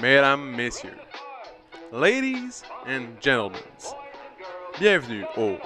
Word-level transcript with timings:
mesdames, 0.00 0.56
messieurs, 0.56 0.96
ladies 1.92 2.62
and 2.86 3.20
gentlemen, 3.20 3.60
bienvenue 4.78 5.24
au 5.36 5.56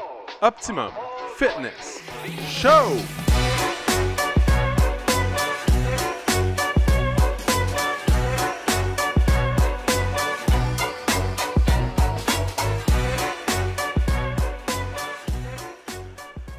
Optimum 0.43 0.91
Fitness 1.37 2.03
Show! 2.49 2.97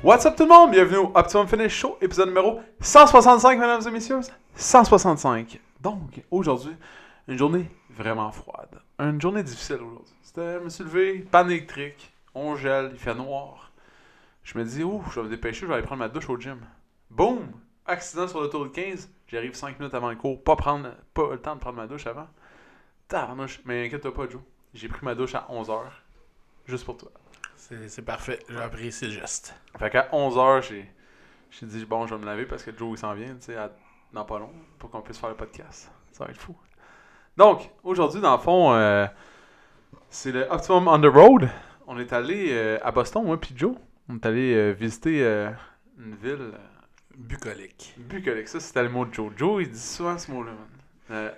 What's 0.02 0.26
up 0.26 0.36
tout 0.38 0.44
le 0.44 0.50
monde? 0.50 0.72
Bienvenue 0.72 0.98
au 1.00 1.12
Optimum 1.14 1.48
Fitness 1.48 1.74
Show, 1.74 1.98
épisode 2.00 2.30
numéro 2.30 2.62
165, 2.80 3.60
mesdames 3.60 3.82
et 3.86 3.92
messieurs. 3.92 4.20
165. 4.56 5.60
Donc, 5.82 6.24
aujourd'hui, 6.32 6.76
une 7.28 7.38
journée 7.38 7.70
vraiment 7.90 8.32
froide. 8.32 8.82
Une 9.00 9.20
journée 9.20 9.44
difficile 9.44 9.78
aujourd'hui. 9.78 10.14
C'était, 10.22 10.60
je 10.60 10.64
me 10.64 10.70
suis 10.70 10.84
levé, 10.84 11.20
panne 11.20 11.50
électrique, 11.52 12.14
on 12.34 12.56
gèle, 12.56 12.92
il 12.94 13.00
fait 13.00 13.16
noir. 13.16 13.72
Je 14.44 14.58
me 14.58 14.64
dis, 14.64 14.84
ouh, 14.84 15.04
je 15.10 15.20
vais 15.20 15.26
me 15.26 15.30
dépêcher, 15.30 15.62
je 15.62 15.66
vais 15.66 15.74
aller 15.74 15.84
prendre 15.84 16.00
ma 16.00 16.10
douche 16.10 16.30
au 16.30 16.40
gym. 16.40 16.60
Boum! 17.10 17.52
Accident 17.88 18.28
sur 18.28 18.42
l'autoroute 18.42 18.74
15. 18.74 19.10
J'arrive 19.28 19.54
5 19.54 19.80
minutes 19.80 19.94
avant 19.94 20.10
le 20.10 20.16
cours. 20.16 20.44
Pas, 20.44 20.56
prendre, 20.56 20.92
pas 21.14 21.32
le 21.32 21.40
temps 21.40 21.56
de 21.56 21.60
prendre 21.60 21.78
ma 21.78 21.88
douche 21.88 22.08
avant. 22.08 22.28
Tabarnouche. 23.08 23.62
Mais 23.66 23.86
inquiète-toi 23.86 24.14
pas, 24.14 24.30
Joe. 24.30 24.42
J'ai 24.74 24.88
pris 24.88 25.04
ma 25.06 25.16
douche 25.16 25.36
à 25.36 25.48
11h. 25.50 25.82
Juste 26.68 26.86
pour 26.86 26.98
toi. 26.98 27.12
C'est 27.56 28.06
parfait, 28.06 28.40
j'ai 28.48 28.60
apprécié 28.60 29.08
le 29.08 29.14
geste. 29.14 29.56
Fait 29.80 29.90
qu'à 29.90 30.10
11h, 30.12 30.68
j'ai, 30.68 30.92
j'ai 31.50 31.66
dit, 31.66 31.86
bon, 31.86 32.06
je 32.06 32.14
vais 32.14 32.22
me 32.22 32.26
laver 32.26 32.46
parce 32.46 32.64
que 32.64 32.76
Joe, 32.76 32.92
il 32.92 33.00
s'en 33.00 33.14
vient, 33.14 33.34
tu 33.36 33.46
sais, 33.46 33.56
dans 34.14 34.26
pas 34.26 34.38
long, 34.38 34.52
pour 34.78 34.92
qu'on 34.92 35.02
puisse 35.02 35.18
faire 35.18 35.30
le 35.30 35.36
podcast. 35.36 35.92
Ça 36.12 36.26
va 36.26 36.32
être 36.32 36.40
fou. 36.40 36.56
Donc, 37.38 37.70
aujourd'hui, 37.84 38.22
dans 38.22 38.36
le 38.36 38.42
fond, 38.42 38.74
euh, 38.74 39.06
c'est 40.10 40.32
le 40.32 40.48
Optimum 40.52 40.88
on 40.88 41.00
the 41.00 41.14
Road. 41.14 41.50
On 41.88 42.00
est 42.00 42.12
allé 42.14 42.48
euh, 42.52 42.78
à 42.84 42.92
Boston, 42.92 43.24
moi 43.26 43.40
puis 43.40 43.54
Joe. 43.56 43.76
On 44.10 44.16
est 44.16 44.26
allé 44.26 44.54
euh, 44.56 44.72
visiter 44.72 45.20
une 46.00 46.16
ville 46.16 46.52
Bucolique. 47.18 47.94
bucolique. 47.98 48.48
Ça, 48.48 48.60
c'était 48.60 48.84
le 48.84 48.90
mot 48.90 49.06
de 49.06 49.14
Joe. 49.14 49.32
Joe, 49.38 49.64
il 49.64 49.70
dit 49.72 49.80
souvent 49.80 50.18
ce 50.18 50.30
mot-là, 50.32 50.52
ouais. 51.10 51.32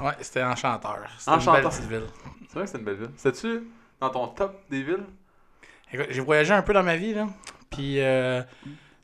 Ouais, 0.00 0.12
c'était 0.20 0.42
enchanteur. 0.42 0.98
C'était 1.18 1.30
une 1.32 1.36
Enchanteur. 1.38 1.62
belle 1.62 1.70
petite 1.70 1.88
ville. 1.88 2.06
C'est 2.48 2.54
vrai 2.54 2.64
que 2.64 2.70
c'est 2.70 2.78
une 2.78 2.84
belle 2.84 2.94
ville. 2.96 3.10
C'était-tu 3.16 3.62
dans 4.00 4.10
ton 4.10 4.28
top 4.28 4.60
des 4.70 4.82
villes? 4.82 5.04
Écoute, 5.92 6.06
j'ai 6.10 6.20
voyagé 6.20 6.52
un 6.54 6.62
peu 6.62 6.72
dans 6.72 6.82
ma 6.84 6.96
vie, 6.96 7.14
là. 7.14 7.26
Puis, 7.70 8.00
euh, 8.00 8.40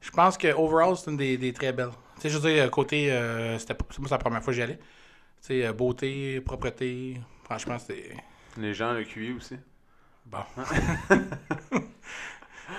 je 0.01 0.11
pense 0.12 0.39
que 0.39 0.53
overall, 0.55 0.97
c'est 0.97 1.11
une 1.11 1.17
des, 1.17 1.36
des 1.36 1.53
très 1.53 1.73
belles. 1.73 1.91
Tu 2.17 2.23
sais, 2.23 2.29
je 2.31 2.39
veux 2.39 2.53
dire, 2.53 2.70
côté. 2.70 3.06
c'était 3.58 3.75
pas- 3.75 3.84
moi, 3.98 4.08
c'est 4.08 4.14
la 4.14 4.19
première 4.19 4.42
fois 4.42 4.53
que 4.53 4.56
j'y 4.56 4.62
allais. 4.62 4.79
Tu 5.41 5.48
sais, 5.48 5.67
euh, 5.67 5.73
beauté, 5.73 6.41
propreté. 6.41 7.20
Franchement, 7.45 7.79
c'était. 7.79 8.17
Les 8.56 8.75
gens, 8.75 8.92
le 8.92 9.05
QI 9.05 9.33
aussi. 9.33 9.56
Bon. 10.25 10.39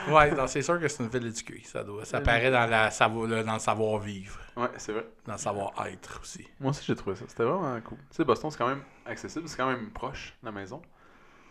ouais, 0.10 0.34
c'est 0.48 0.62
sûr 0.62 0.80
que 0.80 0.88
c'est 0.88 1.04
une 1.04 1.10
ville 1.10 1.32
du 1.32 1.44
cuir. 1.44 1.62
Ça, 1.66 1.84
doit, 1.84 2.04
ça 2.04 2.20
paraît 2.20 2.52
dans, 2.52 2.70
la, 2.70 2.90
dans 3.44 3.54
le 3.54 3.60
savoir-vivre. 3.60 4.40
Ouais, 4.56 4.70
c'est 4.78 4.92
vrai. 4.92 5.06
Dans 5.26 5.34
le 5.34 5.40
savoir-être 5.40 6.20
aussi. 6.22 6.46
Moi 6.60 6.72
aussi, 6.72 6.84
j'ai 6.86 6.96
trouvé 6.96 7.16
ça. 7.16 7.26
C'était 7.28 7.44
vraiment 7.44 7.80
cool. 7.82 7.98
Tu 8.10 8.18
sais, 8.18 8.26
Boston, 8.26 8.52
c'est 8.52 8.58
quand 8.58 8.68
même 8.68 8.84
accessible, 9.06 9.48
c'est 9.48 9.58
quand 9.58 9.70
même 9.70 9.92
proche 9.92 10.36
la 10.44 10.52
maison. 10.52 10.82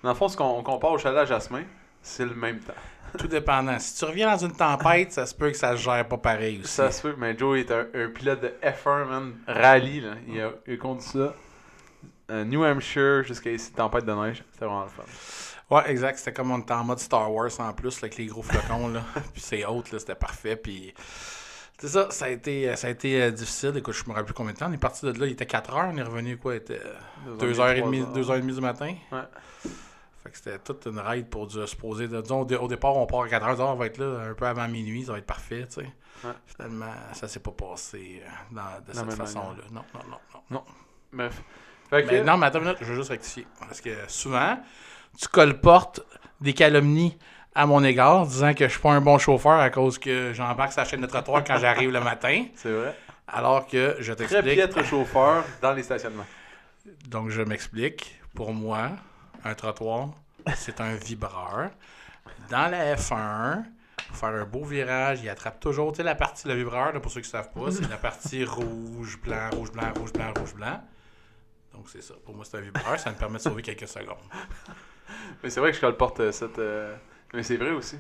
Dans 0.03 0.11
le 0.11 0.15
fond, 0.15 0.29
ce 0.29 0.37
qu'on 0.37 0.63
compare 0.63 0.93
au 0.93 0.99
chalet 0.99 1.21
à 1.21 1.25
Jasmin, 1.25 1.65
c'est 2.03 2.27
le 2.27 2.35
même 2.35 2.61
temps. 2.61 2.75
Tout 3.19 3.29
dépendant. 3.29 3.79
Si 3.79 3.97
tu 3.99 4.05
reviens 4.05 4.31
dans 4.31 4.45
une 4.47 4.53
tempête, 4.53 5.13
ça 5.13 5.27
se 5.27 5.35
peut 5.35 5.51
que 5.51 5.57
ça 5.57 5.77
se 5.77 5.83
gère 5.83 6.07
pas 6.09 6.19
pareil 6.19 6.61
aussi. 6.63 6.73
Ça 6.73 6.91
se 6.91 7.03
peut, 7.03 7.15
mais 7.19 7.37
Joe 7.37 7.59
est 7.59 7.71
un, 7.71 7.87
un 7.95 8.09
pilote 8.11 8.41
de 8.43 8.53
F1, 8.63 9.05
man, 9.07 9.35
rallye, 9.47 10.01
là. 10.01 10.15
Il 10.29 10.41
a, 10.41 10.51
il 10.67 10.79
conduit 10.79 11.05
ça. 11.07 11.35
euh, 12.31 12.45
New 12.45 12.65
Hampshire 12.65 13.23
jusqu'à 13.25 13.51
ici, 13.51 13.73
tempête 13.73 14.05
de 14.05 14.13
neige. 14.13 14.43
C'était 14.53 14.65
vraiment 14.67 14.85
le 14.85 14.91
fun. 14.91 15.03
Ouais, 15.69 15.91
exact. 15.91 16.19
C'était 16.19 16.33
comme 16.33 16.51
on 16.53 16.59
était 16.59 16.73
en 16.75 16.85
mode 16.85 16.99
Star 17.01 17.33
Wars 17.33 17.51
en 17.59 17.73
plus, 17.73 18.01
là, 18.01 18.07
avec 18.07 18.17
les 18.19 18.27
gros 18.27 18.43
flocons. 18.43 18.89
là. 18.89 19.03
puis 19.33 19.43
c'est 19.43 19.65
haute, 19.65 19.91
là, 19.93 19.99
c'était 19.99 20.15
parfait. 20.15 20.55
Puis 20.57 20.95
c'est 21.79 21.89
ça, 21.89 22.09
ça 22.11 22.27
a 22.27 22.29
été, 22.29 22.75
ça 22.77 22.87
a 22.87 22.91
été 22.91 23.21
euh, 23.23 23.31
difficile. 23.31 23.73
Écoute, 23.77 23.95
je 23.95 24.03
me 24.05 24.11
rappelle 24.11 24.27
plus 24.27 24.35
combien 24.35 24.53
de 24.53 24.59
temps. 24.59 24.69
On 24.69 24.73
est 24.73 24.77
parti 24.79 25.05
de 25.07 25.13
là, 25.19 25.27
il 25.27 25.33
était 25.33 25.45
4 25.47 25.75
heures. 25.75 25.91
On 25.93 25.97
est 25.97 26.03
revenu, 26.03 26.37
quoi, 26.37 26.55
il 26.55 26.59
était 26.59 26.81
Deux 27.39 27.53
2h30, 27.53 27.55
trois 28.15 28.29
heures. 28.31 28.39
2h30 28.41 28.55
du 28.55 28.61
matin. 28.61 28.95
Ouais. 29.13 29.19
Fait 30.27 30.33
que 30.33 30.37
c'était 30.39 30.59
toute 30.59 30.87
une 30.87 30.99
ride 30.99 31.29
pour 31.29 31.47
du- 31.47 31.65
se 31.67 31.77
poser. 31.77 32.09
de- 32.09 32.21
disons, 32.21 32.41
au, 32.41 32.45
dé- 32.45 32.57
au 32.57 32.67
départ, 32.67 32.97
on 32.97 33.07
part 33.07 33.23
à 33.23 33.29
4 33.29 33.47
heures, 33.61 33.61
on 33.71 33.75
va 33.77 33.87
être 33.87 33.99
là 33.99 34.23
un 34.31 34.35
peu 34.35 34.45
avant 34.47 34.67
minuit, 34.67 35.05
ça 35.05 35.13
va 35.13 35.19
être 35.19 35.27
parfait, 35.27 35.67
tu 35.69 35.81
sais. 35.83 35.87
Ouais. 36.25 36.33
Finalement, 36.47 36.93
ça 37.13 37.29
s'est 37.29 37.41
pas 37.41 37.53
passé 37.53 38.23
euh, 38.25 38.29
dans- 38.51 38.85
de 38.87 38.93
cette 38.93 39.13
façon-là. 39.13 39.63
Non, 39.71 39.85
non, 39.95 40.01
non, 40.51 40.63
non. 41.15 41.31
Fait 41.91 42.03
que, 42.05 42.11
Mais 42.11 42.23
non, 42.25 42.37
mais 42.37 42.47
attends 42.47 42.59
une 42.59 42.65
minute, 42.65 42.79
je 42.81 42.87
veux 42.87 42.97
juste 42.97 43.11
rectifier. 43.11 43.47
Parce 43.61 43.81
que 43.81 43.91
souvent, 44.09 44.59
tu 45.19 45.29
colportes 45.29 46.01
des 46.41 46.53
calomnies 46.53 47.17
à 47.55 47.65
mon 47.67 47.83
égard, 47.85 48.27
disant 48.27 48.53
que 48.55 48.67
je 48.67 48.73
suis 48.73 48.81
pas 48.81 48.91
un 48.93 49.01
bon 49.01 49.19
chauffeur 49.19 49.61
à 49.61 49.71
cause 49.71 49.99
que 49.99 50.33
j'embarque 50.35 50.75
la 50.75 50.85
chaîne 50.85 51.01
de 51.03 51.07
trottoir 51.07 51.45
quand 51.45 51.59
j'arrive 51.59 51.91
le 51.93 52.01
matin. 52.01 52.45
c'est 52.57 52.73
vrai. 52.73 52.95
Alors 53.29 53.67
que 53.67 53.97
je 54.01 54.13
Très 54.13 54.27
t'explique. 54.27 54.55
piètre 54.55 54.85
chauffeur 54.85 55.45
dans 55.63 55.73
les 55.73 55.83
stationnements. 55.85 56.27
Donc, 57.09 57.31
je 57.31 57.43
m'explique. 57.43 58.21
Pour 58.35 58.53
moi, 58.53 58.91
un 59.47 59.55
trottoir, 59.55 60.09
c'est 60.55 60.81
un 60.81 60.95
vibreur. 60.95 61.71
Dans 62.51 62.71
la 62.71 62.95
F1, 62.97 63.65
pour 64.09 64.17
faire 64.17 64.29
un 64.31 64.45
beau 64.45 64.65
virage, 64.65 65.21
il 65.23 65.29
attrape 65.29 65.59
toujours, 65.61 65.93
tu 65.93 65.99
sais, 65.99 66.03
la 66.03 66.15
partie, 66.15 66.47
le 66.49 66.55
vibreur, 66.55 66.93
là, 66.93 67.01
pour 67.01 67.11
ceux 67.11 67.21
qui 67.21 67.29
ne 67.29 67.33
savent 67.33 67.51
pas, 67.53 67.71
c'est 67.71 67.89
la 67.89 67.97
partie 67.97 68.45
rouge, 68.45 69.21
blanc, 69.21 69.51
rouge, 69.53 69.73
blanc, 69.73 69.93
rouge, 69.97 70.13
blanc, 70.13 70.33
rouge, 70.37 70.55
blanc. 70.55 70.81
Donc, 71.73 71.89
c'est 71.89 72.03
ça. 72.03 72.15
Pour 72.25 72.35
moi, 72.35 72.45
c'est 72.45 72.57
un 72.57 72.61
vibreur. 72.61 72.99
Ça 72.99 73.11
me 73.11 73.17
permet 73.17 73.39
de 73.39 73.43
sauver 73.43 73.63
quelques 73.63 73.89
secondes. 73.89 74.17
Mais 75.43 75.51
c'est 75.51 75.61
vrai 75.61 75.71
que 75.71 75.77
je 75.77 75.81
colporte 75.83 76.21
euh, 76.21 76.33
cette. 76.33 76.59
euh, 76.59 76.97
Mais 77.35 77.43
c'est 77.43 77.57
vrai 77.57 77.71
aussi. 77.71 77.97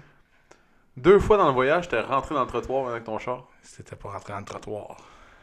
Deux 0.96 1.18
fois 1.18 1.36
dans 1.36 1.48
le 1.48 1.52
voyage, 1.52 1.88
t'es 1.88 2.00
rentré 2.00 2.34
dans 2.34 2.40
le 2.42 2.46
trottoir 2.46 2.88
avec 2.88 3.04
ton 3.04 3.18
char. 3.18 3.44
C'était 3.62 3.96
pour 3.96 4.12
rentrer 4.12 4.32
dans 4.32 4.38
le 4.38 4.44
trottoir. 4.46 4.96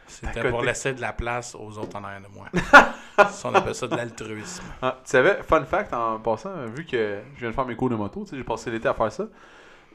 C'était 0.08 0.50
pour 0.50 0.62
laisser 0.62 0.94
de 0.94 1.02
la 1.02 1.14
place 1.14 1.56
aux 1.56 1.78
autres 1.78 1.96
en 1.98 2.04
arrière 2.04 2.22
de 2.22 2.28
moi. 2.28 2.48
ça, 3.30 3.50
on 3.50 3.56
appelle 3.56 3.76
ça 3.76 3.88
de 3.88 3.96
l'altruisme. 3.96 4.64
Ah, 4.82 5.00
tu 5.04 5.12
savais, 5.12 5.42
fun 5.44 5.64
fact 5.66 5.94
en 5.94 6.20
passant, 6.20 6.66
vu 6.68 6.86
que 6.86 7.22
je 7.36 7.40
viens 7.40 7.50
de 7.50 7.56
faire 7.56 7.66
mes 7.66 7.76
cours 7.76 7.90
de 7.90 7.96
moto, 7.96 8.24
tu 8.24 8.32
sais, 8.32 8.38
j'ai 8.38 8.44
passé 8.44 8.72
l'été 8.72 8.88
à 8.88 8.94
faire 8.94 9.12
ça. 9.12 9.28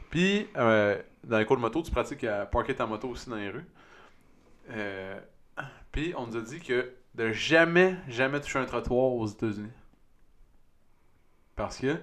Puis, 0.09 0.47
euh, 0.57 0.99
dans 1.23 1.37
les 1.37 1.45
cours 1.45 1.57
de 1.57 1.61
moto, 1.61 1.81
tu 1.81 1.91
pratiques 1.91 2.23
à 2.23 2.45
parker 2.45 2.75
ta 2.75 2.85
moto 2.85 3.09
aussi 3.09 3.29
dans 3.29 3.35
les 3.35 3.49
rues. 3.49 3.67
Euh, 4.71 5.19
puis, 5.91 6.13
on 6.17 6.27
nous 6.27 6.37
a 6.37 6.41
dit 6.41 6.59
que 6.59 6.91
de 7.15 7.31
jamais, 7.31 7.95
jamais 8.07 8.39
toucher 8.39 8.59
un 8.59 8.65
trottoir 8.65 9.11
aux 9.13 9.27
États-Unis. 9.27 9.71
Parce 11.55 11.77
que, 11.77 11.97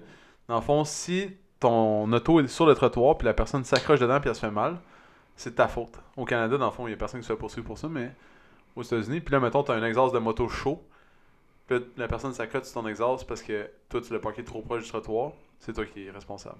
dans 0.47 0.55
le 0.55 0.61
fond, 0.61 0.83
si 0.85 1.35
ton 1.59 2.11
auto 2.11 2.39
est 2.39 2.47
sur 2.47 2.65
le 2.65 2.75
trottoir, 2.75 3.17
puis 3.17 3.25
la 3.25 3.33
personne 3.33 3.63
s'accroche 3.63 3.99
dedans, 3.99 4.19
puis 4.19 4.29
elle 4.29 4.35
se 4.35 4.41
fait 4.41 4.51
mal, 4.51 4.79
c'est 5.37 5.51
de 5.51 5.55
ta 5.55 5.67
faute. 5.69 5.97
Au 6.17 6.25
Canada, 6.25 6.57
dans 6.57 6.65
le 6.65 6.71
fond, 6.71 6.85
il 6.87 6.89
n'y 6.89 6.93
a 6.95 6.97
personne 6.97 7.21
qui 7.21 7.27
se 7.27 7.31
fait 7.31 7.39
poursuivre 7.39 7.65
pour 7.67 7.77
ça, 7.77 7.87
mais 7.87 8.11
aux 8.75 8.83
États-Unis, 8.83 9.21
puis 9.21 9.31
là, 9.31 9.39
mettons, 9.39 9.63
tu 9.63 9.71
as 9.71 9.75
un 9.75 9.83
exhaust 9.83 10.13
de 10.13 10.19
moto 10.19 10.49
chaud. 10.49 10.83
Puis 11.67 11.79
la 11.97 12.07
personne 12.07 12.33
s'accote 12.33 12.65
sur 12.65 12.81
ton 12.81 12.87
exhaust 12.87 13.27
parce 13.27 13.41
que 13.41 13.69
toi, 13.89 14.01
tu 14.01 14.13
l'as 14.13 14.19
parqué 14.19 14.43
trop 14.43 14.61
proche 14.61 14.83
du 14.83 14.89
trottoir. 14.89 15.31
C'est 15.59 15.73
toi 15.73 15.85
qui 15.85 16.05
es 16.05 16.11
responsable. 16.11 16.55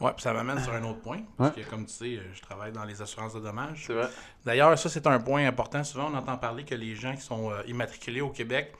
Ouais, 0.00 0.12
puis 0.12 0.22
ça 0.22 0.32
m'amène 0.32 0.58
sur 0.60 0.72
un 0.72 0.82
autre 0.84 1.00
point. 1.00 1.18
Parce 1.36 1.56
Ouais. 1.56 1.62
que, 1.62 1.68
comme 1.68 1.84
tu 1.84 1.92
sais, 1.92 2.20
je 2.32 2.40
travaille 2.42 2.70
dans 2.72 2.84
les 2.84 3.02
assurances 3.02 3.34
de 3.34 3.40
dommages. 3.40 3.84
C'est 3.86 3.92
vrai. 3.94 4.08
D'ailleurs, 4.44 4.78
ça, 4.78 4.88
c'est 4.88 5.06
un 5.06 5.18
point 5.20 5.46
important. 5.46 5.82
Souvent, 5.84 6.10
on 6.12 6.14
entend 6.16 6.36
parler 6.38 6.64
que 6.64 6.74
les 6.74 6.94
gens 6.94 7.14
qui 7.14 7.22
sont 7.22 7.50
euh, 7.50 7.62
immatriculés 7.66 8.20
au 8.20 8.30
Québec, 8.30 8.72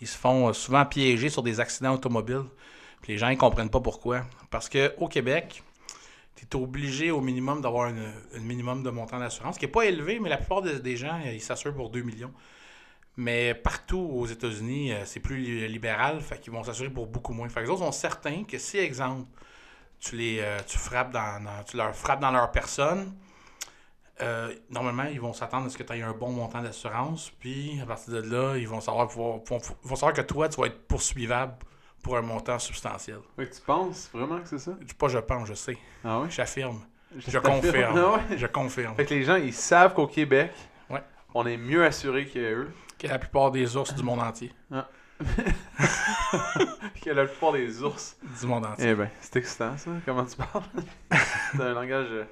ils 0.00 0.06
se 0.06 0.16
font 0.18 0.48
euh, 0.48 0.52
souvent 0.52 0.84
piéger 0.84 1.28
sur 1.28 1.42
des 1.42 1.58
accidents 1.60 1.94
automobiles. 1.94 2.44
Puis 3.00 3.12
les 3.12 3.18
gens, 3.18 3.28
ils 3.28 3.38
comprennent 3.38 3.70
pas 3.70 3.80
pourquoi. 3.80 4.22
Parce 4.50 4.68
qu'au 4.68 5.08
Québec, 5.08 5.62
tu 6.36 6.56
es 6.56 6.60
obligé 6.60 7.10
au 7.10 7.20
minimum 7.20 7.60
d'avoir 7.60 7.88
un 7.88 8.40
minimum 8.40 8.82
de 8.82 8.90
montant 8.90 9.18
d'assurance, 9.18 9.58
qui 9.58 9.64
n'est 9.64 9.70
pas 9.72 9.84
élevé, 9.86 10.20
mais 10.20 10.28
la 10.28 10.36
plupart 10.36 10.62
des, 10.62 10.80
des 10.80 10.96
gens, 10.96 11.18
ils 11.24 11.40
s'assurent 11.40 11.74
pour 11.74 11.90
2 11.90 12.02
millions. 12.02 12.32
Mais 13.16 13.54
partout 13.54 13.98
aux 13.98 14.26
États-Unis, 14.26 14.92
euh, 14.92 15.04
c'est 15.06 15.20
plus 15.20 15.38
li- 15.38 15.68
libéral, 15.68 16.20
fait 16.20 16.38
qu'ils 16.38 16.52
vont 16.52 16.62
s'assurer 16.62 16.90
pour 16.90 17.06
beaucoup 17.06 17.32
moins. 17.32 17.48
Fait 17.48 17.60
que 17.60 17.64
les 17.66 17.70
autres 17.70 17.80
sont 17.84 17.92
certains 17.92 18.44
que 18.44 18.58
si, 18.58 18.76
exemple, 18.78 19.26
tu 20.00 20.16
les 20.16 20.40
euh, 20.40 20.58
tu 20.66 20.78
frappes 20.78 21.12
dans, 21.12 21.42
tu 21.66 21.76
leur 21.78 21.94
frappes 21.96 22.20
dans 22.20 22.30
leur 22.30 22.52
personne, 22.52 23.14
euh, 24.22 24.54
normalement, 24.70 25.04
ils 25.04 25.20
vont 25.20 25.32
s'attendre 25.32 25.66
à 25.66 25.70
ce 25.70 25.76
que 25.76 25.82
tu 25.82 25.92
aies 25.92 26.02
un 26.02 26.12
bon 26.12 26.30
montant 26.30 26.62
d'assurance, 26.62 27.30
puis 27.38 27.78
à 27.82 27.86
partir 27.86 28.14
de 28.14 28.20
là, 28.20 28.56
ils 28.56 28.68
vont 28.68 28.80
savoir 28.80 29.08
pouvoir, 29.08 29.40
vont 29.82 29.96
savoir 29.96 30.14
que 30.14 30.22
toi, 30.22 30.48
tu 30.48 30.60
vas 30.60 30.68
être 30.68 30.86
poursuivable 30.86 31.54
pour 32.06 32.16
un 32.16 32.22
montant 32.22 32.56
substantiel. 32.60 33.18
Que 33.36 33.42
tu 33.42 33.60
penses 33.62 34.08
vraiment 34.14 34.38
que 34.40 34.46
c'est 34.48 34.60
ça? 34.60 34.70
Je- 34.86 34.94
Pas 34.94 35.08
je 35.08 35.18
pense, 35.18 35.48
je 35.48 35.54
sais. 35.54 35.76
Ah 36.04 36.20
oui? 36.20 36.28
J'affirme. 36.30 36.80
Je 37.16 37.32
t'affirme. 37.32 37.42
confirme. 37.60 37.98
Ah 37.98 38.12
ouais? 38.30 38.38
Je 38.38 38.46
confirme. 38.46 38.94
Fait 38.94 39.04
que 39.04 39.12
les 39.14 39.24
gens, 39.24 39.34
ils 39.34 39.52
savent 39.52 39.92
qu'au 39.92 40.06
Québec, 40.06 40.52
Ouais. 40.88 41.02
on 41.34 41.44
est 41.46 41.56
mieux 41.56 41.84
assuré 41.84 42.26
qu'eux. 42.26 42.70
Que 42.96 43.08
la 43.08 43.18
plupart 43.18 43.50
des 43.50 43.76
ours 43.76 43.92
du 43.92 44.04
monde 44.04 44.20
entier. 44.20 44.52
que 47.02 47.10
la 47.10 47.26
plupart 47.26 47.52
des 47.52 47.82
ours. 47.82 48.16
Du 48.40 48.46
monde 48.46 48.66
entier. 48.66 48.90
Eh 48.90 48.94
ben, 48.94 49.10
c'est 49.20 49.36
excitant 49.36 49.76
ça. 49.76 49.90
Comment 50.04 50.24
tu 50.24 50.36
parles? 50.36 50.62
c'est 51.52 51.60
un 51.60 51.72
langage 51.74 52.06
euh, 52.10 52.24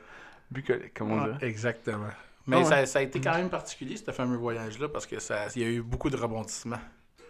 bucolique, 0.52 0.94
comme 0.94 1.10
on 1.12 1.20
Ouais, 1.24 1.32
dirait. 1.32 1.48
exactement. 1.48 2.06
Mais 2.46 2.56
Ah 2.56 2.58
ouais? 2.60 2.64
ça, 2.64 2.86
ça 2.86 2.98
a 3.00 3.02
été 3.02 3.20
quand 3.20 3.34
même 3.34 3.48
particulier, 3.50 3.96
ce 3.96 4.10
fameux 4.12 4.36
voyage-là, 4.36 4.88
parce 4.88 5.06
que 5.06 5.18
ça, 5.18 5.46
il 5.56 5.62
y 5.62 5.64
a 5.64 5.68
eu 5.68 5.82
beaucoup 5.82 6.10
de 6.10 6.16
rebondissements. 6.16 6.80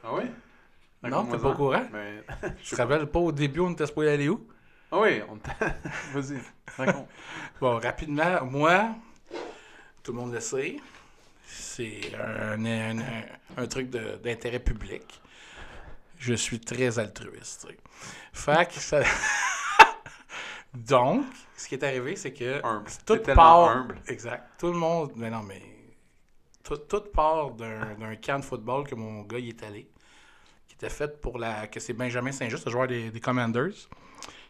Ah 0.02 0.08
oui? 0.12 0.24
Non, 1.10 1.24
t'es 1.26 1.38
pas 1.38 1.50
au 1.50 1.54
courant? 1.54 1.82
Mais... 1.92 2.22
Je 2.62 2.70
te 2.70 2.76
rappelle 2.76 3.06
pas 3.06 3.18
au 3.18 3.32
début, 3.32 3.60
on 3.60 3.70
était 3.72 3.86
supposé 3.86 4.10
aller 4.10 4.28
où? 4.28 4.46
Ah 4.90 5.00
oui, 5.00 5.20
on 5.28 5.36
t'a... 5.36 5.54
Vas-y, 6.12 6.38
raconte. 6.76 7.08
Bon, 7.60 7.78
rapidement, 7.78 8.44
moi, 8.44 8.94
tout 10.02 10.12
le 10.12 10.18
monde 10.18 10.32
le 10.32 10.40
sait, 10.40 10.76
c'est 11.46 12.00
un, 12.16 12.64
un- 12.64 12.98
un- 13.00 13.24
un 13.56 13.66
truc 13.66 13.90
d'intérêt 13.90 14.60
public. 14.60 15.20
Je 16.18 16.34
suis 16.34 16.60
très 16.60 16.98
altruiste. 16.98 17.66
Fait 18.32 18.66
que 18.68 18.74
ça... 18.80 19.02
Donc, 20.72 21.24
ce 21.56 21.68
qui 21.68 21.74
est 21.76 21.84
arrivé, 21.84 22.16
c'est 22.16 22.32
que 22.32 22.60
Humble. 22.64 22.90
tout 23.06 23.18
part... 23.34 23.68
humble. 23.68 24.00
Exact. 24.08 24.44
Tout 24.58 24.68
le 24.72 24.78
monde... 24.78 25.12
Mais 25.16 25.30
non, 25.30 25.42
mais... 25.42 25.62
Tout, 26.62 26.78
tout 26.78 27.02
part 27.12 27.50
d'un 27.50 27.94
d'un 27.94 28.16
camp 28.16 28.38
de 28.38 28.44
football 28.44 28.86
que 28.86 28.94
mon 28.94 29.20
gars 29.22 29.38
y 29.38 29.50
est 29.50 29.62
allé, 29.62 29.86
qui 30.74 30.84
était 30.84 30.94
fait 30.94 31.20
pour 31.20 31.38
la... 31.38 31.68
que 31.68 31.78
c'est 31.78 31.92
Benjamin 31.92 32.32
Saint-Just, 32.32 32.66
le 32.66 32.72
joueur 32.72 32.88
des, 32.88 33.20
Commanders, 33.20 33.88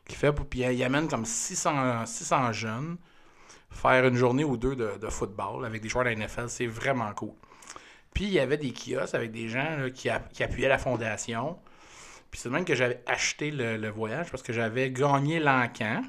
qui 0.07 0.17
fait... 0.17 0.33
Puis 0.33 0.61
il 0.61 0.83
amène 0.83 1.09
comme 1.09 1.25
600, 1.25 2.07
600 2.07 2.53
jeunes 2.53 2.97
faire 3.71 4.07
une 4.07 4.15
journée 4.15 4.45
ou 4.45 4.57
deux 4.57 4.77
de, 4.77 5.09
football 5.09 5.65
avec 5.65 5.83
des 5.83 5.89
joueurs 5.89 6.05
de 6.05 6.11
la 6.11 6.17
NFL. 6.17 6.49
C'est 6.49 6.67
vraiment 6.67 7.13
cool. 7.13 7.33
Puis 8.15 8.25
il 8.25 8.33
y 8.33 8.39
avait 8.39 8.57
des 8.57 8.73
kiosques 8.73 9.15
avec 9.15 9.33
des 9.33 9.49
gens 9.49 9.89
qui, 9.93 10.09
qui 10.33 10.43
appuyaient 10.43 10.69
la 10.69 10.79
fondation. 10.79 11.59
Puis 12.31 12.41
c'est 12.41 12.51
même 12.51 12.65
que 12.65 12.75
j'avais 12.75 13.03
acheté 13.07 13.51
le, 13.51 13.89
voyage 13.89 14.31
parce 14.31 14.43
que 14.43 14.53
j'avais 14.53 14.91
gagné 14.91 15.41
l'encan. 15.41 16.03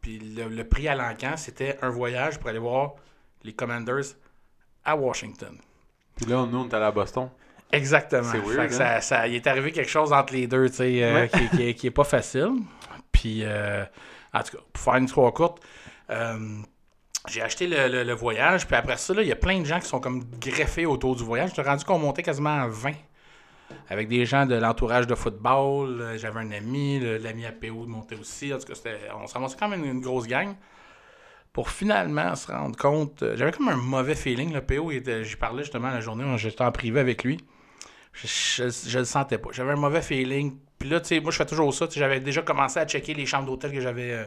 Puis 0.00 0.18
le, 0.18 0.48
le 0.48 0.64
prix 0.68 0.88
à 0.88 0.94
l'encan, 0.94 1.36
c'était 1.36 1.78
un 1.82 1.90
voyage 1.90 2.38
pour 2.38 2.48
aller 2.48 2.58
voir 2.58 2.94
les 3.44 3.52
Commanders 3.52 4.16
à 4.84 4.96
Washington. 4.96 5.56
Puis 6.16 6.26
là, 6.26 6.44
nous, 6.46 6.58
on 6.58 6.68
est 6.68 6.74
allé 6.74 6.86
à 6.86 6.90
Boston. 6.90 7.30
Exactement. 7.72 8.30
C'est 8.30 8.38
weird, 8.38 8.52
Fait 8.62 8.68
que 8.68 8.72
hein? 8.74 8.76
ça, 8.76 9.00
ça- 9.00 9.28
il 9.28 9.34
est 9.36 9.46
arrivé 9.46 9.72
quelque 9.72 9.90
chose 9.90 10.12
entre 10.12 10.32
les 10.32 10.46
deux, 10.46 10.68
tu 10.68 10.76
sais, 10.76 11.02
euh, 11.04 11.14
Ouais. 11.14 11.28
qui, 11.28 11.48
qui, 11.56 11.74
qui 11.74 11.86
est 11.86 11.90
pas 11.92 12.04
facile. 12.04 12.50
Puis, 13.12 13.40
euh, 13.44 13.84
en 14.32 14.42
tout 14.42 14.56
cas, 14.56 14.62
pour 14.72 14.82
faire 14.82 14.94
une 14.96 15.04
histoire 15.04 15.32
courte, 15.32 15.62
euh, 16.10 16.38
j'ai 17.28 17.42
acheté 17.42 17.66
le, 17.66 17.88
le- 17.88 18.02
le 18.04 18.12
voyage, 18.12 18.66
puis 18.66 18.76
après 18.76 18.96
ça, 18.96 19.14
là, 19.14 19.22
il 19.22 19.28
y 19.28 19.32
a 19.32 19.36
plein 19.36 19.60
de 19.60 19.64
gens 19.66 19.78
qui 19.78 19.86
sont 19.86 20.00
comme 20.00 20.24
greffés 20.40 20.86
autour 20.86 21.14
du 21.16 21.22
voyage. 21.22 21.50
J'étais 21.50 21.62
rendu 21.68 21.84
qu'on 21.84 21.98
montait 21.98 22.22
quasiment 22.22 22.62
à 22.62 22.66
20. 22.68 22.92
Avec 23.88 24.08
des 24.08 24.24
gens 24.26 24.46
de 24.46 24.56
l'entourage 24.56 25.06
de 25.06 25.14
football. 25.14 26.14
J'avais 26.16 26.40
un 26.40 26.50
ami, 26.50 26.98
l'ami 27.20 27.46
APO 27.46 27.84
de 27.84 27.90
monter 27.90 28.16
aussi. 28.16 28.52
En 28.52 28.58
tout 28.58 28.64
cas, 28.66 28.74
on 29.20 29.28
se 29.28 29.34
ramassait 29.34 29.56
quand 29.56 29.68
même 29.68 29.84
une, 29.84 29.92
une 29.92 30.00
grosse 30.00 30.26
gang. 30.26 30.54
Pour 31.52 31.70
finalement 31.70 32.34
se 32.36 32.50
rendre 32.50 32.76
compte. 32.76 33.22
euh, 33.22 33.36
J'avais 33.36 33.52
comme 33.52 33.68
un 33.68 33.76
mauvais 33.76 34.14
feeling. 34.16 34.52
Le 34.52 34.60
PO, 34.60 34.90
j'y 35.22 35.36
parlais 35.36 35.62
justement 35.62 35.90
la 35.90 36.00
journée, 36.00 36.24
j'étais 36.38 36.62
en 36.62 36.72
privé 36.72 36.98
avec 37.00 37.22
lui. 37.24 37.38
Je, 38.12 38.26
je, 38.26 38.88
je 38.90 38.98
le 38.98 39.04
sentais 39.04 39.38
pas. 39.38 39.50
J'avais 39.52 39.72
un 39.72 39.76
mauvais 39.76 40.02
feeling. 40.02 40.58
Puis 40.78 40.88
là, 40.88 41.00
tu 41.00 41.08
sais, 41.08 41.20
moi, 41.20 41.30
je 41.30 41.36
fais 41.36 41.46
toujours 41.46 41.72
ça. 41.72 41.86
J'avais 41.90 42.20
déjà 42.20 42.42
commencé 42.42 42.78
à 42.80 42.86
checker 42.86 43.14
les 43.14 43.26
chambres 43.26 43.46
d'hôtel 43.46 43.72
que 43.72 43.80
j'avais 43.80 44.12
euh, 44.12 44.24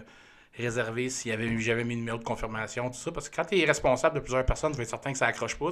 réservées, 0.58 1.10
avait, 1.32 1.58
j'avais 1.60 1.84
mis 1.84 1.96
le 1.96 2.00
numéro 2.02 2.18
de 2.18 2.24
confirmation, 2.24 2.90
tout 2.90 2.98
ça. 2.98 3.12
Parce 3.12 3.30
que 3.30 3.36
quand 3.36 3.46
tu 3.46 3.60
es 3.60 3.66
responsable 3.66 4.16
de 4.16 4.20
plusieurs 4.22 4.46
personnes, 4.46 4.72
tu 4.72 4.78
veux 4.78 4.84
être 4.84 4.90
certain 4.90 5.12
que 5.12 5.18
ça 5.18 5.28
accroche 5.28 5.58
pas. 5.58 5.72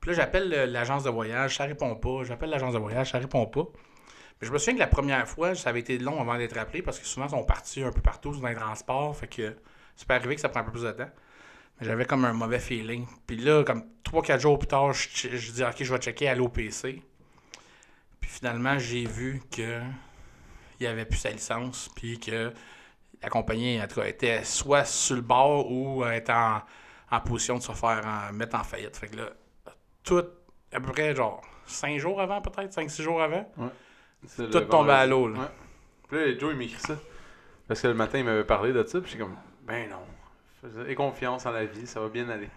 Puis 0.00 0.10
là, 0.10 0.16
j'appelle 0.16 0.48
le- 0.50 0.64
l'agence 0.66 1.04
de 1.04 1.10
voyage, 1.10 1.56
ça 1.56 1.64
répond 1.64 1.94
pas. 1.96 2.24
J'appelle 2.24 2.50
l'agence 2.50 2.74
de 2.74 2.78
voyage, 2.78 3.10
ça 3.12 3.18
répond 3.18 3.46
pas. 3.46 3.64
Mais 4.40 4.46
je 4.48 4.52
me 4.52 4.58
souviens 4.58 4.74
que 4.74 4.80
la 4.80 4.86
première 4.86 5.28
fois, 5.28 5.54
ça 5.54 5.70
avait 5.70 5.80
été 5.80 5.98
long 5.98 6.20
avant 6.20 6.36
d'être 6.36 6.56
appelé 6.58 6.82
parce 6.82 6.98
que 6.98 7.06
souvent, 7.06 7.26
ils 7.26 7.30
sont 7.30 7.44
partis 7.44 7.82
un 7.82 7.92
peu 7.92 8.00
partout 8.00 8.34
dans 8.36 8.48
les 8.48 8.54
transports. 8.54 9.16
Fait 9.16 9.28
que 9.28 9.54
ça 9.96 10.04
peut 10.06 10.14
arriver 10.14 10.34
que 10.34 10.40
ça 10.40 10.48
prend 10.48 10.60
un 10.60 10.64
peu 10.64 10.72
plus 10.72 10.82
de 10.82 10.90
temps. 10.92 11.10
Mais 11.80 11.86
j'avais 11.86 12.04
comme 12.04 12.24
un 12.24 12.32
mauvais 12.32 12.60
feeling. 12.60 13.06
Puis 13.26 13.36
là, 13.36 13.64
comme 13.64 13.84
3-4 14.04 14.40
jours 14.40 14.58
plus 14.58 14.68
tard, 14.68 14.92
je, 14.92 15.08
je 15.36 15.52
dis 15.52 15.64
OK, 15.64 15.76
je 15.80 15.92
vais 15.92 16.00
checker 16.00 16.28
à 16.28 16.34
l'OPC. 16.34 17.02
Puis 18.20 18.30
finalement, 18.30 18.78
j'ai 18.78 19.04
vu 19.04 19.42
que 19.50 19.80
il 20.80 20.86
avait 20.86 21.04
plus 21.04 21.18
sa 21.18 21.30
licence, 21.30 21.88
puis 21.94 22.18
que 22.18 22.52
la 23.22 23.28
compagnie, 23.28 23.80
en 23.80 23.86
tout 23.86 24.00
cas, 24.00 24.06
était 24.06 24.44
soit 24.44 24.84
sur 24.84 25.16
le 25.16 25.22
bord 25.22 25.70
ou 25.70 26.04
était 26.06 26.32
en, 26.32 26.60
en 27.10 27.20
position 27.20 27.56
de 27.58 27.62
se 27.62 27.72
faire 27.72 28.02
en- 28.04 28.32
mettre 28.32 28.56
en 28.56 28.64
faillite. 28.64 28.96
Fait 28.96 29.06
que 29.08 29.16
là, 29.16 29.30
tout, 30.02 30.22
à 30.72 30.80
peu 30.80 30.92
près, 30.92 31.14
genre, 31.14 31.40
5 31.66 31.98
jours 31.98 32.20
avant, 32.20 32.40
peut-être, 32.42 32.72
5-6 32.76 33.02
jours 33.02 33.22
avant, 33.22 33.48
tout 34.36 34.60
tombé 34.62 34.90
à 34.92 35.06
l'eau. 35.06 35.28
là. 35.28 35.38
Ouais. 35.40 35.46
Puis 36.08 36.18
là, 36.18 36.38
Joe, 36.38 36.52
il 36.52 36.58
m'écrit 36.58 36.80
ça. 36.80 36.96
Parce 37.68 37.80
que 37.80 37.86
le 37.88 37.94
matin, 37.94 38.18
il 38.18 38.24
m'avait 38.24 38.44
parlé 38.44 38.72
de 38.72 38.84
ça. 38.84 39.00
Puis 39.00 39.12
j'étais 39.12 39.22
comme, 39.22 39.36
ben 39.62 39.88
non. 39.88 39.96
Aie 40.88 40.94
confiance 40.94 41.46
en 41.46 41.50
la 41.52 41.64
vie, 41.64 41.86
ça 41.86 42.00
va 42.00 42.08
bien 42.08 42.28
aller. 42.28 42.48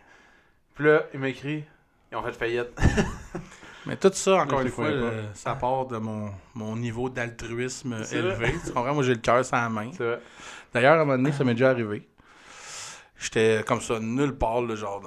Puis 0.75 0.86
là, 0.86 1.04
il 1.13 1.19
m'a 1.19 1.30
écrit, 1.30 1.63
ils 2.12 2.15
ont 2.15 2.24
fait 2.24 2.33
faillite. 2.33 2.69
Mais 3.86 3.95
tout 3.95 4.12
ça, 4.13 4.36
encore 4.42 4.62
une 4.62 4.69
fois, 4.69 4.88
euh, 4.88 5.24
ça 5.33 5.56
part 5.56 5.86
de 5.86 5.98
mon, 5.98 6.30
mon 6.54 6.75
niveau 6.75 7.09
d'altruisme 7.09 8.01
élevé. 8.12 8.54
Tu 8.65 8.71
comprends? 8.74 8.94
Moi, 8.94 9.04
j'ai 9.04 9.13
le 9.13 9.21
cœur 9.21 9.45
sans 9.45 9.57
la 9.62 9.69
main. 9.69 9.92
D'ailleurs, 10.74 10.94
à 10.94 11.01
un 11.01 11.06
moment 11.06 11.18
donné, 11.18 11.31
ça 11.31 11.44
m'est 11.45 11.54
déjà 11.54 11.69
arrivé. 11.69 12.07
J'étais 13.18 13.63
comme 13.65 13.81
ça, 13.81 14.00
nulle 14.00 14.36
part, 14.38 14.62
là, 14.62 14.75
genre 14.75 15.01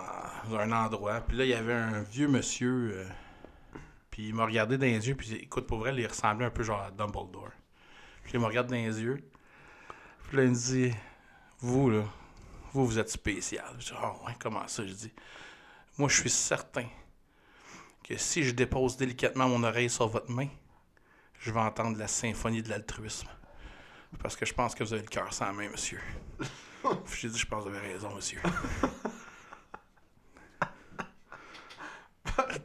dans 0.49 0.57
un 0.57 0.73
endroit. 0.73 1.21
Puis 1.21 1.37
là, 1.37 1.45
il 1.45 1.51
y 1.51 1.55
avait 1.55 1.75
un 1.75 2.03
vieux 2.03 2.27
monsieur. 2.27 2.93
euh, 2.95 3.05
puis 4.11 4.29
il 4.29 4.35
m'a 4.35 4.45
regardé 4.47 4.79
dans 4.79 4.87
les 4.87 5.09
yeux. 5.09 5.15
Puis 5.15 5.35
écoute, 5.35 5.67
pour 5.67 5.79
vrai, 5.79 5.95
il 5.95 6.07
ressemblait 6.07 6.47
un 6.47 6.51
peu 6.51 6.63
genre 6.63 6.81
à 6.83 6.91
Dumbledore. 6.91 7.51
Puis 8.25 8.33
il 8.35 8.41
me 8.41 8.47
regarde 8.47 8.67
dans 8.69 8.75
les 8.75 9.01
yeux. 9.01 9.19
Puis 10.29 10.37
là, 10.39 10.45
il 10.45 10.51
me 10.51 10.55
dit 10.55 10.93
Vous, 11.61 11.91
là, 11.91 12.03
vous, 12.73 12.87
vous 12.87 12.99
êtes 12.99 13.11
spécial. 13.11 13.65
Je 13.79 13.87
dis 13.87 13.93
Ah, 14.01 14.13
ouais, 14.27 14.35
comment 14.39 14.67
ça? 14.69 14.87
Je 14.87 14.93
dis 14.93 15.13
Moi, 15.99 16.09
je 16.09 16.21
suis 16.21 16.31
certain 16.31 16.87
que 18.05 18.17
si 18.17 18.43
je 18.43 18.53
dépose 18.53 18.97
délicatement 18.97 19.49
mon 19.49 19.63
oreille 19.63 19.91
sur 19.91 20.09
votre 20.09 20.31
main, 20.31 20.49
je 21.39 21.51
vais 21.51 21.61
entendre 21.61 21.99
la 21.99 22.09
symphonie 22.09 22.63
de 22.63 22.69
l'altruisme. 22.69 23.29
Parce 24.23 24.37
que 24.37 24.45
je 24.45 24.53
pense 24.53 24.75
que 24.75 24.83
vous 24.85 24.93
avez 24.93 25.03
le 25.03 25.09
cœur 25.09 25.33
sans 25.33 25.53
main, 25.53 25.69
monsieur. 25.71 26.01
J'ai 27.19 27.29
dit, 27.29 27.39
je 27.39 27.47
pense 27.47 27.65
que 27.65 27.71
vous 27.71 27.77
avez 27.77 27.93
raison, 27.93 28.15
monsieur. 28.15 28.41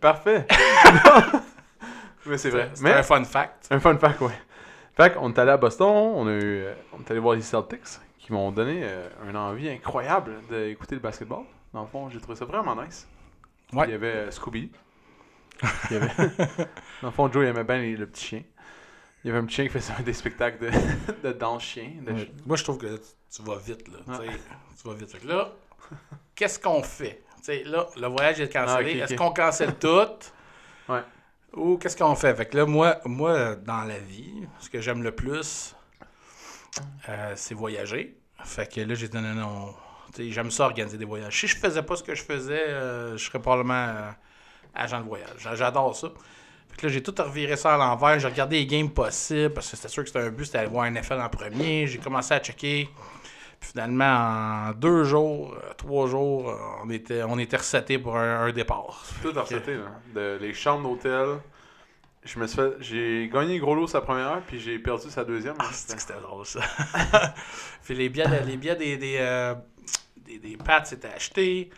Parfait. 0.02 0.48
Mais 2.26 2.38
c'est 2.38 2.50
vrai. 2.50 2.72
C'est 2.74 2.82
Mais 2.84 2.94
un 2.94 3.04
fun 3.04 3.24
fact. 3.24 3.68
un 3.70 3.80
fun 3.80 3.98
fact, 3.98 4.20
ouais. 4.22 4.34
Fait 4.96 5.14
qu'on 5.14 5.32
est 5.32 5.40
allé 5.40 5.52
à 5.52 5.58
Boston, 5.58 5.88
on, 5.88 6.28
a 6.28 6.32
eu, 6.32 6.64
euh, 6.64 6.74
on 6.94 7.02
est 7.02 7.12
allé 7.12 7.20
voir 7.20 7.36
les 7.36 7.42
Celtics 7.42 8.00
qui 8.26 8.34
m'ont 8.34 8.52
donné 8.52 8.80
euh, 8.82 9.08
une 9.30 9.38
envie 9.38 9.70
incroyable 9.70 10.42
d'écouter 10.50 10.96
le 10.96 11.02
basketball. 11.02 11.44
Dans 11.72 11.82
le 11.82 11.88
fond, 11.88 12.10
j'ai 12.10 12.20
trouvé 12.20 12.36
ça 12.36 12.46
vraiment 12.46 12.76
nice. 12.76 13.08
Ouais. 13.72 13.86
Il 13.88 13.92
y 13.92 13.94
avait 13.94 14.08
euh, 14.16 14.32
Scooby. 14.32 14.72
Il 15.92 15.94
y 15.94 15.96
avait... 15.98 16.08
Dans 17.04 17.10
le 17.10 17.12
fond, 17.12 17.32
Joe 17.32 17.44
il 17.46 17.50
aimait 17.50 17.64
bien 17.64 17.78
le 17.96 18.08
petit 18.08 18.26
chien. 18.26 18.44
Il 19.24 19.28
y 19.28 19.30
avait 19.30 19.40
un 19.40 19.46
petit 19.46 19.58
chien 19.58 19.66
qui 19.66 19.70
faisait 19.70 19.94
des 20.04 20.14
spectacles 20.14 20.58
de, 20.66 20.72
de 21.28 21.34
danse 21.34 21.62
chien. 21.64 21.92
de- 22.02 22.14
Ouais. 22.14 22.32
Moi, 22.48 22.58
je 22.58 22.64
trouve 22.64 22.80
que 22.80 23.00
tu- 23.30 23.44
vas 23.44 23.58
vite, 23.58 23.88
là. 23.90 24.00
Tu 24.08 24.88
vas 24.88 24.94
vite. 24.96 25.12
Fait 25.12 25.20
que 25.20 25.28
là, 25.28 25.52
qu'est-ce 26.34 26.60
qu'on 26.60 26.82
fait? 26.82 27.22
Tu 27.38 27.44
sais, 27.44 27.64
là, 27.64 27.86
le 27.96 28.08
voyage 28.08 28.42
est 28.42 28.52
cancellé. 28.52 29.02
Ah. 29.02 29.04
Est-ce 29.04 29.14
qu'on 29.14 29.32
cancelle 29.34 29.76
tout? 29.76 30.08
Ouais. 30.90 31.02
Ou 31.54 31.78
qu'est-ce 31.78 31.96
qu'on 31.96 32.16
fait? 32.16 32.34
Fait 32.34 32.48
que 32.48 32.58
là, 32.58 32.66
moi, 32.66 32.98
moi, 33.06 33.56
dans 33.56 33.84
la 33.84 34.00
vie, 34.00 34.48
ce 34.60 34.68
que 34.68 34.82
j'aime 34.82 35.04
le 35.04 35.12
plus, 35.12 35.76
euh, 37.10 37.34
c'est 37.36 37.54
voyager. 37.56 38.18
Fait 38.44 38.72
que 38.72 38.82
là, 38.82 38.96
j'ai 38.96 39.08
dit 39.08 39.16
non, 39.18 39.22
non, 39.24 39.34
non. 39.36 39.74
Tu 40.14 40.24
sais, 40.28 40.32
J'aime 40.32 40.52
ça 40.52 40.66
organiser 40.66 40.98
des 40.98 41.06
voyages. 41.06 41.38
Si 41.40 41.48
je 41.48 41.56
faisais 41.58 41.82
pas 41.84 41.96
ce 41.96 42.04
que 42.04 42.16
je 42.16 42.24
faisais, 42.24 42.68
euh, 42.68 43.18
je 43.18 43.24
serais 43.26 43.40
probablement 43.40 43.74
euh, 43.74 44.12
agent 44.74 45.00
de 45.02 45.06
voyage. 45.06 45.30
J'a- 45.40 45.56
J'adore 45.56 45.96
ça. 45.96 46.10
Fait 46.70 46.78
que 46.78 46.88
là, 46.88 46.94
j'ai 46.94 47.04
tout 47.04 47.16
reviré 47.18 47.56
ça 47.56 47.76
à 47.76 47.78
l'envers. 47.78 48.20
J'ai 48.20 48.28
regardé 48.28 48.58
les 48.58 48.66
games 48.66 48.90
possibles 48.90 49.54
parce 49.54 49.70
que 49.72 49.78
c'était 49.78 49.88
sûr 49.90 50.04
que 50.04 50.10
c'était 50.10 50.20
un 50.26 50.30
but, 50.30 50.46
c'était 50.46 50.60
aller 50.60 50.68
voir 50.70 50.90
NFL 50.90 51.20
en 51.22 51.30
premier. 51.30 51.88
J'ai 51.88 51.98
commencé 52.00 52.34
à 52.34 52.40
checker. 52.40 52.90
Puis 53.60 53.70
finalement, 53.72 54.70
en 54.70 54.72
deux 54.74 55.06
jours, 55.06 55.56
trois 55.78 56.08
jours, 56.08 56.54
on 56.84 56.90
était, 56.90 57.24
on 57.24 57.40
était 57.40 57.58
pour 58.00 58.18
un, 58.18 58.46
un 58.46 58.52
départ. 58.52 59.06
Tout 59.22 59.32
recetté, 59.34 59.76
là. 59.76 59.86
De, 60.14 60.38
les 60.42 60.54
chambres 60.54 60.90
d'hôtel. 60.90 61.40
Je 62.26 62.40
me 62.40 62.48
suis 62.48 62.58
fait. 62.58 62.74
J'ai 62.80 63.30
gagné 63.32 63.60
gros 63.60 63.76
lot 63.76 63.88
sa 63.88 64.02
première 64.02 64.28
heure, 64.28 64.42
puis 64.42 64.60
j'ai 64.60 64.80
perdu 64.80 65.10
sa 65.10 65.24
deuxième. 65.24 65.56
Ah, 65.60 65.70
que 65.70 66.02
c'était 66.02 66.20
drôle, 66.20 66.46
ça. 66.46 66.60
Puis 67.84 67.94
les 67.94 68.10
billets, 68.10 68.44
les 68.44 68.58
billets 68.58 68.76
des, 68.76 68.98
des, 68.98 69.18
euh, 69.20 69.54
des, 70.18 70.40
des 70.40 70.58
Pats 70.58 70.84
étaient 70.92 71.08
achetés. 71.08 71.70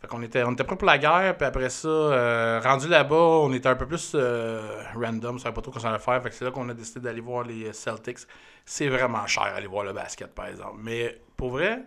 Fait 0.00 0.06
qu'on 0.06 0.22
était, 0.22 0.42
on 0.42 0.52
était 0.52 0.64
prêts 0.64 0.76
pour 0.76 0.86
la 0.86 0.96
guerre. 0.96 1.36
Puis 1.36 1.46
après 1.46 1.68
ça, 1.68 1.88
euh, 1.88 2.60
rendu 2.64 2.88
là-bas, 2.88 3.14
on 3.14 3.52
était 3.52 3.68
un 3.68 3.74
peu 3.74 3.86
plus 3.86 4.12
euh, 4.14 4.82
random. 4.94 5.34
On 5.34 5.38
savait 5.38 5.54
pas 5.54 5.60
trop 5.60 5.70
quoi 5.70 5.82
ça 5.82 5.90
allait 5.90 5.98
faire. 5.98 6.22
Fait 6.22 6.30
que 6.30 6.34
c'est 6.34 6.46
là 6.46 6.50
qu'on 6.50 6.68
a 6.70 6.74
décidé 6.74 7.00
d'aller 7.00 7.20
voir 7.20 7.44
les 7.44 7.70
Celtics. 7.74 8.20
C'est 8.64 8.88
vraiment 8.88 9.26
cher 9.26 9.42
aller 9.42 9.66
voir 9.66 9.84
le 9.84 9.92
basket, 9.92 10.34
par 10.34 10.46
exemple. 10.46 10.78
Mais 10.78 11.20
pour 11.36 11.50
vrai, 11.50 11.82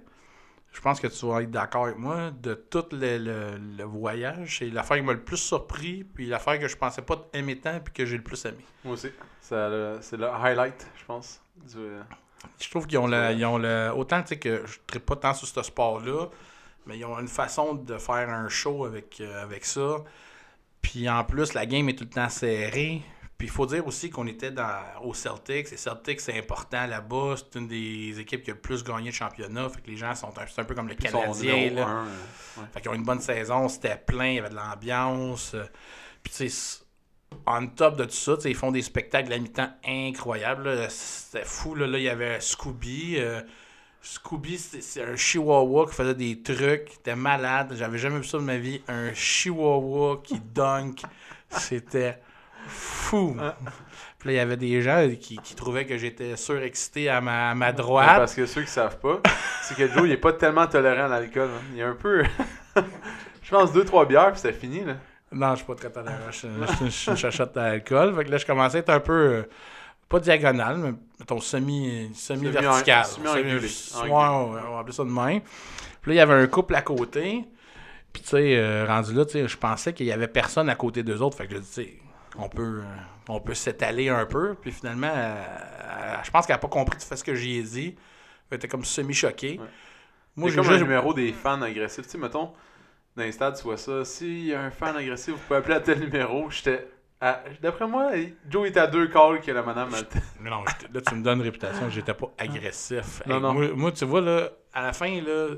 je 0.74 0.82
pense 0.82 1.00
que 1.00 1.08
tu 1.08 1.26
vas 1.28 1.42
être 1.44 1.52
d'accord 1.52 1.86
avec 1.86 1.98
moi. 1.98 2.32
De 2.32 2.54
tout 2.56 2.86
le, 2.92 3.18
le- 3.18 3.58
le 3.78 3.84
voyage, 3.84 4.58
c'est 4.60 4.70
l'affaire 4.70 4.98
qui 4.98 5.04
m'a 5.04 5.14
le 5.14 5.24
plus 5.24 5.38
surpris. 5.38 6.04
Puis 6.04 6.26
l'affaire 6.26 6.60
que 6.60 6.68
je 6.68 6.76
pensais 6.76 7.02
pas 7.04 7.28
aimer 7.34 7.58
tant. 7.60 7.80
Puis 7.80 7.94
que 7.94 8.06
j'ai 8.06 8.18
le 8.18 8.24
plus 8.24 8.44
aimé. 8.46 8.66
Moi 8.84 8.96
aussi. 8.96 9.10
C'est 9.40 9.56
le 10.18 10.28
highlight, 10.28 10.88
je 11.00 11.06
pense. 11.06 11.42
Du, 11.56 11.78
euh, 11.78 12.02
Je 12.60 12.70
trouve 12.70 12.88
qu'ils 12.88 12.98
ont 12.98 13.08
le, 13.08 13.32
ils 13.34 13.46
ont 13.46 13.58
le. 13.58 13.92
Autant 13.96 14.24
que 14.24 14.66
je 14.66 14.80
ne 14.96 15.00
pas 15.00 15.16
tant 15.16 15.34
sur 15.34 15.48
ce 15.48 15.62
sport-là, 15.62 16.28
mais 16.88 16.98
ils 16.98 17.06
ont 17.06 17.18
une 17.20 17.28
façon 17.28 17.76
de 17.76 17.98
faire 17.98 18.30
un 18.30 18.50
show 18.50 18.86
avec, 18.86 19.22
euh, 19.22 19.44
avec 19.44 19.66
ça. 19.66 19.98
Puis 20.82 21.10
en 21.10 21.24
plus, 21.24 21.54
la 21.54 21.66
game 21.66 21.88
est 21.90 21.94
tout 21.98 22.04
le 22.06 22.10
temps 22.10 22.30
serrée. 22.30 23.02
Puis 23.44 23.50
il 23.50 23.56
faut 23.56 23.66
dire 23.66 23.86
aussi 23.86 24.10
qu'on 24.10 24.26
était 24.26 24.52
dans, 24.52 24.80
aux 25.04 25.14
Celtics. 25.14 25.74
Et 25.74 25.76
Celtics, 25.76 26.22
c'est 26.22 26.40
important 26.40 26.88
là-bas. 26.88 27.36
C'est 27.36 27.60
une 27.60 27.68
des 27.68 28.18
équipes 28.18 28.42
qui 28.42 28.52
a 28.52 28.54
le 28.54 28.60
plus 28.62 28.86
gagné 28.86 29.10
de 29.10 29.16
championnat. 29.16 29.68
Fait 29.68 29.82
que 29.82 29.92
les 29.92 29.98
gens 29.98 30.16
sont 30.16 30.32
un, 30.38 30.64
peu 30.64 30.74
comme 30.74 30.88
le 30.88 30.96
Canadien. 30.96 31.54
numéro 31.54 31.76
là. 31.76 31.88
un, 31.88 32.04
ouais. 32.06 32.68
Fait 32.74 32.80
qu'ils 32.80 32.92
ont 32.92 32.94
une 32.94 33.04
bonne 33.04 33.20
saison, 33.20 33.68
c'était 33.68 33.98
plein, 33.98 34.28
il 34.28 34.36
y 34.36 34.40
avait 34.40 34.48
de 34.48 34.56
l'ambiance. 34.56 35.58
Puis 36.24 36.34
tu 36.34 36.50
sais, 36.50 36.86
on 37.46 37.68
top 37.68 37.98
de 37.98 38.06
tout 38.06 38.12
ça, 38.12 38.38
ils 38.46 38.56
font 38.56 38.72
des 38.72 38.82
spectacles 38.82 39.34
à 39.34 39.38
mi-temps 39.38 39.74
incroyables. 39.86 40.88
C'était 40.90 41.44
fou, 41.44 41.76
là. 41.76 41.86
Là, 41.86 41.98
il 41.98 42.06
y 42.06 42.10
avait 42.10 42.40
Scooby. 42.40 43.16
euh, 43.18 43.42
Scooby, 44.02 44.58
c'est 44.58 44.80
c'est 44.82 45.04
un 45.04 45.18
chihuahua 45.18 45.88
qui 45.88 45.96
faisait 45.96 46.16
des 46.16 46.42
trucs, 46.42 46.92
c'était 46.92 47.18
malade. 47.18 47.74
J'avais 47.76 47.98
jamais 47.98 48.20
vu 48.20 48.24
ça 48.24 48.38
de 48.38 48.44
ma 48.44 48.58
vie. 48.58 48.82
Un 48.88 49.14
chihuahua 49.14 50.22
qui 50.24 50.40
dunk. 50.40 51.02
C'était 51.50 52.22
fou. 52.68 53.36
Puis 54.20 54.30
là, 54.30 54.34
il 54.34 54.36
y 54.38 54.40
avait 54.40 54.58
des 54.58 54.82
gens 54.82 55.08
qui, 55.20 55.38
qui 55.38 55.56
trouvaient 55.56 55.86
que 55.86 55.98
j'étais 55.98 56.36
surexcité 56.38 57.10
à 57.10 57.20
ma, 57.22 57.52
à 57.52 57.56
ma 57.56 57.68
Ouais, 57.68 57.74
droite. 57.74 58.16
Parce 58.18 58.34
que 58.36 58.46
ceux 58.46 58.62
qui 58.62 58.72
savent 58.72 58.98
pas, 59.00 59.22
c'est 59.64 59.76
que 59.76 59.88
Joe, 59.88 60.04
il 60.06 60.12
est 60.12 60.18
pas 60.18 60.34
tellement 60.34 60.66
tolérant 60.68 61.06
à 61.06 61.20
l'alcool. 61.20 61.50
hein. 61.54 61.62
Il 61.74 61.80
est 61.80 61.84
un 61.84 61.96
peu. 61.96 62.24
Je 63.44 63.50
pense 63.50 63.72
deux, 63.74 63.84
trois 63.86 64.06
bières, 64.06 64.32
puis 64.32 64.40
c'est 64.42 64.54
fini, 64.54 64.84
là. 64.84 64.96
Non, 65.32 65.52
je 65.52 65.58
suis 65.58 65.66
pas 65.66 65.76
très 65.76 65.90
tolérant. 65.92 66.16
Je 66.32 66.38
suis 66.38 66.48
je 66.48 67.10
une 67.12 67.18
chachotte 67.18 67.56
d'alcool. 67.56 68.16
Fait 68.16 68.24
que 68.24 68.30
là, 68.32 68.38
je 68.38 68.46
commençais 68.46 68.78
à 68.78 68.80
être 68.82 68.90
un 68.90 69.00
peu. 69.00 69.14
euh, 69.14 69.44
pas 70.08 70.20
diagonal, 70.20 70.78
mais 70.78 70.94
mettons 71.20 71.40
semi, 71.40 72.12
semi 72.14 72.48
vertical. 72.50 73.04
Semi- 73.06 74.12
ouais, 74.12 74.12
on 74.12 74.52
va 74.52 74.80
appeler 74.80 74.94
ça 74.94 75.04
de 75.04 75.10
même. 75.10 75.42
Puis 76.02 76.12
là, 76.12 76.14
il 76.14 76.18
y 76.18 76.20
avait 76.20 76.36
un 76.36 76.46
couple 76.48 76.76
à 76.76 76.82
côté. 76.84 77.44
Puis 78.14 78.22
tu 78.22 78.30
sais, 78.30 78.56
euh, 78.58 78.86
rendu 78.88 79.14
là, 79.16 79.26
tu 79.26 79.32
sais, 79.34 79.48
je 79.48 79.58
pensais 79.58 79.92
qu'il 79.94 80.06
y 80.06 80.12
avait 80.12 80.28
personne 80.28 80.70
à 80.70 80.76
côté 80.76 81.02
d'eux 81.02 81.20
autres. 81.20 81.36
Fait 81.38 81.48
que 81.48 81.56
je 81.56 81.60
dis, 81.60 81.68
tu 81.68 81.74
sais, 81.74 81.94
on 82.38 82.50
peut, 82.50 82.82
euh, 82.84 82.84
on 83.30 83.40
peut 83.40 83.54
s'étaler 83.54 84.10
un 84.10 84.26
peu. 84.26 84.56
Puis 84.56 84.72
finalement, 84.72 85.12
euh, 85.14 85.44
je 86.24 86.32
pense 86.32 86.46
qu'elle 86.46 86.56
a 86.56 86.60
pas 86.60 86.68
compris 86.68 86.98
tout 86.98 87.06
fait 87.06 87.16
ce 87.16 87.24
que 87.24 87.36
j'y 87.36 87.58
ai 87.58 87.64
dit. 87.64 87.96
Elle 88.50 88.58
était 88.58 88.68
comme 88.68 88.84
semi-choquée. 88.86 89.60
Ouais. 89.60 89.66
Moi, 90.36 90.50
j'ai 90.50 90.56
comme 90.56 90.66
juste- 90.66 90.82
numéro 90.82 91.14
des 91.14 91.32
fans 91.34 91.62
agressifs. 91.62 92.06
Tu 92.06 92.12
sais, 92.12 92.18
mettons, 92.18 92.52
dans 93.16 93.24
les 93.24 93.32
stades, 93.32 93.56
tu 93.58 93.64
vois 93.64 93.78
ça. 93.78 94.04
S'il 94.06 94.46
y 94.46 94.54
a 94.54 94.62
un 94.62 94.72
fan 94.72 94.96
agressif, 94.96 95.34
vous 95.34 95.40
pouvez 95.40 95.58
appeler 95.60 95.76
à 95.76 95.80
tel 95.80 96.00
numéro. 96.00 96.50
J'étais. 96.50 96.88
à- 97.22 97.42
D'après 97.62 97.88
moi, 97.88 98.12
Joe 98.50 98.68
était 98.68 98.80
à 98.82 98.88
deux 98.88 99.08
calls 99.08 99.40
que 99.40 99.52
la 99.52 99.62
madame. 99.64 99.90
non, 100.42 100.64
je 100.68 100.88
te- 100.88 100.94
là, 100.94 101.02
tu 101.02 101.16
me 101.16 101.24
donnes 101.24 101.42
réputation 101.42 101.86
que 101.86 101.92
j'étais 101.92 102.14
pas 102.14 102.32
agressif. 102.38 103.22
Non, 103.26 103.36
Hey, 103.38 103.42
non. 103.42 103.54
Moi, 103.54 103.68
moi, 103.76 103.92
tu 103.92 104.04
vois, 104.06 104.22
là, 104.22 104.50
à 104.74 104.82
la 104.82 104.92
fin, 104.94 105.22
là, 105.22 105.50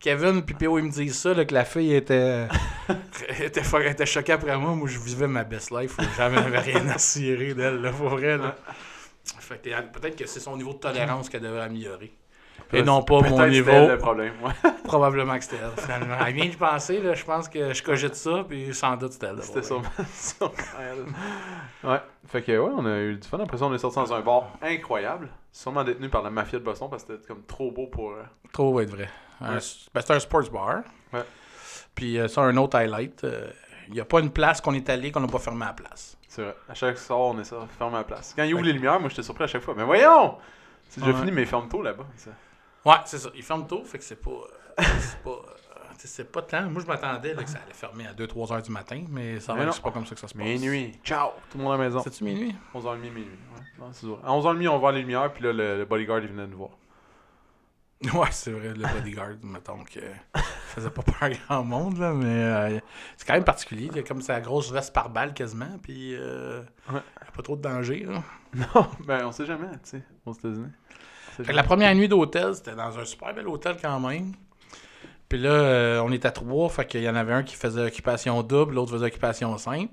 Kevin 0.00 0.42
puis 0.42 0.54
PO, 0.54 0.78
ils 0.78 0.84
me 0.84 0.90
disent 0.90 1.18
ça, 1.18 1.34
là, 1.34 1.44
que 1.44 1.52
la 1.52 1.64
fille 1.64 1.94
était, 1.94 2.48
était, 3.40 3.62
était 3.90 4.06
choquée 4.06 4.32
après 4.32 4.56
moi. 4.56 4.74
Moi, 4.74 4.88
je 4.88 4.98
vivais 4.98 5.26
ma 5.26 5.44
best 5.44 5.70
life. 5.70 5.96
J'avais 6.16 6.38
rien 6.40 6.88
à 6.88 6.98
cirer 6.98 7.52
d'elle, 7.54 7.80
là, 7.82 7.92
pour 7.92 8.08
vrai. 8.08 8.38
Là. 8.38 8.56
Fait 9.38 9.60
que 9.62 9.68
euh, 9.68 9.82
peut-être 9.82 10.16
que 10.16 10.26
c'est 10.26 10.40
son 10.40 10.56
niveau 10.56 10.72
de 10.72 10.78
tolérance 10.78 11.28
qu'elle 11.28 11.42
devrait 11.42 11.62
améliorer. 11.64 12.12
Et 12.72 12.82
non 12.82 13.02
pas 13.02 13.20
mon 13.20 13.46
niveau. 13.48 13.72
le 13.72 13.98
problème. 13.98 14.32
Ouais. 14.42 14.70
Probablement 14.84 15.36
que 15.36 15.44
c'était 15.44 15.56
elle, 15.62 15.82
finalement. 15.82 16.14
Elle 16.26 16.34
vient 16.34 16.48
de 16.48 16.54
penser, 16.56 17.00
là, 17.00 17.14
je 17.14 17.24
pense 17.24 17.48
que 17.48 17.72
je 17.74 17.82
cogite 17.82 18.14
ça, 18.14 18.44
puis 18.48 18.72
sans 18.74 18.96
doute 18.96 19.12
c'était 19.12 19.26
elle. 19.26 19.36
le 19.36 19.42
C'était 19.42 19.62
sûrement 19.64 19.82
elle. 20.78 21.88
Ouais. 21.88 21.98
Fait 22.28 22.42
que, 22.42 22.52
ouais, 22.52 22.70
on 22.76 22.86
a 22.86 22.98
eu 23.00 23.16
du 23.16 23.26
fun. 23.28 23.38
Après 23.40 23.58
ça, 23.58 23.66
on 23.66 23.74
est 23.74 23.78
sorti 23.78 23.96
dans 23.98 24.12
un 24.14 24.20
bar 24.20 24.52
incroyable. 24.62 25.28
Sûrement 25.52 25.82
détenu 25.84 26.08
par 26.08 26.22
la 26.22 26.30
mafia 26.30 26.58
de 26.58 26.64
Boston 26.64 26.88
parce 26.90 27.02
que 27.04 27.14
c'était 27.16 27.26
comme 27.26 27.42
trop 27.44 27.70
beau 27.72 27.86
pour. 27.88 28.12
euh, 28.12 28.22
Trop 28.52 28.72
va 28.72 28.82
être 28.84 28.90
vrai. 28.90 29.08
Un- 29.40 29.54
ben, 29.54 30.00
c'est 30.00 30.10
un 30.12 30.20
sports 30.20 30.50
bar. 30.50 30.82
Ouais. 31.12 31.24
Puis 31.94 32.18
euh, 32.18 32.28
ça, 32.28 32.42
un 32.42 32.56
autre 32.56 32.76
highlight. 32.78 33.26
Il 33.88 33.94
n'y 33.94 34.00
a 34.00 34.04
pas 34.04 34.20
une 34.20 34.30
place 34.30 34.60
qu'on 34.60 34.74
est 34.74 34.88
allé 34.88 35.10
qu'on 35.10 35.20
n'a 35.20 35.26
pas 35.26 35.38
fermé 35.40 35.64
à 35.64 35.68
la 35.68 35.72
place. 35.74 36.16
C'est 36.28 36.42
vrai. 36.42 36.54
À 36.68 36.74
chaque 36.74 36.96
soir, 36.98 37.18
on 37.20 37.40
est 37.40 37.44
ça, 37.44 37.66
ferme 37.76 37.94
la 37.94 38.04
place. 38.04 38.32
Quand 38.36 38.44
il 38.44 38.54
ouvre 38.54 38.62
les 38.64 38.72
lumières, 38.72 39.00
moi 39.00 39.08
j'étais 39.08 39.22
surpris 39.24 39.44
à 39.44 39.46
chaque 39.48 39.62
fois. 39.62 39.74
Mais 39.76 39.82
voyons! 39.84 40.38
C'est 40.88 41.00
déjà 41.02 41.16
fini, 41.18 41.32
mais 41.32 41.44
ferme 41.46 41.68
tôt 41.68 41.82
là-bas. 41.82 42.06
ça. 42.16 42.30
Ouais, 42.84 42.96
c'est 43.04 43.18
ça. 43.18 43.30
Ils 43.34 43.42
ferment 43.42 43.64
tôt, 43.64 43.82
fait 43.84 43.98
que 43.98 44.04
c'est 44.04 44.20
pas. 44.22 44.30
euh, 44.30 44.82
c'est 45.00 45.18
pas. 45.22 45.30
euh, 45.30 45.94
c'est 45.98 46.32
pas 46.32 46.42
tant. 46.42 46.62
Moi, 46.70 46.80
je 46.82 46.86
m'attendais 46.86 47.34
que 47.34 47.46
ça 47.50 47.58
allait 47.64 47.74
fermer 47.74 48.06
à 48.06 48.12
2-3 48.14 48.52
heures 48.54 48.62
du 48.62 48.70
matin, 48.70 49.02
mais 49.10 49.38
ça 49.40 49.52
va 49.54 49.70
c'est 49.72 49.82
pas 49.82 49.90
comme 49.90 50.06
ça 50.06 50.14
que 50.14 50.20
ça 50.20 50.28
se 50.28 50.34
passe. 50.34 50.42
Minuit. 50.44 50.98
Ciao! 51.04 51.30
Tout 51.50 51.58
le 51.58 51.64
monde 51.64 51.74
à 51.74 51.76
la 51.76 51.84
maison. 51.84 52.00
C'est-tu 52.02 52.24
minuit? 52.24 52.54
11h30, 52.74 52.98
minuit. 53.00 53.24
Ouais. 53.24 53.64
Non, 53.78 53.90
c'est. 53.92 54.06
À 54.06 54.30
11h30, 54.30 54.68
on 54.68 54.78
voit 54.78 54.92
les 54.92 55.00
lumières, 55.00 55.32
puis 55.32 55.42
là, 55.44 55.52
le, 55.52 55.78
le 55.78 55.84
bodyguard, 55.84 56.20
il 56.20 56.28
venait 56.28 56.46
nous 56.46 56.56
voir. 56.58 56.70
Ouais, 58.14 58.28
c'est 58.30 58.50
vrai, 58.52 58.68
le 58.68 58.82
bodyguard, 58.94 59.32
mettons 59.42 59.84
que 59.84 60.00
ça 60.34 60.40
faisait 60.74 60.90
pas 60.90 61.02
peur 61.02 61.16
à 61.20 61.28
grand 61.30 61.64
monde, 61.64 61.98
là, 61.98 62.12
mais 62.14 62.26
euh, 62.26 62.80
c'est 63.16 63.26
quand 63.26 63.34
même 63.34 63.44
particulier. 63.44 63.88
Il 63.90 63.96
y 63.96 64.00
a 64.00 64.02
comme 64.02 64.22
sa 64.22 64.40
grosse 64.40 64.72
veste 64.72 64.94
par 64.94 65.10
balle 65.10 65.34
quasiment, 65.34 65.78
puis 65.82 66.14
euh, 66.14 66.60
Ouais. 66.90 67.00
il 67.20 67.24
y 67.26 67.28
a 67.28 67.32
pas 67.36 67.42
trop 67.42 67.56
de 67.56 67.62
danger. 67.62 68.06
Là. 68.08 68.22
Non, 68.74 68.88
ben 69.06 69.26
on 69.26 69.32
sait 69.32 69.46
jamais, 69.46 69.68
tu 69.84 69.90
sais, 69.90 70.02
aux 70.26 70.32
États-Unis. 70.32 70.72
La 71.52 71.62
première 71.62 71.94
nuit 71.94 72.08
d'hôtel, 72.08 72.54
c'était 72.54 72.74
dans 72.74 72.98
un 72.98 73.04
super 73.04 73.32
bel 73.32 73.46
hôtel 73.46 73.76
quand 73.80 74.00
même. 74.00 74.32
Puis 75.28 75.38
là, 75.38 75.50
euh, 75.50 76.00
on 76.04 76.10
était 76.10 76.32
trois, 76.32 76.68
fait 76.68 76.84
qu'il 76.86 77.02
y 77.02 77.08
en 77.08 77.14
avait 77.14 77.32
un 77.34 77.42
qui 77.44 77.54
faisait 77.54 77.82
occupation 77.82 78.42
double, 78.42 78.74
l'autre 78.74 78.90
faisait 78.92 79.06
occupation 79.06 79.56
simple. 79.58 79.92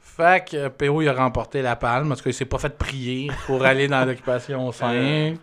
Fait 0.00 0.44
que 0.48 0.56
euh, 0.56 0.70
PO, 0.70 1.02
il 1.02 1.08
a 1.08 1.12
remporté 1.12 1.62
la 1.62 1.76
palme, 1.76 2.08
parce 2.08 2.20
qu'il 2.22 2.34
s'est 2.34 2.46
pas 2.46 2.58
fait 2.58 2.76
prier 2.76 3.30
pour 3.46 3.64
aller 3.64 3.86
dans 3.86 4.04
l'occupation 4.04 4.72
simple. 4.72 5.38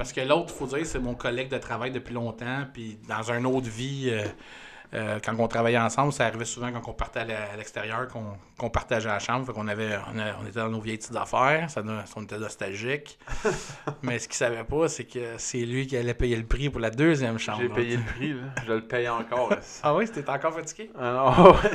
Parce 0.00 0.14
que 0.14 0.22
l'autre, 0.22 0.48
faut 0.54 0.66
dire, 0.66 0.86
c'est 0.86 0.98
mon 0.98 1.14
collègue 1.14 1.50
de 1.50 1.58
travail 1.58 1.90
depuis 1.90 2.14
longtemps, 2.14 2.64
puis 2.72 2.98
dans 3.06 3.22
une 3.30 3.44
autre 3.44 3.68
vie, 3.68 4.08
euh, 4.10 4.24
euh, 4.94 5.18
quand 5.22 5.34
on 5.38 5.46
travaillait 5.46 5.76
ensemble, 5.78 6.10
ça 6.10 6.24
arrivait 6.24 6.46
souvent 6.46 6.72
quand 6.72 6.80
on 6.90 6.94
partait 6.94 7.20
à 7.20 7.54
l'extérieur, 7.58 8.08
qu'on 8.08 8.70
partageait 8.70 9.10
la 9.10 9.18
chambre, 9.18 9.44
fait 9.44 9.52
qu'on 9.52 9.68
avait, 9.68 9.98
on, 10.14 10.18
a- 10.18 10.36
on 10.42 10.46
était 10.46 10.58
dans 10.58 10.70
nos 10.70 10.80
vieilles 10.80 10.96
petites 10.96 11.14
affaires, 11.16 11.68
ça, 11.68 11.82
nous- 11.82 11.92
on 12.16 12.22
était 12.22 12.38
nostalgiques. 12.38 13.18
Mais 14.02 14.18
ce 14.18 14.26
qu'il 14.26 14.36
savait 14.38 14.64
pas, 14.64 14.88
c'est 14.88 15.04
que 15.04 15.34
c'est 15.36 15.66
lui 15.66 15.86
qui 15.86 15.98
allait 15.98 16.14
payer 16.14 16.36
le 16.36 16.46
prix 16.46 16.70
pour 16.70 16.80
la 16.80 16.90
deuxième 16.90 17.38
chambre. 17.38 17.60
J'ai 17.60 17.68
payé 17.68 17.96
le 17.98 18.02
prix, 18.02 18.32
là. 18.32 18.40
Je 18.66 18.72
le 18.72 18.80
paye 18.80 19.06
encore. 19.06 19.52
Ah 19.82 19.94
oui, 19.94 20.06
c'était 20.06 20.28
encore 20.30 20.54
fatigué? 20.54 20.90
Ah 20.98 21.12
non, 21.12 21.50
ouais. 21.52 21.70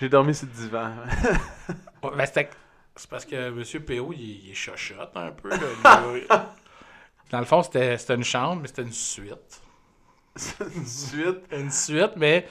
J'ai 0.00 0.08
dormi 0.08 0.34
sur 0.34 0.48
le 0.48 0.52
divan. 0.62 0.90
Ouais, 2.02 2.10
ben, 2.16 2.26
c'est 2.96 3.08
parce 3.08 3.24
que 3.24 3.34
M. 3.36 3.62
PO, 3.84 4.12
il, 4.12 4.20
il 4.46 4.50
est 4.50 4.54
chochotte 4.54 5.12
un 5.16 5.30
peu. 5.30 5.48
là. 5.48 5.56
Dans 7.30 7.38
le 7.40 7.44
fond, 7.44 7.62
c'était 7.62 7.96
c'était 7.98 8.14
une 8.14 8.24
chambre, 8.24 8.62
mais 8.62 8.68
c'était 8.68 8.82
une 8.82 8.92
suite. 8.92 9.62
Suite. 10.84 11.44
Une 11.50 11.70
suite, 11.70 12.10
mais 12.16 12.46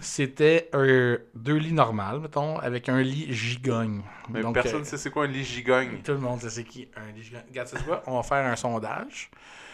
c'était 0.00 0.70
un- 0.72 1.18
deux 1.34 1.56
lits 1.56 1.74
normaux, 1.74 2.18
mettons, 2.20 2.58
avec 2.58 2.88
un 2.88 3.02
lit 3.02 3.30
gigogne. 3.30 4.00
Mais 4.30 4.40
Donc, 4.40 4.54
personne 4.54 4.80
euh, 4.80 4.84
sait 4.84 4.96
c'est 4.96 5.10
quoi 5.10 5.24
un 5.24 5.28
lit 5.28 5.44
gigogne. 5.44 6.00
Tout 6.02 6.12
le 6.12 6.18
monde 6.18 6.40
sait 6.40 6.48
c'est 6.48 6.64
qui 6.64 6.88
un 6.96 7.12
lit 7.12 7.22
gigogne. 7.22 7.42
Regarde, 7.48 7.68
sais 7.68 7.76
quoi? 7.84 8.02
On 8.06 8.16
va 8.16 8.22
faire 8.22 8.46
un 8.46 8.56
sondage. 8.56 9.30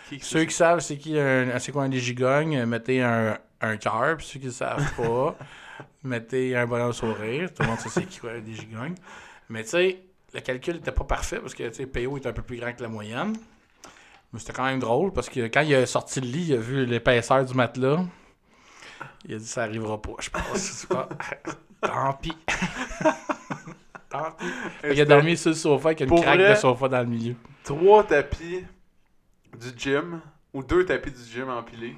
Qui 0.09 0.19
Ceux 0.19 0.41
c'est? 0.41 0.47
qui 0.49 0.55
savent 0.55 0.81
c'est 0.81 0.97
qui 0.97 1.17
un- 1.17 1.57
c'est 1.61 1.71
quoi 1.71 1.85
un 1.85 1.89
lit 1.89 2.01
gigogne, 2.01 2.65
mettez 2.65 3.01
un, 3.01 3.39
un 3.61 3.77
cœur. 3.77 4.17
Puis 4.17 4.27
ceux 4.27 4.41
qui 4.41 4.47
ne 4.47 4.51
savent 4.51 4.93
pas, 4.97 5.37
mettez 6.03 6.57
un 6.57 6.67
bonhomme 6.67 6.93
sourire. 6.93 7.55
Tout 7.55 7.63
le 7.63 7.69
monde 7.69 7.79
sait 7.79 7.91
c'est 7.91 8.07
qui 8.07 8.19
quoi, 8.19 8.33
un 8.33 8.39
lit 8.41 8.57
gigogne. 8.57 8.95
Mais 9.49 9.63
tu 9.63 9.69
sais, 9.71 10.03
le 10.35 10.41
calcul 10.41 10.75
n'était 10.75 10.91
pas 10.91 11.05
parfait 11.05 11.39
parce 11.39 11.55
que 11.55 11.85
PO 11.85 12.17
est 12.17 12.27
un 12.27 12.33
peu 12.33 12.43
plus 12.43 12.57
grand 12.59 12.73
que 12.73 12.83
la 12.83 12.89
moyenne. 12.89 13.37
Mais 14.33 14.39
c'était 14.39 14.53
quand 14.53 14.65
même 14.65 14.81
drôle 14.81 15.13
parce 15.13 15.29
que 15.29 15.41
quand 15.49 15.61
il 15.61 15.75
a 15.75 15.87
sorti 15.87 16.21
le 16.21 16.27
lit, 16.27 16.45
il 16.49 16.55
a 16.55 16.59
vu 16.59 16.87
l'épaisseur 16.87 17.45
du 17.45 17.55
matelas. 17.55 18.05
Il 19.25 19.35
a 19.35 19.39
dit 19.39 19.47
ça 19.47 19.63
arrivera 19.65 20.01
pas, 20.01 20.13
je 20.21 20.31
pense. 20.31 20.87
Tant 21.81 22.13
pis. 22.15 22.37
Tant 24.09 24.31
pis. 24.33 24.47
Fait 24.81 24.91
qu'il 24.91 25.01
a 25.01 25.05
dormi 25.05 25.37
sur 25.37 25.51
le 25.51 25.57
sofa 25.57 25.89
avec 25.89 26.01
une 26.01 26.07
Pour 26.07 26.23
craque 26.23 26.39
vrai? 26.39 26.51
de 26.51 26.55
sofa 26.55 26.89
dans 26.89 27.01
le 27.01 27.07
milieu. 27.07 27.35
Trois 27.65 28.05
tapis 28.05 28.65
du 29.59 29.69
gym, 29.77 30.21
ou 30.55 30.63
deux 30.63 30.85
tapis 30.85 31.11
du 31.11 31.23
gym 31.25 31.49
empilés. 31.51 31.97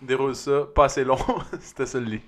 Déroule 0.00 0.34
ça, 0.36 0.66
pas 0.74 0.84
assez 0.84 1.04
long. 1.04 1.18
C'était 1.60 1.86
ça 1.86 1.98
le 1.98 2.06
lit. 2.06 2.22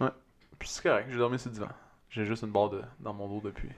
Ouais. 0.00 0.10
Puis 0.58 0.68
c'est 0.68 0.82
correct, 0.82 1.08
j'ai 1.10 1.18
dormi 1.18 1.38
sur 1.38 1.50
le 1.50 1.54
divan. 1.54 1.68
J'ai 2.10 2.24
juste 2.24 2.42
une 2.42 2.50
barre 2.50 2.70
de, 2.70 2.82
dans 3.00 3.12
mon 3.12 3.28
dos 3.28 3.40
depuis. 3.44 3.70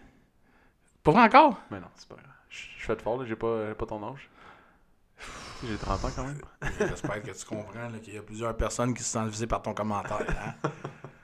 Pas 1.02 1.12
vrai 1.12 1.22
encore? 1.22 1.58
Mais 1.70 1.80
non, 1.80 1.86
c'est 1.94 2.08
pas 2.08 2.16
grave. 2.16 2.26
Je 2.48 2.84
fais 2.84 2.96
de 2.96 3.02
fort, 3.02 3.24
j'ai 3.24 3.36
pas, 3.36 3.74
pas 3.74 3.86
ton 3.86 4.02
âge. 4.12 4.28
J'ai 5.62 5.76
30 5.78 6.04
ans 6.04 6.08
quand 6.14 6.25
même. 6.25 6.38
J'espère 6.78 7.23
que 7.23 7.30
tu 7.30 7.44
comprends 7.46 7.90
qu'il 8.02 8.14
y 8.14 8.18
a 8.18 8.23
plusieurs 8.23 8.56
personnes 8.56 8.92
qui 8.94 9.02
se 9.02 9.11
sentent 9.11 9.28
visées 9.30 9.46
par 9.46 9.62
ton 9.62 9.73
commentaire. 9.73 10.18
hein. 10.64 10.68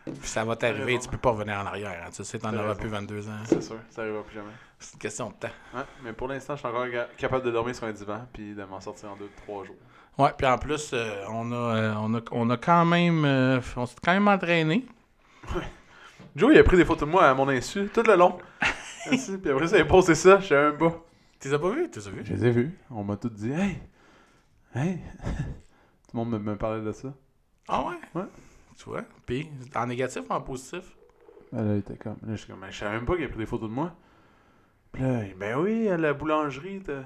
Puis 0.06 0.28
ça 0.28 0.44
va 0.44 0.56
t'arriver, 0.56 0.99
tu 0.99 1.08
peux 1.08 1.18
pas 1.18 1.30
revenir 1.30 1.58
en 1.58 1.66
arrière. 1.66 2.02
hein. 2.06 2.10
Tu 2.14 2.25
sais, 2.25 2.38
t'en 2.38 2.54
auras 2.54 2.75
plus 2.75 2.88
22 2.88 3.28
ans. 3.28 3.32
C'est 3.44 3.62
sûr, 3.62 3.76
ça 3.90 4.02
arrivera 4.02 4.22
plus 4.22 4.34
jamais. 4.34 4.50
C'est 4.78 4.94
une 4.94 4.99
question 4.99 5.28
de 5.28 5.34
temps. 5.34 5.49
Ouais, 5.75 5.82
mais 6.02 6.12
pour 6.14 6.26
l'instant, 6.28 6.54
je 6.54 6.60
suis 6.60 6.68
encore 6.68 6.87
capable 7.18 7.44
de 7.44 7.50
dormir 7.50 7.75
sur 7.75 7.84
un 7.84 7.92
divan 7.92 8.26
puis 8.32 8.54
de 8.54 8.64
m'en 8.64 8.80
sortir 8.80 9.10
en 9.12 9.16
deux, 9.16 9.28
trois 9.44 9.64
jours. 9.64 9.76
Ouais, 10.18 10.30
puis 10.37 10.46
en 10.46 10.58
plus, 10.58 10.90
euh, 10.94 11.25
on, 11.28 11.52
a, 11.52 11.54
euh, 11.54 11.94
on, 11.99 12.14
a, 12.14 12.20
on 12.32 12.50
a 12.50 12.56
quand 12.56 12.84
même. 12.87 13.25
euh, 13.25 13.60
on 13.76 13.87
s'est 13.87 13.94
quand 14.02 14.12
même 14.12 14.26
entraîné. 14.28 14.87
Joe, 16.37 16.52
il 16.54 16.58
a 16.58 16.64
pris 16.64 16.76
des 16.76 16.84
photos 16.84 17.06
de 17.06 17.12
moi 17.12 17.28
à 17.28 17.34
mon 17.34 17.49
insu 17.49 17.88
tout 17.92 18.02
le 18.02 18.14
long. 18.16 18.38
Puis 19.10 19.50
après 19.50 19.68
ça, 19.68 19.76
il 19.76 19.82
a 19.82 19.84
posté 19.84 20.14
ça, 20.14 20.38
je 20.40 20.46
suis 20.46 20.54
un 20.54 20.70
bas. 20.70 20.94
Tu 21.40 21.49
les 21.49 21.54
as 21.54 21.58
pas 21.58 21.70
vus? 21.70 21.90
Tu 21.90 21.99
les 21.99 22.08
as 22.08 22.10
vus? 22.10 22.22
Je 22.25 22.32
les 22.34 22.46
ai 22.46 22.50
vus. 22.50 22.78
On 22.90 23.02
m'a 23.04 23.16
tout 23.16 23.30
dit, 23.30 23.50
hey, 23.50 23.78
hey. 24.74 24.98
tout 25.24 26.14
le 26.14 26.18
monde 26.18 26.30
me, 26.30 26.38
me 26.38 26.56
parlait 26.56 26.82
de 26.84 26.92
ça. 26.92 27.12
Ah 27.68 27.84
ouais? 27.86 27.96
Ouais. 28.14 28.28
Tu 28.76 28.84
vois? 28.84 29.04
Puis, 29.26 29.48
en 29.74 29.86
négatif 29.86 30.22
ou 30.28 30.32
en 30.32 30.40
positif? 30.40 30.96
Elle 31.52 31.70
a 31.70 31.74
été 31.76 31.96
comme. 31.96 32.16
Là, 32.22 32.32
je 32.32 32.36
suis 32.36 32.48
comme, 32.52 32.64
je 32.70 32.76
savais 32.76 32.96
même 32.96 33.06
pas 33.06 33.16
qu'il 33.16 33.24
a 33.24 33.28
pris 33.28 33.38
des 33.38 33.46
photos 33.46 33.68
de 33.68 33.74
moi. 33.74 33.94
Puis 34.92 35.02
là, 35.02 35.24
il- 35.24 35.34
ben 35.34 35.58
oui, 35.58 35.88
à 35.88 35.96
la 35.96 36.12
boulangerie, 36.14 36.80
t'as. 36.84 37.02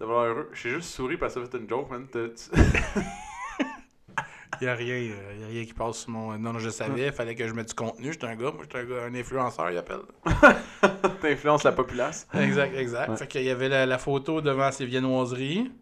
L'air 0.00 0.08
heureux. 0.10 0.50
J'ai 0.52 0.70
juste 0.70 0.90
souri 0.90 1.16
parce 1.16 1.34
que 1.34 1.44
ça 1.44 1.50
fait 1.50 1.58
une 1.58 1.68
joke, 1.68 1.90
man. 1.90 2.06
Il 2.14 2.32
n'y 4.62 4.66
a, 4.68 4.74
rien, 4.74 4.96
y 4.96 5.12
a 5.44 5.46
rien 5.48 5.64
qui 5.64 5.72
passe 5.72 5.98
sur 5.98 6.10
mon. 6.10 6.38
Non, 6.38 6.52
non, 6.52 6.58
je 6.60 6.70
savais, 6.70 7.06
il 7.06 7.12
fallait 7.12 7.34
que 7.34 7.46
je 7.48 7.52
mette 7.52 7.68
du 7.68 7.74
contenu. 7.74 8.12
J'étais 8.12 8.26
un 8.26 8.36
gars, 8.36 8.52
moi, 8.52 8.60
j'étais 8.62 8.78
un 8.78 8.84
gars, 8.84 9.04
un 9.04 9.14
influenceur, 9.14 9.70
il 9.70 9.78
appelle. 9.78 10.00
T'influences 11.20 11.64
la 11.64 11.72
populace. 11.72 12.28
Exact, 12.34 12.74
exact. 12.76 13.08
Ouais. 13.08 13.16
Fait 13.16 13.26
qu'il 13.26 13.42
y 13.42 13.50
avait 13.50 13.68
la, 13.68 13.86
la 13.86 13.98
photo 13.98 14.40
devant 14.40 14.70
ses 14.70 14.86
viennoiseries, 14.86 15.72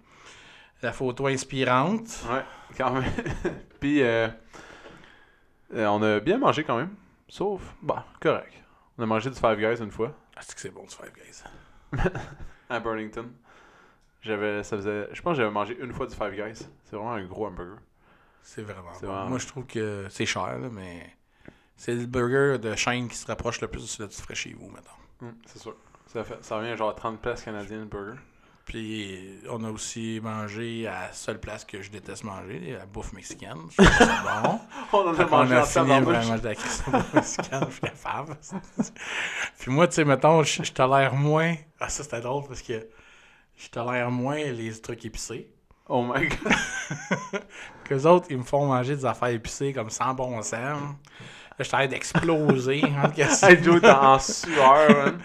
la 0.83 0.93
photo 0.93 1.27
inspirante. 1.27 2.25
Ouais, 2.31 2.45
quand 2.77 2.93
même. 2.93 3.05
Puis, 3.81 4.03
euh, 4.03 4.29
euh, 5.75 5.87
on 5.87 6.03
a 6.03 6.21
bien 6.21 6.39
mangé 6.39 6.65
quand 6.65 6.77
même. 6.77 6.95
Sauf, 7.29 7.63
bah, 7.83 8.07
correct. 8.21 8.53
On 8.99 9.03
a 9.03 9.07
mangé 9.07 9.31
du 9.31 9.37
Five 9.37 9.57
Guys 9.59 9.83
une 9.83 9.91
fois 9.91 10.15
Ah, 10.37 10.41
c'est 10.43 10.55
que 10.55 10.61
c'est 10.61 10.71
bon, 10.71 10.85
du 10.85 10.91
Five 10.95 11.13
Guys. 11.15 11.43
à 12.71 12.81
Burlington. 12.81 13.29
J'avais, 14.23 14.63
ça 14.65 14.77
faisait, 14.77 15.09
je 15.13 15.23
pense 15.23 15.33
que 15.37 15.43
j'avais 15.43 15.53
mangé 15.53 15.77
une 15.81 15.93
fois 15.93 16.07
du 16.07 16.15
Five 16.15 16.33
Guys. 16.35 16.67
C'est 16.85 16.97
vraiment 16.97 17.13
un 17.13 17.25
gros 17.25 17.47
hamburger. 17.47 17.79
C'est 18.43 18.63
vraiment 18.63 18.93
C'est 18.95 19.07
bon. 19.07 19.13
vraiment- 19.13 19.29
Moi, 19.31 19.39
je 19.39 19.47
trouve 19.47 19.67
que 19.67 20.07
c'est 20.09 20.27
cher, 20.27 20.59
là, 20.59 20.69
mais 20.71 21.11
c'est 21.77 21.95
le 21.95 22.07
burger 22.07 22.59
de 22.59 22.75
chaîne 22.77 23.09
qui 23.09 23.17
se 23.17 23.27
rapproche 23.27 23.61
le 23.61 23.69
plus 23.69 23.83
de 23.83 23.87
celui 23.87 24.09
que 24.09 24.15
tu 24.15 24.23
ferais 24.23 24.35
chez 24.35 24.53
vous, 24.55 24.69
maintenant. 24.69 24.93
Hum, 25.23 25.35
c'est 25.47 25.59
sûr. 25.59 25.75
Ça, 26.07 26.23
fait, 26.25 26.43
ça 26.45 26.57
revient 26.59 26.77
genre 26.77 26.91
à 26.91 26.95
30 26.95 27.21
places 27.21 27.43
canadiennes 27.43 27.81
le 27.81 27.87
burger. 27.87 28.19
Puis 28.67 29.39
on 29.49 29.63
a 29.63 29.71
aussi 29.71 30.21
mangé 30.21 30.89
à 30.89 31.07
la 31.07 31.13
seule 31.13 31.39
place 31.39 31.65
que 31.65 31.81
je 31.81 31.89
déteste 31.89 32.25
manger, 32.25 32.77
la 32.77 32.85
bouffe 32.85 33.13
mexicaine. 33.13 33.59
Je 33.71 33.83
bon. 34.43 34.59
On 34.93 35.09
en 35.09 35.15
a 35.15 35.27
mangé 35.27 35.55
a 35.55 35.63
en 35.63 35.65
fini 35.65 36.01
vraiment 36.01 36.37
de 36.37 36.45
la 36.45 36.55
bouffe 36.55 37.15
mexicaine, 37.15 37.61
je 37.69 37.73
suis 37.73 37.81
capable. 37.81 38.37
Puis 39.61 39.71
moi, 39.71 39.87
tu 39.87 39.95
sais, 39.95 40.05
mettons, 40.05 40.43
je 40.43 40.65
je 40.65 40.73
tolère 40.73 41.15
moins. 41.15 41.55
Ah, 41.79 41.89
ça 41.89 42.03
c'était 42.03 42.21
drôle 42.21 42.45
parce 42.49 42.61
que 42.61 42.89
je 43.57 43.69
tolère 43.69 44.11
moins 44.11 44.43
les 44.43 44.81
trucs 44.81 45.05
épicés. 45.05 45.49
Oh 45.89 46.03
my 46.03 46.27
god. 46.27 47.43
Qu'eux 47.85 48.05
autres, 48.05 48.27
ils 48.31 48.39
me 48.39 48.43
font 48.43 48.67
manger 48.67 48.97
des 48.97 49.07
affaires 49.07 49.29
épicées 49.29 49.73
comme 49.73 49.91
sans 49.91 50.13
bon 50.13 50.43
sens. 50.43 50.81
Je 51.59 51.65
suis 51.65 51.89
d'exploser. 51.89 52.83
hein, 52.85 53.11
Hey 53.43 53.63
Joe, 53.63 53.81
t'es 53.81 53.91
en 53.91 54.19
sueur, 54.19 54.89
man. 54.91 55.21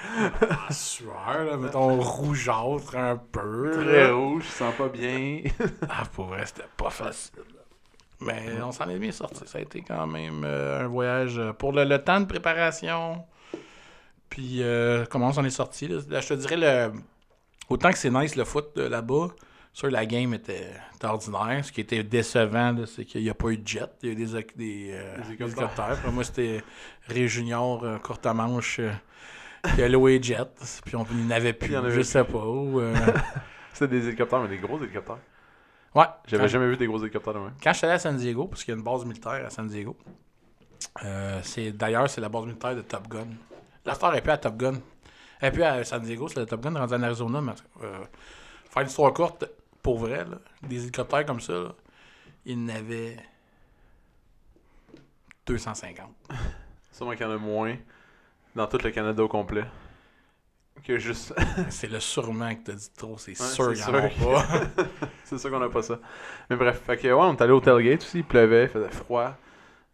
en 0.70 0.74
sueur, 0.74 1.44
là, 1.46 1.58
mettons 1.58 2.00
rougeâtre 2.00 2.96
un 2.96 3.18
peu. 3.18 3.72
Très 3.84 4.08
là. 4.08 4.14
rouge, 4.14 4.44
je 4.46 4.52
sens 4.52 4.74
pas 4.76 4.88
bien. 4.88 5.42
Ah, 5.90 6.04
pour 6.14 6.26
vrai, 6.28 6.46
c'était 6.46 6.68
pas 6.78 6.90
facile. 6.90 7.34
Mais 8.22 8.62
on 8.64 8.72
s'en 8.72 8.88
est 8.88 9.00
bien 9.00 9.12
sorti. 9.12 9.42
Ça 9.46 9.58
a 9.58 9.62
été 9.62 9.82
quand 9.82 10.08
même 10.08 10.44
euh, 10.46 10.86
un 10.86 10.88
voyage 10.88 11.38
euh, 11.38 11.54
pour 11.54 11.74
le, 11.74 11.84
le 11.84 12.02
temps 12.04 12.20
de 12.22 12.26
préparation. 12.26 13.26
Puis, 14.30 14.62
euh, 14.64 15.06
comment 15.10 15.28
on 15.30 15.34
s'en 15.34 15.44
est 15.44 15.50
sorti? 15.50 15.88
Je 15.90 16.28
te 16.28 16.34
dirais, 16.36 16.56
le... 16.58 16.94
autant 17.68 17.92
que 17.92 17.98
c'est 17.98 18.12
nice 18.12 18.36
le 18.38 18.46
foot 18.46 18.70
euh, 18.78 18.88
là-bas, 18.88 19.28
sûr, 19.74 19.90
la 19.90 20.06
game 20.06 20.34
était, 20.34 20.72
ordinaire. 21.04 21.64
Ce 21.64 21.72
qui 21.72 21.82
était 21.82 22.04
décevant, 22.04 22.76
c'est 22.86 23.06
qu'il 23.06 23.24
n'y 23.24 23.30
a 23.30 23.34
pas 23.34 23.50
eu 23.50 23.58
de 23.58 23.68
jet. 23.68 23.90
Il 24.04 24.08
y 24.08 24.10
a 24.10 24.14
eu 24.14 24.16
des, 24.16 24.46
des, 24.56 24.92
euh, 24.94 25.18
Des 25.18 25.44
hélicoptères. 25.44 25.98
moi, 26.12 26.24
c'était 26.24 26.64
Ré 27.08 27.28
Junior, 27.28 27.84
euh, 27.84 27.98
courte 27.98 28.26
manche, 28.26 28.80
euh, 28.80 28.92
qui 29.76 29.82
a 29.84 29.90
loué 29.90 30.22
jet. 30.22 30.48
Puis 30.86 30.96
on 30.96 31.06
n'avait 31.28 31.54
plus, 31.54 31.76
avait 31.76 31.90
je 31.90 31.96
plus. 31.96 32.04
sais 32.04 32.24
pas. 32.24 32.46
Ou, 32.46 32.80
euh, 32.80 32.96
C'était 33.74 34.00
des 34.00 34.08
hélicoptères, 34.08 34.42
mais 34.42 34.50
des 34.50 34.58
gros 34.58 34.78
hélicoptères. 34.78 35.20
Ouais. 35.96 36.06
J'avais 36.28 36.48
jamais 36.48 36.68
vu 36.68 36.78
des 36.78 36.88
gros 36.88 37.00
hélicoptères 37.00 37.34
de 37.34 37.40
même. 37.40 37.54
Quand 37.62 37.74
je 37.74 37.78
suis 37.78 37.86
allé 37.86 37.96
à 37.96 38.00
San 38.00 38.16
Diego, 38.16 38.48
parce 38.48 38.64
qu'il 38.64 38.74
y 38.74 38.76
a 38.76 38.78
une 38.78 38.84
base 38.84 39.06
militaire 39.06 39.46
à 39.46 39.50
San 39.50 39.68
Diego, 39.68 39.98
c'est 41.42 41.72
d'ailleurs 41.72 42.10
c'est 42.10 42.22
la 42.22 42.30
base 42.30 42.46
militaire 42.46 42.76
de 42.76 42.82
Top 42.82 43.08
Gun. 43.08 43.28
La 43.86 43.96
star 43.96 44.16
est 44.16 44.22
plus 44.22 44.32
à 44.32 44.38
Top 44.38 44.58
Gun. 44.58 44.76
Elle 45.40 45.50
est 45.50 45.52
plus 45.52 45.64
à 45.64 45.84
San 45.84 46.02
Diego, 46.02 46.28
c'est 46.28 46.40
le 46.40 46.46
Top 46.46 46.62
Gun 46.62 46.78
rendu 46.78 46.94
en 46.94 47.04
Arizona. 47.04 47.42
Mais, 47.42 47.54
euh, 47.84 47.98
faire 48.70 48.84
une 48.84 48.88
histoire 48.88 49.14
courte, 49.14 49.46
pour 49.82 49.98
vrai, 50.00 50.26
là, 50.26 50.38
des 50.64 50.84
hélicoptères 50.84 51.26
comme 51.26 51.42
ça, 51.42 51.54
là, 51.54 51.76
il 52.46 52.58
en 52.60 52.70
avait 52.70 53.18
250. 55.46 56.10
Sûrement 56.92 57.12
qu'il 57.12 57.22
y 57.22 57.26
en 57.26 57.32
a 57.32 57.38
moins 57.38 57.76
dans 58.56 58.68
tout 58.68 58.78
le 58.84 58.92
Canada 58.92 59.24
au 59.24 59.28
complet. 59.28 59.66
Que 60.84 60.98
juste. 60.98 61.34
c'est 61.70 61.88
le 61.92 62.00
sûrement 62.00 62.54
que 62.56 62.62
t'as 62.72 62.74
dit 62.74 62.90
trop, 62.98 63.18
c'est 63.18 63.40
Ouais, 63.40 63.48
sûr 63.48 63.74
qu'il 63.74 64.24
pas. 64.26 64.44
c'est 65.26 65.38
sûr 65.38 65.52
qu'on 65.52 65.62
a 65.62 65.70
pas 65.70 65.84
ça. 65.84 66.00
Mais 66.50 66.56
bref, 66.56 66.82
fait 66.86 66.98
que 66.98 67.08
ouais, 67.08 67.14
on 67.14 67.34
est 67.36 67.42
allé 67.42 67.52
au 67.52 67.60
tailgate 67.60 68.02
aussi, 68.02 68.20
il 68.20 68.24
pleuvait, 68.24 68.64
il 68.64 68.70
faisait 68.70 68.90
froid. 68.90 69.36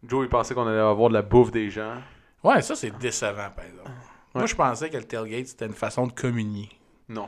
Joe, 0.03 0.25
il 0.25 0.29
pensait 0.29 0.53
qu'on 0.53 0.65
allait 0.67 0.79
avoir 0.79 1.09
de 1.09 1.15
la 1.15 1.23
bouffe 1.23 1.51
des 1.51 1.69
gens. 1.69 1.95
ouais, 2.43 2.61
ça 2.61 2.75
c'est 2.75 2.91
décevant, 2.97 3.49
par 3.49 3.65
exemple. 3.65 3.91
Moi, 4.33 4.45
je 4.45 4.55
pensais 4.55 4.89
que 4.89 4.97
le 4.97 5.03
tailgate, 5.03 5.47
c'était 5.47 5.65
une 5.65 5.73
façon 5.73 6.07
de 6.07 6.13
communier. 6.13 6.69
Non. 7.09 7.27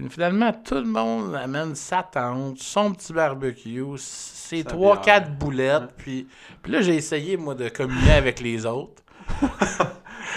Puis 0.00 0.08
finalement, 0.08 0.52
tout 0.52 0.76
le 0.76 0.84
monde 0.84 1.34
amène 1.34 1.74
sa 1.74 2.02
tente, 2.02 2.58
son 2.58 2.92
petit 2.92 3.12
barbecue, 3.12 3.84
ses 3.96 4.64
trois, 4.64 5.00
quatre 5.00 5.30
boulettes. 5.36 5.92
Puis, 5.98 6.26
puis 6.62 6.72
là, 6.72 6.80
j'ai 6.80 6.96
essayé, 6.96 7.36
moi, 7.36 7.54
de 7.54 7.68
communier 7.68 8.12
avec 8.12 8.40
les 8.40 8.64
autres. 8.64 9.02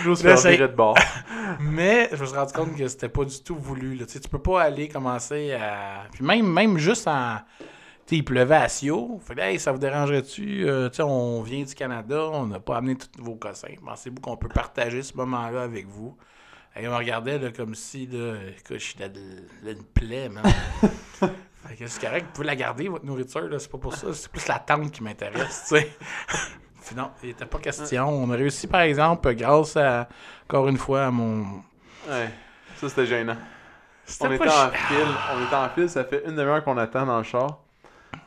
Se 0.03 0.57
Là, 0.57 0.67
de 0.67 0.73
bord. 0.73 0.97
Mais 1.59 2.09
je 2.11 2.21
me 2.21 2.25
suis 2.25 2.35
rendu 2.35 2.53
compte 2.53 2.75
que 2.75 2.87
c'était 2.87 3.09
pas 3.09 3.25
du 3.25 3.39
tout 3.41 3.55
voulu. 3.55 3.95
Là. 3.95 4.05
Tu 4.05 4.13
sais, 4.13 4.19
tu 4.19 4.27
peux 4.27 4.41
pas 4.41 4.63
aller 4.63 4.87
commencer 4.87 5.53
à. 5.53 6.05
Puis 6.11 6.25
même, 6.25 6.51
même 6.51 6.77
juste 6.77 7.07
en. 7.07 7.37
Tu 7.59 7.63
sais, 8.07 8.15
il 8.17 8.25
pleuvait 8.25 8.55
à 8.55 8.67
Sio. 8.69 9.21
Fait 9.23 9.39
hey, 9.39 9.59
ça 9.59 9.71
vous 9.71 9.77
dérangerait-tu? 9.77 10.67
Euh, 10.67 10.89
tu 10.89 10.97
sais, 10.97 11.03
on 11.03 11.41
vient 11.41 11.63
du 11.63 11.73
Canada, 11.75 12.27
on 12.33 12.47
n'a 12.47 12.59
pas 12.59 12.77
amené 12.77 12.95
tous 12.95 13.23
vos 13.23 13.35
cossins. 13.35 13.75
Pensez-vous 13.85 14.19
qu'on 14.19 14.35
peut 14.35 14.49
partager 14.49 15.03
ce 15.03 15.15
moment-là 15.15 15.61
avec 15.61 15.87
vous? 15.87 16.17
Et 16.75 16.87
on 16.87 16.91
me 16.91 16.97
regardait 16.97 17.37
là, 17.37 17.51
comme 17.51 17.75
si, 17.75 18.07
là, 18.07 18.35
écoute, 18.49 18.77
je 18.79 18.83
suis 18.83 18.99
là, 18.99 19.07
là, 19.07 19.71
une 19.71 19.83
plaie, 19.83 20.27
man. 20.29 20.43
fait 21.19 21.75
que 21.77 21.87
c'est 21.87 22.01
correct, 22.01 22.25
vous 22.27 22.31
pouvez 22.33 22.47
la 22.47 22.55
garder, 22.55 22.87
votre 22.87 23.05
nourriture, 23.05 23.41
là, 23.47 23.59
c'est 23.59 23.69
pas 23.71 23.77
pour 23.77 23.93
ça. 23.95 24.11
C'est 24.13 24.31
plus 24.31 24.47
la 24.47 24.59
tente 24.59 24.91
qui 24.91 25.03
m'intéresse, 25.03 25.65
tu 25.69 25.75
sais. 25.77 25.91
Puis 26.85 26.95
non, 26.95 27.11
il 27.21 27.29
n'était 27.29 27.45
pas 27.45 27.59
question. 27.59 28.09
On 28.09 28.29
a 28.31 28.35
réussi, 28.35 28.67
par 28.67 28.81
exemple, 28.81 29.33
grâce 29.35 29.77
à, 29.77 30.09
encore 30.45 30.67
une 30.67 30.77
fois, 30.77 31.05
à 31.05 31.11
mon. 31.11 31.43
Ouais. 32.09 32.29
Ça, 32.75 32.89
c'était 32.89 33.05
gênant. 33.05 33.37
C'était 34.05 34.27
On 34.27 34.31
était 34.33 34.49
en 34.49 34.69
file, 34.71 35.07
on 35.33 35.45
était 35.45 35.55
en 35.55 35.69
file, 35.69 35.89
ça 35.89 36.03
fait 36.03 36.23
une 36.25 36.35
demi-heure 36.35 36.61
qu'on 36.63 36.77
attend 36.77 37.05
dans 37.05 37.19
le 37.19 37.23
char. 37.23 37.59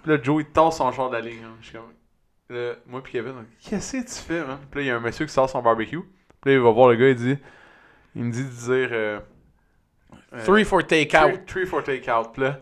Puis 0.02 0.12
là, 0.12 0.22
Joe, 0.22 0.42
il 0.42 0.50
tasse 0.50 0.76
son 0.78 0.90
char 0.92 1.10
de 1.10 1.16
la 1.16 1.20
ligne. 1.20 1.44
hein. 1.44 1.56
Je 1.60 1.66
suis 1.66 1.76
comme. 1.76 1.92
Là, 2.48 2.74
moi 2.86 3.02
puis 3.02 3.12
Kevin, 3.12 3.44
qu'est-ce 3.60 3.96
que 3.98 4.06
tu 4.06 4.14
fais, 4.26 4.40
man? 4.46 4.58
Puis 4.70 4.80
là, 4.80 4.84
il 4.84 4.86
y 4.86 4.90
a 4.90 4.96
un 4.96 5.00
monsieur 5.00 5.26
qui 5.26 5.32
sort 5.32 5.50
son 5.50 5.60
barbecue. 5.60 6.00
Puis 6.40 6.52
là, 6.52 6.52
il 6.52 6.60
va 6.60 6.70
voir 6.70 6.88
le 6.88 6.94
gars, 6.94 7.08
il 7.08 7.16
dit. 7.16 7.36
Il 8.16 8.24
me 8.24 8.32
dit 8.32 8.42
de 8.44 8.48
dire. 8.48 8.88
Euh, 8.92 9.20
euh, 10.32 10.44
Three 10.44 10.64
for 10.64 10.84
takeout. 10.84 11.28
Three, 11.32 11.44
three 11.46 11.66
for 11.66 11.82
takeout. 11.84 12.32
Puis 12.32 12.42
là, 12.42 12.58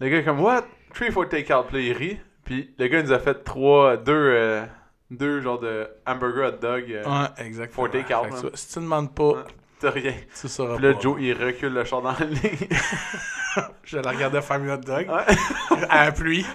le 0.00 0.08
gars 0.08 0.18
est 0.18 0.24
comme, 0.24 0.40
what? 0.40 0.64
Three 0.94 1.10
for 1.10 1.28
takeout. 1.28 1.64
Puis 1.68 1.76
là, 1.76 1.82
il 1.82 1.92
rit. 1.92 2.20
Puis 2.44 2.74
le 2.78 2.86
gars, 2.88 3.02
nous 3.02 3.12
a 3.12 3.18
fait 3.18 3.42
trois, 3.44 3.96
deux, 3.96 4.12
euh, 4.14 4.64
deux 5.10 5.40
genres 5.40 5.58
de 5.58 5.88
hamburger 6.06 6.48
hot 6.48 6.58
dog. 6.60 6.84
euh, 6.90 7.04
Ouais, 7.04 7.44
exactement. 7.44 7.86
For 7.86 7.90
takeout, 7.90 8.28
vois, 8.30 8.50
Si 8.54 8.72
tu 8.72 8.78
ne 8.78 8.84
demandes 8.84 9.14
pas. 9.14 9.44
T'as 9.80 9.90
rien. 9.90 10.14
tu 10.40 10.48
sauras 10.48 10.76
Puis 10.76 10.84
là, 10.84 10.94
pas. 10.94 11.00
Joe, 11.00 11.16
il 11.20 11.32
recule 11.32 11.72
le 11.74 11.84
char 11.84 12.00
dans 12.02 12.12
la 12.18 12.24
ligne. 12.26 12.68
Je 13.84 13.98
la 13.98 14.10
regardais 14.12 14.40
faire 14.40 14.58
mes 14.60 14.70
hot 14.72 14.76
dog 14.78 15.08
Ouais. 15.08 15.86
à 15.90 16.04
la 16.06 16.12
pluie. 16.12 16.46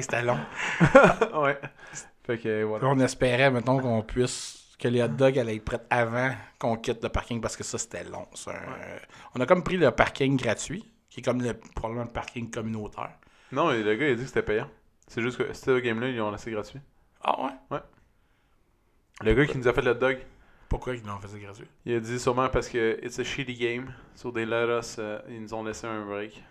C'était 0.00 0.22
long. 0.22 0.38
ouais. 1.42 1.58
Fait 2.26 2.38
que 2.38 2.62
voilà. 2.64 2.86
On 2.88 2.98
espérait, 2.98 3.50
mettons, 3.50 3.78
qu'on 3.78 4.02
puisse. 4.02 4.61
Que 4.82 4.88
les 4.88 5.00
hot 5.00 5.08
dogs 5.08 5.38
allaient 5.38 5.54
être 5.54 5.64
prêts 5.64 5.80
avant 5.90 6.32
qu'on 6.58 6.76
quitte 6.76 7.04
le 7.04 7.08
parking 7.08 7.40
parce 7.40 7.56
que 7.56 7.62
ça, 7.62 7.78
c'était 7.78 8.02
long. 8.02 8.26
Un- 8.48 8.52
On 9.36 9.40
a 9.40 9.46
comme 9.46 9.62
pris 9.62 9.76
le 9.76 9.90
parking 9.92 10.36
gratuit, 10.36 10.84
qui 11.08 11.20
est 11.20 11.22
comme 11.22 11.40
le, 11.40 11.54
probablement 11.54 12.04
le 12.06 12.10
parking 12.10 12.50
communautaire. 12.50 13.12
Non, 13.52 13.70
le 13.70 13.94
gars, 13.94 14.08
il 14.08 14.12
a 14.12 14.14
dit 14.16 14.22
que 14.22 14.26
c'était 14.28 14.42
payant. 14.42 14.68
C'est 15.06 15.22
juste 15.22 15.38
que 15.38 15.52
ce 15.52 15.78
game-là, 15.78 16.08
ils 16.08 16.16
l'ont 16.16 16.32
laissé 16.32 16.50
gratuit. 16.50 16.80
Ah 17.22 17.36
ouais? 17.70 17.78
Le 19.20 19.34
gars 19.34 19.46
qui 19.46 19.56
nous 19.58 19.68
a 19.68 19.72
fait 19.72 19.82
le 19.82 19.92
hot 19.92 19.94
dog, 19.94 20.18
Pourquoi 20.68 20.94
ils 20.96 21.04
l'ont 21.06 21.18
fait 21.20 21.38
gratuit? 21.38 21.66
il 21.84 21.94
a 21.94 22.00
dit 22.00 22.18
sûrement 22.18 22.48
parce 22.48 22.68
que 22.68 22.98
it's 23.04 23.18
a 23.20 23.24
shitty 23.24 23.54
game. 23.54 23.94
So 24.16 24.32
they 24.32 24.44
let 24.44 24.66
us, 24.80 24.96
euh, 24.98 25.20
ils 25.28 25.42
nous 25.42 25.54
ont 25.54 25.62
laissé 25.62 25.86
un 25.86 26.04
break. 26.06 26.42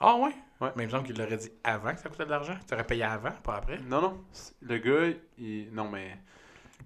Ah 0.00 0.16
ouais? 0.16 0.32
Ouais. 0.60 0.72
Mais 0.76 0.84
il 0.84 0.86
me 0.86 0.90
semble 0.90 1.06
qu'il 1.06 1.16
l'aurait 1.18 1.36
dit 1.36 1.52
avant 1.62 1.94
que 1.94 2.00
ça 2.00 2.08
coûtait 2.08 2.24
de 2.24 2.30
l'argent. 2.30 2.56
Tu 2.66 2.74
aurais 2.74 2.86
payé 2.86 3.04
avant, 3.04 3.30
pas 3.44 3.56
après. 3.56 3.78
Non, 3.78 4.00
non. 4.00 4.24
Le 4.62 4.78
gars, 4.78 5.16
il. 5.38 5.72
Non, 5.72 5.88
mais. 5.88 6.16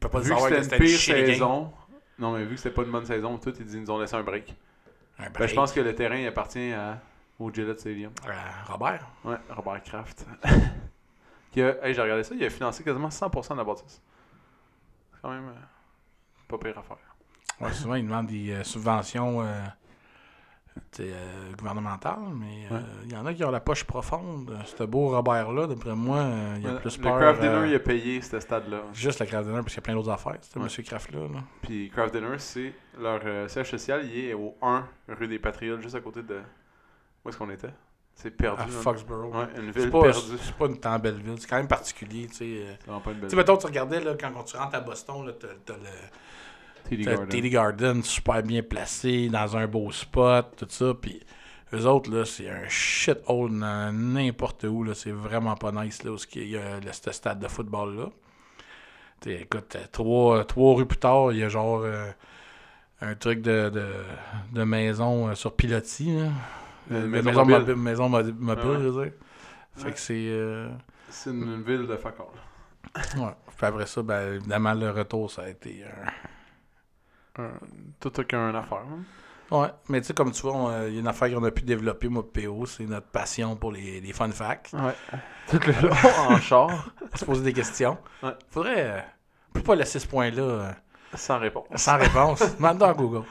Pas 0.08 0.18
vu 0.18 0.30
que 0.30 0.40
savoir 0.40 0.62
c'était 0.62 0.78
que 0.78 0.82
une 0.82 0.88
c'était 0.88 1.20
une 1.20 1.24
pire 1.26 1.34
saison. 1.34 1.72
Non, 2.18 2.32
mais 2.32 2.44
vu 2.44 2.54
que 2.54 2.56
c'était 2.60 2.74
pas 2.74 2.82
une 2.82 2.92
bonne 2.92 3.06
saison, 3.06 3.38
tout, 3.38 3.52
ils 3.58 3.80
nous 3.80 3.90
ont 3.90 3.98
laissé 3.98 4.14
un 4.14 4.22
break. 4.22 4.54
Un 5.18 5.30
Ben, 5.30 5.46
je 5.46 5.54
pense 5.54 5.72
que 5.72 5.80
le 5.80 5.94
terrain 5.94 6.16
il 6.16 6.26
appartient 6.26 6.72
à, 6.72 7.00
au 7.38 7.52
Gillette 7.52 7.80
Stadium. 7.80 8.12
Euh, 8.26 8.32
Robert? 8.66 9.06
Ouais, 9.24 9.36
Robert 9.50 9.82
Kraft. 9.82 10.26
qui 11.50 11.62
a, 11.62 11.84
hey, 11.84 11.94
j'ai 11.94 12.02
regardé 12.02 12.24
ça, 12.24 12.34
il 12.34 12.44
a 12.44 12.50
financé 12.50 12.82
quasiment 12.82 13.08
100% 13.08 13.52
de 13.52 13.58
la 13.58 13.64
bâtisse. 13.64 14.02
C'est 15.12 15.20
quand 15.22 15.30
même 15.30 15.48
euh, 15.48 16.48
pas 16.48 16.58
pire 16.58 16.78
affaire. 16.78 16.96
Ouais, 17.60 17.72
souvent, 17.72 17.94
ils 17.94 18.04
demandent 18.04 18.26
des 18.26 18.50
euh, 18.50 18.64
subventions 18.64 19.40
euh, 20.76 20.80
t'sais, 20.90 21.10
euh, 21.12 21.52
gouvernemental, 21.58 22.18
mais 22.34 22.66
euh, 22.70 22.74
Ouais. 22.76 22.82
il 23.04 23.12
y 23.12 23.16
en 23.16 23.26
a 23.26 23.34
qui 23.34 23.44
ont 23.44 23.50
la 23.50 23.60
poche 23.60 23.84
profonde. 23.84 24.56
Ce 24.64 24.82
beau 24.84 25.08
Robert-là, 25.08 25.66
d'après 25.66 25.94
moi, 25.94 26.18
euh, 26.18 26.56
il 26.60 26.66
a 26.66 26.72
Le- 26.72 26.78
plus 26.78 26.96
le 26.98 27.02
peur. 27.02 27.18
Craft 27.18 27.40
Dinner, 27.40 27.54
euh, 27.54 27.66
il 27.68 27.74
a 27.74 27.78
payé 27.80 28.20
ce 28.20 28.38
stade-là. 28.40 28.82
Juste 28.92 29.20
le 29.20 29.26
Craft 29.26 29.44
Dinner, 29.46 29.60
parce 29.60 29.68
qu'il 29.72 29.76
y 29.76 29.78
a 29.78 29.82
plein 29.82 29.94
d'autres 29.94 30.10
affaires, 30.10 30.38
ce 30.40 30.58
Ouais. 30.58 30.64
monsieur 30.64 30.82
Kraft-là. 30.82 31.20
là. 31.20 31.40
Puis 31.62 31.90
Craft 31.90 32.14
Dinner, 32.14 32.34
c'est 32.38 32.72
leur 33.00 33.20
euh, 33.24 33.48
siège 33.48 33.70
social, 33.70 34.04
il 34.06 34.24
est 34.26 34.34
au 34.34 34.56
1 34.62 34.84
rue 35.08 35.28
des 35.28 35.38
Patriotes, 35.38 35.80
juste 35.80 35.94
à 35.96 36.00
côté 36.00 36.22
de. 36.22 36.40
Où 37.24 37.28
est-ce 37.28 37.38
qu'on 37.38 37.50
était? 37.50 37.70
C'est 38.16 38.30
perdu. 38.30 38.62
À. 38.62 38.66
Foxborough. 38.66 39.34
Ouais, 39.34 39.46
une 39.60 39.72
C'est 39.72 39.80
ville 39.80 39.90
pas, 39.90 40.02
perdue. 40.02 40.20
c'est 40.40 40.54
pas 40.54 40.66
une 40.66 40.78
tant 40.78 40.98
belle 41.00 41.16
ville, 41.20 41.34
c'est 41.40 41.48
quand 41.48 41.56
même 41.56 41.66
particulier. 41.66 42.26
Tu 42.28 42.34
sais, 42.34 42.44
euh. 42.44 42.74
C'est 42.78 42.87
vraiment 42.87 43.00
pas 43.00 43.10
une 43.10 43.16
Tu 43.16 43.20
belle 43.22 43.30
sais, 43.30 43.37
mettons, 43.37 43.56
tu 43.56 43.66
regardais 43.66 44.00
là, 44.00 44.14
quand 44.20 44.44
tu 44.44 44.56
rentres 44.56 44.74
à 44.76 44.80
Boston, 44.80 45.26
là, 45.26 45.32
t'as, 45.32 45.48
t'as 45.64 45.74
le 45.74 45.80
TD 46.88 47.05
Garden. 47.05 47.29
TD 47.29 47.51
Garden 47.51 48.03
super 48.03 48.42
bien 48.42 48.62
placé, 48.62 49.29
dans 49.29 49.57
un 49.57 49.66
beau 49.66 49.90
spot, 49.90 50.55
tout 50.57 50.66
ça. 50.68 50.92
Puis 51.01 51.20
eux 51.73 51.87
autres, 51.87 52.11
là, 52.14 52.25
c'est 52.25 52.49
un 52.51 52.68
shit 52.68 53.18
hole 53.27 53.59
dans 53.59 53.92
n'importe 53.92 54.64
où. 54.64 54.85
Là, 54.85 54.94
c'est 54.94 55.11
vraiment 55.12 55.55
pas 55.57 55.73
nice 55.73 56.03
là, 56.05 56.12
où 56.12 56.16
il 56.35 56.49
y 56.51 56.57
a 56.57 56.81
le, 56.81 56.92
ce 56.92 57.11
stade 57.12 57.38
de 57.40 57.49
football-là. 57.49 58.07
Tu 59.20 59.31
sais, 59.31 59.40
écoute, 59.42 59.77
euh, 59.77 59.85
trois, 59.90 60.44
trois 60.44 60.75
rues 60.77 60.87
plus 60.87 60.99
tard, 60.99 61.33
il 61.33 61.38
y 61.38 61.42
a 61.44 61.49
genre 61.49 61.81
euh, 61.85 62.11
un 63.01 63.14
truc 63.14 63.40
de, 63.40 63.70
de, 63.70 63.87
de 64.53 64.64
maison 64.64 65.29
euh, 65.29 65.35
sur 65.35 65.55
pilotis. 65.57 66.14
Là. 66.16 66.29
Euh, 66.92 67.07
maison 67.07 67.31
maison 67.31 67.40
mobile. 67.47 67.59
mobile, 67.59 67.77
maison 67.77 68.09
mobile, 68.11 68.35
Ah 68.40 68.68
ouais. 68.68 68.77
je 68.81 68.88
veux 68.88 69.05
dire. 69.05 69.12
Fait 69.77 69.85
Ouais. 69.87 69.92
que 69.92 69.99
c'est. 69.99 70.14
euh, 70.29 70.68
C'est 71.09 71.31
une, 71.31 71.42
une 71.44 71.62
ville 71.62 71.87
de 71.87 71.97
fuck 71.97 72.14
all. 72.20 73.20
Ouais. 73.20 73.31
Puis 73.57 73.66
après 73.66 73.87
ça, 73.87 74.03
ben, 74.03 74.35
évidemment, 74.35 74.75
le 74.75 74.90
retour, 74.90 75.31
ça 75.31 75.42
a 75.42 75.49
été 75.49 75.83
un. 75.85 76.11
Un- 77.38 77.51
Tout 78.01 78.12
a 78.18 78.25
qu'un 78.25 78.55
affaire. 78.55 78.79
hein? 78.79 79.03
Ouais, 79.51 79.68
mais 79.88 80.01
tu 80.01 80.07
sais, 80.09 80.14
comme 80.14 80.33
tu 80.33 80.42
vois, 80.42 80.70
euh, 80.70 80.88
il 80.88 80.94
y 80.94 80.97
a 80.97 81.01
une 81.01 81.07
affaire 81.07 81.31
qu'on 81.33 81.44
a 81.44 81.51
pu 81.51 81.62
développer, 81.62 82.09
moi, 82.09 82.25
PO, 82.33 82.64
c'est 82.66 82.85
notre 82.87 83.07
passion 83.09 83.57
pour 83.57 83.73
les, 83.73 84.01
les 84.01 84.12
fun 84.12 84.31
facts. 84.31 84.73
Ouais. 84.73 84.94
Tout 85.51 85.61
le 85.66 85.88
long 85.88 85.94
en 86.31 86.38
char. 86.40 86.90
se 87.14 87.25
poser 87.25 87.42
des 87.44 87.53
questions. 87.53 87.99
Ouais. 88.23 88.31
Faudrait. 88.51 88.90
Euh, 88.90 89.01
peut 89.53 89.62
pas 89.62 89.75
laisser 89.75 89.99
ce 90.01 90.07
point-là 90.09 90.42
euh, 90.42 90.73
Sans 91.14 91.38
réponse. 91.38 91.66
sans 91.77 91.99
réponse. 91.99 92.42
À 92.62 92.94
Google. 92.94 93.25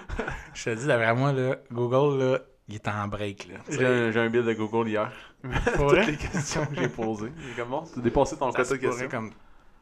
Je 0.54 0.63
te 0.66 0.76
dis, 0.76 0.86
d'après 0.86 1.13
moi, 1.16 1.34
là, 1.34 1.56
Google, 1.72 2.24
là, 2.24 2.39
il 2.70 2.76
est 2.76 2.88
en 2.88 3.08
break. 3.08 3.48
Là. 3.48 3.56
Tu 3.66 3.74
sais, 3.74 3.80
J'ai 3.80 3.86
un, 3.88 4.12
j'ai 4.12 4.20
un 4.20 4.30
bill 4.30 4.44
de 4.44 4.54
Google 4.54 4.88
hier. 4.89 5.12
pour 5.42 5.88
Toutes 5.88 5.98
vrai, 5.98 6.06
les 6.06 6.16
questions 6.18 6.66
que 6.68 6.76
j'ai 6.76 6.88
posées. 6.89 7.32
Comment 7.58 7.84
Tu 7.92 8.00
as 8.00 8.02
dépassé 8.04 8.38
ton 8.38 8.52
quota 8.52 8.63
de 8.63 8.68
pourrait 8.68 8.80
questions. 8.80 9.10
comme 9.10 9.32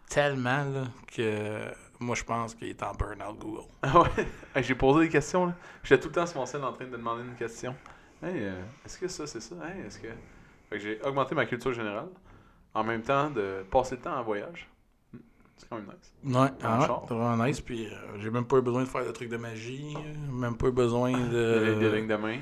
tellement 0.10 0.64
là, 0.64 0.84
que 1.16 1.60
moi, 2.02 2.16
je 2.16 2.24
pense 2.24 2.56
qu'il 2.56 2.68
est 2.68 2.84
en 2.84 2.92
burn-out 2.94 3.38
Google. 3.40 3.68
Ah 3.84 4.02
ouais? 4.02 4.62
J'ai 4.64 4.76
posé 4.76 5.06
des 5.06 5.10
questions. 5.10 5.46
là. 5.48 5.54
J'étais 5.84 6.02
tout 6.02 6.10
le 6.10 6.14
temps 6.16 6.26
sur 6.26 6.40
mon 6.40 6.46
cell 6.46 6.64
en 6.64 6.74
train 6.74 6.86
de 6.86 6.92
demander 6.92 7.24
une 7.24 7.36
question. 7.36 7.76
Hey, 8.24 8.34
euh, 8.36 8.62
est-ce 8.86 8.98
que 9.00 9.08
ça, 9.08 9.26
c'est 9.28 9.40
ça? 9.42 9.56
Hey, 9.68 9.82
est-ce 9.86 10.00
que. 10.00 10.08
Fait 10.70 10.78
que 10.78 10.80
j'ai 10.80 11.02
augmenté 11.04 11.36
ma 11.36 11.46
culture 11.46 11.74
générale. 11.74 12.10
En 12.74 12.84
même 12.84 13.02
temps 13.02 13.30
de 13.30 13.64
passer 13.70 13.96
le 13.96 14.02
temps 14.02 14.16
en 14.18 14.24
voyage. 14.24 14.70
C'est 15.58 15.68
quand 15.70 15.76
même 15.76 15.86
nice. 15.86 16.36
Ouais, 16.36 16.48
ah, 16.64 16.84
char. 16.88 17.06
c'est 17.08 17.14
vraiment 17.14 17.44
nice. 17.46 17.62
Puis 17.62 17.86
euh, 17.88 17.92
j'ai 18.20 18.30
même 18.32 18.46
pas 18.46 18.58
eu 18.58 18.62
besoin 18.62 18.82
de 18.84 18.88
faire 18.88 19.06
de 19.06 19.12
trucs 19.12 19.30
de 19.30 19.38
magie. 19.38 19.96
Même 20.32 20.56
pas 20.58 20.68
eu 20.68 20.72
besoin 20.72 21.12
Des, 21.12 21.20
des 21.30 21.76
de. 21.76 21.88
lignes 21.96 22.08
de 22.08 22.16
main. 22.16 22.40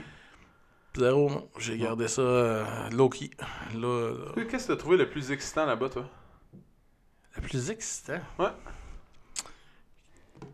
Zéro. 0.96 1.50
J'ai 1.58 1.78
gardé 1.78 2.08
ça 2.08 2.22
euh, 2.22 2.90
low-key. 2.92 3.32
Là, 3.76 4.12
là, 4.36 4.44
Qu'est-ce 4.46 4.68
que 4.68 4.68
tu 4.68 4.72
as 4.74 4.78
trouvé 4.78 4.98
le 4.98 5.10
plus 5.10 5.32
excitant 5.32 5.66
là-bas, 5.66 5.90
toi? 5.90 6.06
le 7.36 7.42
plus 7.42 7.70
excitant? 7.72 8.20
Ouais. 8.38 8.48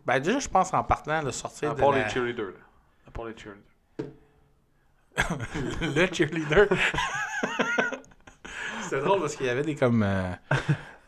Ben, 0.06 0.20
déjà, 0.20 0.38
je 0.38 0.48
pense 0.48 0.72
en 0.72 0.84
partant 0.84 1.22
de 1.22 1.30
sortir 1.32 1.72
À 1.72 1.74
de 1.74 1.80
part 1.80 1.90
la- 1.92 2.04
les 2.04 2.10
cheerleaders. 2.10 2.46
Là. 2.46 2.60
À 3.08 3.10
part 3.10 3.24
les 3.26 3.34
cheerleaders. 3.36 3.62
le 5.80 6.14
cheerleader. 6.14 6.68
C'était 8.82 9.00
drôle 9.00 9.20
parce 9.20 9.34
qu'il 9.34 9.46
y 9.46 9.48
avait 9.48 9.62
des 9.62 9.74
comme 9.74 10.02
euh, 10.04 10.30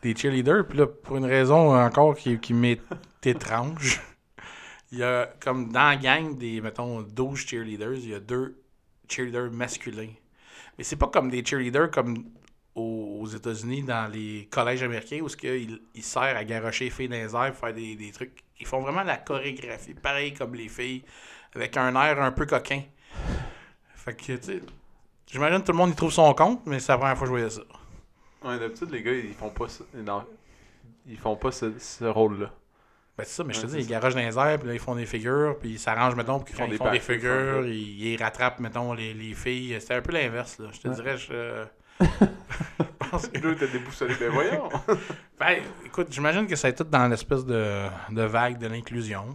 des 0.01 0.15
cheerleaders, 0.15 0.67
puis 0.67 0.77
là, 0.79 0.87
pour 0.87 1.15
une 1.17 1.25
raison 1.25 1.77
encore 1.77 2.15
qui, 2.15 2.37
qui 2.39 2.53
m'est 2.53 2.81
étrange, 3.23 4.01
il 4.91 4.97
y 4.97 5.03
a 5.03 5.29
comme 5.39 5.71
dans 5.71 5.89
la 5.89 5.95
gang 5.95 6.37
des, 6.37 6.59
mettons, 6.59 7.01
12 7.01 7.39
cheerleaders, 7.39 7.93
il 7.93 8.09
y 8.09 8.15
a 8.15 8.19
deux 8.19 8.61
cheerleaders 9.07 9.51
masculins. 9.51 10.11
Mais 10.77 10.83
c'est 10.83 10.95
pas 10.97 11.07
comme 11.07 11.29
des 11.29 11.45
cheerleaders 11.45 11.89
comme 11.91 12.25
aux, 12.75 13.27
États-Unis 13.27 13.83
dans 13.83 14.11
les 14.11 14.47
collèges 14.51 14.83
américains 14.83 15.19
où 15.21 15.29
ce 15.29 15.37
qu'ils 15.37 15.81
ils 15.93 16.03
servent 16.03 16.37
à 16.37 16.43
garocher 16.43 16.85
les 16.85 16.91
filles 16.91 17.09
dans 17.09 17.15
les 17.15 17.35
airs, 17.35 17.55
faire 17.55 17.73
des, 17.73 17.95
des 17.95 18.11
trucs. 18.11 18.43
Ils 18.59 18.67
font 18.67 18.81
vraiment 18.81 19.03
la 19.03 19.17
chorégraphie, 19.17 19.93
pareil 19.93 20.33
comme 20.33 20.55
les 20.55 20.69
filles, 20.69 21.03
avec 21.55 21.77
un 21.77 21.95
air 22.01 22.21
un 22.21 22.31
peu 22.31 22.45
coquin. 22.45 22.81
Fait 23.95 24.15
que, 24.15 24.23
tu 24.37 24.41
sais, 24.41 24.61
j'imagine 25.27 25.61
que 25.61 25.65
tout 25.67 25.71
le 25.73 25.77
monde 25.77 25.91
y 25.91 25.95
trouve 25.95 26.11
son 26.11 26.33
compte, 26.33 26.65
mais 26.65 26.79
c'est 26.79 26.91
la 26.91 26.97
première 26.97 27.17
fois 27.17 27.27
que 27.27 27.33
je 27.33 27.39
voyais 27.39 27.49
ça. 27.49 27.61
Ouais, 28.43 28.59
d'habitude, 28.59 28.91
les 28.91 29.01
gars, 29.03 29.13
ils 29.13 29.33
font 29.33 29.49
pas 29.49 29.67
ça. 29.69 29.83
non, 29.93 30.25
ils 31.07 31.17
font 31.19 31.35
pas 31.37 31.51
ce, 31.51 31.77
ce 31.79 32.05
rôle-là. 32.05 32.53
Ben, 33.17 33.23
c'est 33.25 33.35
ça, 33.35 33.43
mais 33.43 33.53
je 33.53 33.61
te 33.61 33.65
Ouais, 33.65 33.67
dis, 33.67 33.75
c'est 33.75 33.81
ils 33.81 33.87
garochent 33.87 34.13
dans 34.15 34.21
les 34.21 34.37
airs, 34.37 34.59
puis 34.59 34.67
là, 34.69 34.73
ils 34.73 34.79
font 34.79 34.95
des 34.95 35.05
figures, 35.05 35.57
puis 35.59 35.71
ils 35.71 35.79
s'arrangent, 35.79 36.15
mettons, 36.15 36.37
pour 36.37 36.45
qu'ils 36.45 36.55
font 36.55 36.67
des 36.67 36.77
font 36.77 36.89
des 36.89 36.99
backflips, 36.99 36.99
figures, 36.99 37.65
ils, 37.67 38.13
ils 38.13 38.23
rattrapent, 38.23 38.59
mettons, 38.59 38.93
les, 38.93 39.13
les 39.13 39.33
filles. 39.33 39.77
C'était 39.81 39.95
un 39.95 40.01
peu 40.01 40.13
l'inverse, 40.13 40.57
là. 40.59 40.69
Je 40.71 40.79
te 40.79 40.87
Ouais. 40.87 40.95
dirais, 40.95 41.17
je. 41.17 41.65
Parce 43.11 43.27
que 43.27 43.39
là, 43.39 43.55
t'as 43.59 43.67
déboussolé. 43.67 44.15
Ben 44.19 44.31
voyons! 44.31 44.69
Ben, 45.39 45.61
écoute, 45.85 46.07
j'imagine 46.11 46.45
que 46.47 46.55
ça 46.57 46.67
est 46.69 46.73
tout 46.75 46.83
dans 46.83 47.07
l'espèce 47.07 47.45
de, 47.45 47.85
de 48.09 48.21
vague 48.23 48.57
de 48.57 48.67
l'inclusion. 48.67 49.25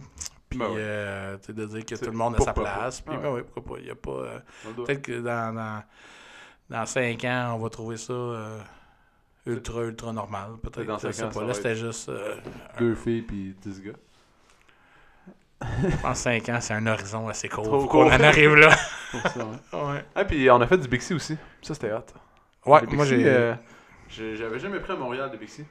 Puis, 0.49 0.59
Ben 0.59 0.67
euh, 0.77 1.37
tu 1.39 1.47
sais, 1.47 1.53
de 1.53 1.65
dire 1.65 1.83
que 1.85 1.95
tout 1.95 2.05
le 2.11 2.17
monde 2.17 2.35
a 2.35 2.39
sa 2.43 2.53
place. 2.53 3.01
Puis, 3.01 3.15
Ah 3.17 3.21
ben 3.21 3.31
ouais, 3.33 3.43
pourquoi 3.43 3.75
pas? 3.75 3.81
Il 3.81 3.87
y 3.87 3.91
a 3.91 3.95
pas. 3.95 4.11
euh, 4.11 4.39
On 4.67 4.83
Peut-être 4.83 5.01
que 5.01 5.19
dans, 5.19 5.53
dans, 5.55 5.83
dans 6.69 6.85
5 6.85 7.23
ans, 7.25 7.53
on 7.55 7.57
va 7.63 7.69
trouver 7.69 7.97
ça 7.97 8.13
euh, 8.13 8.59
ultra, 9.47 9.81
ultra 9.81 10.13
normal. 10.13 10.51
Peut-être. 10.61 10.85
Dans 10.85 10.97
je 10.99 11.07
cinq 11.07 11.13
sais 11.13 11.23
ans, 11.23 11.29
pas. 11.29 11.43
Là, 11.43 11.53
c'était 11.55 11.75
juste. 11.75 12.11
Deux 12.77 12.93
filles 12.95 13.23
puis 13.23 13.55
10 13.63 13.81
gars. 13.81 13.93
pense 16.03 16.19
5 16.19 16.49
ans, 16.49 16.57
c'est 16.61 16.73
un 16.75 16.85
horizon 16.85 17.27
assez 17.27 17.49
court. 17.49 17.63
Trop 17.63 17.79
Faut 17.81 17.87
court. 17.87 18.03
qu'on 18.05 18.11
en 18.13 18.19
arrive 18.23 18.55
là. 18.55 18.75
Ouais. 19.15 19.79
ouais. 19.79 20.05
Ah, 20.13 20.25
puis 20.25 20.49
on 20.51 20.59
a 20.59 20.67
fait 20.67 20.77
du 20.77 20.87
Bixi 20.89 21.13
aussi. 21.13 21.37
Ça, 21.61 21.73
c'était 21.73 21.91
hot. 21.93 22.01
Ouais, 22.65 22.81
Le 22.81 22.87
moi 22.95 23.05
j'ai. 23.05 23.25
euh, 23.25 23.55
J'avais 24.09 24.59
jamais 24.59 24.79
pris 24.79 24.93
à 24.93 24.95
Montréal 24.95 25.31
de 25.31 25.37
Bixi. 25.37 25.65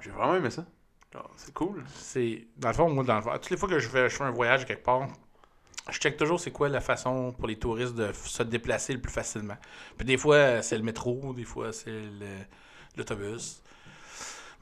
J'ai 0.00 0.10
vraiment 0.10 0.34
aimé 0.36 0.50
ça. 0.50 0.64
Genre, 1.12 1.30
C'est 1.36 1.52
cool. 1.54 1.84
C'est. 1.94 2.46
Dans 2.56 2.68
le 2.68 2.74
fond, 2.74 2.90
moi, 2.90 3.04
dans 3.04 3.16
le 3.16 3.22
fond, 3.22 3.30
toutes 3.34 3.50
les 3.50 3.56
fois 3.56 3.68
que 3.68 3.78
je 3.78 3.88
fais, 3.88 4.08
je 4.08 4.16
fais 4.16 4.24
un 4.24 4.30
voyage 4.30 4.64
quelque 4.66 4.82
part, 4.82 5.08
je 5.90 5.98
check 5.98 6.16
toujours 6.16 6.40
c'est 6.40 6.52
quoi 6.52 6.68
la 6.68 6.80
façon 6.80 7.32
pour 7.32 7.48
les 7.48 7.58
touristes 7.58 7.94
de 7.94 8.12
se 8.12 8.42
déplacer 8.42 8.92
le 8.94 9.00
plus 9.00 9.12
facilement. 9.12 9.56
Puis 9.96 10.06
des 10.06 10.16
fois, 10.16 10.62
c'est 10.62 10.76
le 10.78 10.84
métro, 10.84 11.32
des 11.34 11.44
fois, 11.44 11.72
c'est 11.72 11.90
le- 11.90 12.44
l'autobus. 12.96 13.62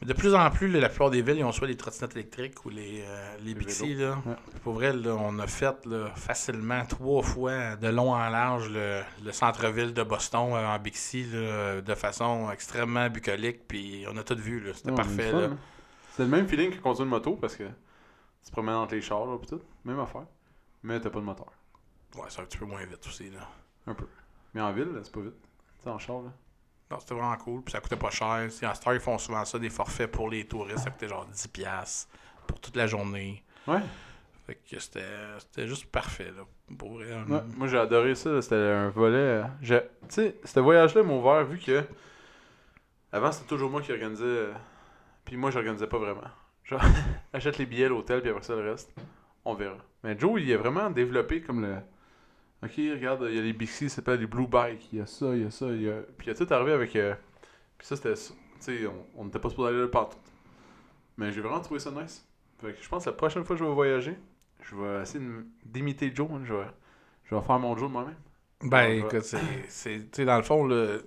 Mais 0.01 0.07
de 0.07 0.13
plus 0.15 0.35
en 0.35 0.51
plus, 0.51 0.69
la 0.69 0.89
plupart 0.89 1.11
des 1.11 1.21
villes, 1.21 1.37
ils 1.39 1.45
ont 1.45 1.53
soit 1.53 1.67
les 1.67 1.77
trottinettes 1.77 2.15
électriques 2.17 2.65
ou 2.65 2.71
les, 2.71 3.03
euh, 3.07 3.37
les. 3.43 3.95
Là. 3.97 4.19
Ouais. 4.25 4.35
Pour 4.63 4.73
vrai, 4.75 4.95
là, 4.95 5.15
on 5.15 5.39
a 5.39 5.47
fait 5.47 5.85
là, 5.85 6.11
facilement 6.17 6.85
trois 6.87 7.23
fois 7.23 7.77
de 7.77 7.89
long 7.89 8.13
en 8.15 8.29
large 8.31 8.71
le, 8.71 9.03
le 9.23 9.33
centre-ville 9.33 9.93
de 9.93 10.03
Boston 10.03 10.53
euh, 10.55 10.67
en 10.67 10.79
Bixi 10.79 11.25
là, 11.25 11.83
de 11.83 11.95
façon 11.95 12.51
extrêmement 12.51 13.11
bucolique. 13.11 13.69
Puis 13.69 14.07
on 14.11 14.17
a 14.17 14.23
tout 14.25 14.37
vu. 14.37 14.61
là. 14.61 14.73
C'était 14.75 14.91
Ouais, 14.91 14.97
parfait. 14.97 15.33
là. 15.33 15.39
hein. 15.53 15.59
C'est 16.17 16.23
le 16.23 16.29
même 16.31 16.49
feeling 16.49 16.71
que 16.71 16.81
conduire 16.81 17.05
une 17.05 17.11
moto 17.11 17.37
parce 17.37 17.57
que 17.57 17.65
tu 17.65 18.47
te 18.47 18.53
promènes 18.53 18.75
entre 18.77 18.95
les 18.95 19.03
chars 19.03 19.27
là, 19.27 19.37
pis 19.39 19.49
tout. 19.49 19.61
Même 19.85 20.01
affaire. 20.01 20.25
Mais 20.83 20.99
t'as 20.99 21.11
pas 21.11 21.21
de 21.21 21.25
moteur. 21.25 21.53
Ouais, 22.17 22.25
c'est 22.31 22.41
un 22.41 22.45
petit 22.45 22.57
peu 22.59 22.65
moins 22.65 22.85
vite 22.87 23.07
aussi. 23.07 23.29
Là. 23.31 23.47
Un 23.87 23.93
peu. 23.95 24.07
Mais 24.55 24.63
en 24.63 24.73
ville, 24.73 24.89
c'est 25.03 25.13
pas 25.13 25.21
vite. 25.21 25.35
Tu 25.83 25.89
en 25.91 25.99
char, 25.99 26.23
là. 26.23 26.33
Non, 26.91 26.99
c'était 26.99 27.15
vraiment 27.15 27.37
cool. 27.37 27.63
Puis 27.63 27.73
ça 27.73 27.81
coûtait 27.81 27.97
pas 27.97 28.11
cher. 28.11 28.49
À 28.63 28.75
Star, 28.75 28.95
ils 28.95 29.01
font 29.01 29.17
souvent 29.19 29.45
ça, 29.45 29.59
des 29.59 29.71
forfaits 29.71 30.11
pour 30.11 30.29
les 30.29 30.45
touristes. 30.47 30.79
Ça 30.85 30.91
coûtait 30.91 31.09
genre 31.09 31.27
10$ 31.33 32.07
pour 32.47 32.59
toute 32.61 32.75
la 32.77 32.87
journée. 32.87 33.43
Ouais. 33.67 33.79
Fait 34.47 34.57
que 34.69 34.79
c'était 34.81 35.05
c'était 35.39 35.69
juste 35.69 35.87
parfait. 35.87 36.33
Là, 36.37 36.43
pour. 36.77 36.93
Ouais, 36.97 37.07
Moi, 37.57 37.69
j'ai 37.69 37.79
adoré 37.79 38.15
ça. 38.17 38.43
C'était 38.43 38.57
un 38.57 38.89
volet. 38.91 39.17
euh, 39.17 39.43
je- 39.63 39.75
Tu 39.77 39.85
sais, 40.09 40.37
ce 40.45 40.59
voyage-là 40.61 41.03
m'a 41.05 41.13
ouvert 41.13 41.45
vu 41.45 41.59
que. 41.59 41.85
Avant, 43.13 43.31
c'était 43.33 43.49
toujours 43.49 43.71
moi 43.71 43.83
qui 43.83 43.93
organisais. 43.93 44.25
euh, 44.25 44.53
Puis 45.25 45.37
moi, 45.37 45.51
j'organisais 45.51 45.87
pas 45.87 45.99
vraiment. 45.99 46.23
Genre, 46.65 46.81
achète 47.33 47.59
les 47.59 47.67
billets, 47.67 47.89
l'hôtel, 47.89 48.21
puis 48.21 48.31
après 48.31 48.43
ça, 48.43 48.55
le 48.57 48.69
reste, 48.71 48.93
on 49.45 49.55
verra. 49.55 49.77
Mais 50.03 50.19
Joe, 50.19 50.41
il 50.41 50.53
a 50.53 50.57
vraiment 50.57 50.91
développé 50.91 51.41
comme 51.43 51.63
le. 51.63 51.77
Ok, 52.63 52.73
regarde, 52.77 53.27
il 53.31 53.37
y 53.37 53.39
a 53.39 53.43
les 53.43 53.53
Bixi, 53.55 53.89
ça 53.89 53.97
s'appelle 53.97 54.21
les 54.21 54.27
Blue 54.27 54.47
Bike. 54.47 54.89
Il 54.93 54.99
y 54.99 55.03
a 55.03 55.07
ça, 55.07 55.35
il 55.35 55.43
y 55.43 55.47
a 55.47 55.51
ça, 55.51 55.67
il 55.69 55.83
y 55.83 55.89
a. 55.91 55.95
Puis 56.19 56.27
il 56.27 56.31
a 56.31 56.35
tout 56.35 56.53
arrivé 56.53 56.73
avec. 56.73 56.95
euh, 56.97 57.15
Puis 57.79 57.87
ça, 57.87 57.97
c'était. 57.97 58.17
ça. 58.17 58.35
Tu 58.35 58.61
sais, 58.61 58.81
on- 59.17 59.25
n'était 59.25 59.39
pas 59.39 59.49
supposé 59.49 59.71
aller 59.71 59.81
là 59.81 59.89
partout. 59.89 60.19
Mais 61.17 61.33
j'ai 61.33 61.41
vraiment 61.41 61.61
trouvé 61.61 61.81
ça 61.81 61.91
nice. 61.91 62.27
Fait 62.61 62.73
que 62.75 62.83
je 62.83 62.89
pense 62.89 63.05
que 63.05 63.11
la 63.11 63.17
prochaine 63.17 63.45
fois 63.45 63.57
que 63.57 63.61
je 63.61 63.65
vais 63.67 63.73
voyager, 63.75 64.17
je 64.63 64.77
vais 64.77 65.03
essayer 65.03 65.25
d'imiter 65.65 66.13
Joe. 66.15 66.29
hein. 66.31 66.43
Je 66.45 66.53
vais. 66.53 66.67
Je 67.25 67.35
vais 67.35 67.41
faire 67.41 67.59
mon 67.59 67.75
Joe 67.77 67.89
de 67.89 67.93
moi-même. 67.95 68.17
Ben, 68.63 68.91
écoute, 69.07 69.23
c'est-. 69.23 69.39
Tu 69.69 70.09
sais, 70.13 70.25
dans 70.27 70.37
le 70.37 70.43
fond, 70.43 70.67
le, 70.67 71.03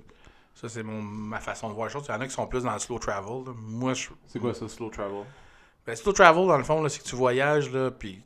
ça, 0.56 0.68
c'est 0.70 0.82
mon- 0.82 1.04
ma 1.04 1.40
façon 1.40 1.70
de 1.70 1.76
voir 1.76 1.86
les 1.88 1.94
choses. 1.94 2.06
Il 2.10 2.12
y 2.12 2.16
en 2.16 2.22
a 2.22 2.26
qui 2.26 2.34
sont 2.34 2.48
plus 2.48 2.64
dans 2.64 2.74
le 2.74 2.80
slow 2.80 2.98
travel. 2.98 3.46
là. 3.46 3.54
Moi, 3.56 3.94
je. 3.94 4.10
C'est 4.26 4.40
quoi 4.40 4.56
ça, 4.56 4.68
slow 4.68 4.90
travel? 4.90 5.24
Ben, 5.86 5.96
slow 5.96 6.14
travel, 6.14 6.48
dans 6.48 6.58
le 6.58 6.64
fond, 6.64 6.88
c'est 6.90 7.04
que 7.04 7.08
tu 7.08 7.16
voyages, 7.16 7.72
là, 7.72 7.92
puis 7.92 8.24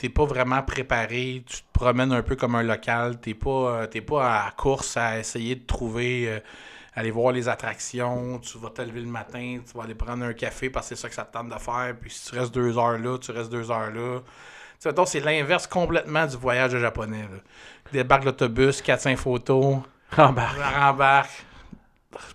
t'es 0.00 0.08
pas 0.08 0.24
vraiment 0.24 0.62
préparé, 0.62 1.44
tu 1.46 1.58
te 1.58 1.66
promènes 1.74 2.10
un 2.12 2.22
peu 2.22 2.34
comme 2.34 2.54
un 2.54 2.62
local, 2.62 3.20
t'es 3.20 3.34
pas, 3.34 3.50
euh, 3.50 3.86
t'es 3.86 4.00
pas 4.00 4.44
à 4.46 4.50
course 4.52 4.96
à 4.96 5.18
essayer 5.18 5.56
de 5.56 5.66
trouver, 5.66 6.24
euh, 6.26 6.40
aller 6.94 7.10
voir 7.10 7.32
les 7.32 7.50
attractions, 7.50 8.38
tu 8.38 8.56
vas 8.56 8.70
te 8.70 8.80
lever 8.80 9.00
le 9.00 9.06
matin, 9.10 9.58
tu 9.64 9.76
vas 9.76 9.84
aller 9.84 9.94
prendre 9.94 10.24
un 10.24 10.32
café 10.32 10.70
parce 10.70 10.88
que 10.88 10.94
c'est 10.94 11.02
ça 11.02 11.08
que 11.10 11.14
ça 11.14 11.24
te 11.24 11.32
tente 11.34 11.50
de 11.50 11.58
faire, 11.58 11.94
puis 12.00 12.10
si 12.10 12.30
tu 12.30 12.38
restes 12.38 12.54
deux 12.54 12.78
heures 12.78 12.98
là, 12.98 13.18
tu 13.18 13.30
restes 13.30 13.50
deux 13.52 13.70
heures 13.70 13.90
là. 13.90 14.20
Tu 14.82 14.88
sais, 14.90 14.94
c'est 15.04 15.20
l'inverse 15.20 15.66
complètement 15.66 16.24
du 16.26 16.36
voyage 16.38 16.74
japonais. 16.78 17.24
Là. 17.30 17.38
Débarque 17.92 18.24
l'autobus, 18.24 18.80
4-5 18.82 19.16
photos, 19.18 19.76
Rembarque. 20.16 20.58
rembarque. 20.58 21.44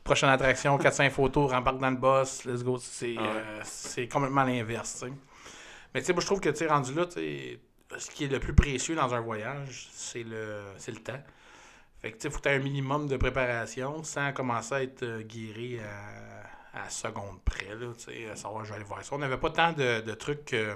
Prochaine 0.04 0.30
attraction, 0.30 0.78
4-5 0.78 1.10
photos, 1.10 1.52
rembarque 1.52 1.80
dans 1.80 1.90
le 1.90 1.96
boss, 1.98 2.46
let's 2.46 2.64
go. 2.64 2.78
C'est 2.80 3.16
Ah 3.18 3.22
ouais. 3.24 3.28
euh, 3.30 3.60
c'est 3.64 4.08
complètement 4.08 4.44
l'inverse, 4.44 5.00
tu 5.02 5.08
sais. 5.08 5.14
Mais 5.96 6.02
tu 6.02 6.08
sais, 6.08 6.14
moi, 6.14 6.22
je 6.22 6.26
trouve 6.28 6.42
que, 6.42 6.50
tu 6.50 6.58
sais, 6.58 6.68
rendu 6.68 6.94
là, 6.94 7.06
ce 7.10 8.12
qui 8.12 8.26
est 8.26 8.28
le 8.28 8.40
plus 8.40 8.54
précieux 8.54 8.96
dans 8.96 9.14
un 9.16 9.22
voyage, 9.22 9.88
c'est 9.94 10.24
le, 10.24 10.62
c'est 10.78 10.92
le 10.92 11.02
temps. 11.02 11.24
Fait 12.02 12.12
que, 12.12 12.18
tu 12.18 12.24
sais, 12.24 12.30
faut 12.30 12.38
que 12.38 12.44
tu 12.44 12.50
aies 12.50 12.56
un 12.56 12.60
minimum 12.60 13.08
de 13.08 13.16
préparation 13.18 14.04
sans 14.04 14.34
commencer 14.34 14.74
à 14.76 14.84
être 14.84 15.04
euh, 15.04 15.22
guéri 15.24 15.80
à, 15.80 16.84
à 16.84 16.90
seconde 16.90 17.42
près, 17.46 17.74
là, 17.74 17.88
tu 17.98 18.04
sais, 18.04 18.30
à 18.30 18.36
savoir, 18.36 18.66
je 18.66 18.70
vais 18.72 18.76
aller 18.76 18.84
voir 18.86 19.04
ça. 19.04 19.16
On 19.16 19.20
n'avait 19.20 19.38
pas 19.38 19.50
tant 19.52 19.72
de, 19.72 20.02
de 20.02 20.14
trucs 20.14 20.54
euh, 20.54 20.76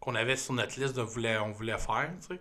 qu'on 0.00 0.14
avait 0.14 0.36
sur 0.36 0.54
notre 0.54 0.78
liste 0.80 0.94
de 0.96 1.02
voulait, 1.02 1.36
on 1.38 1.50
voulait 1.50 1.76
faire, 1.78 2.10
tu 2.20 2.34
sais. 2.36 2.40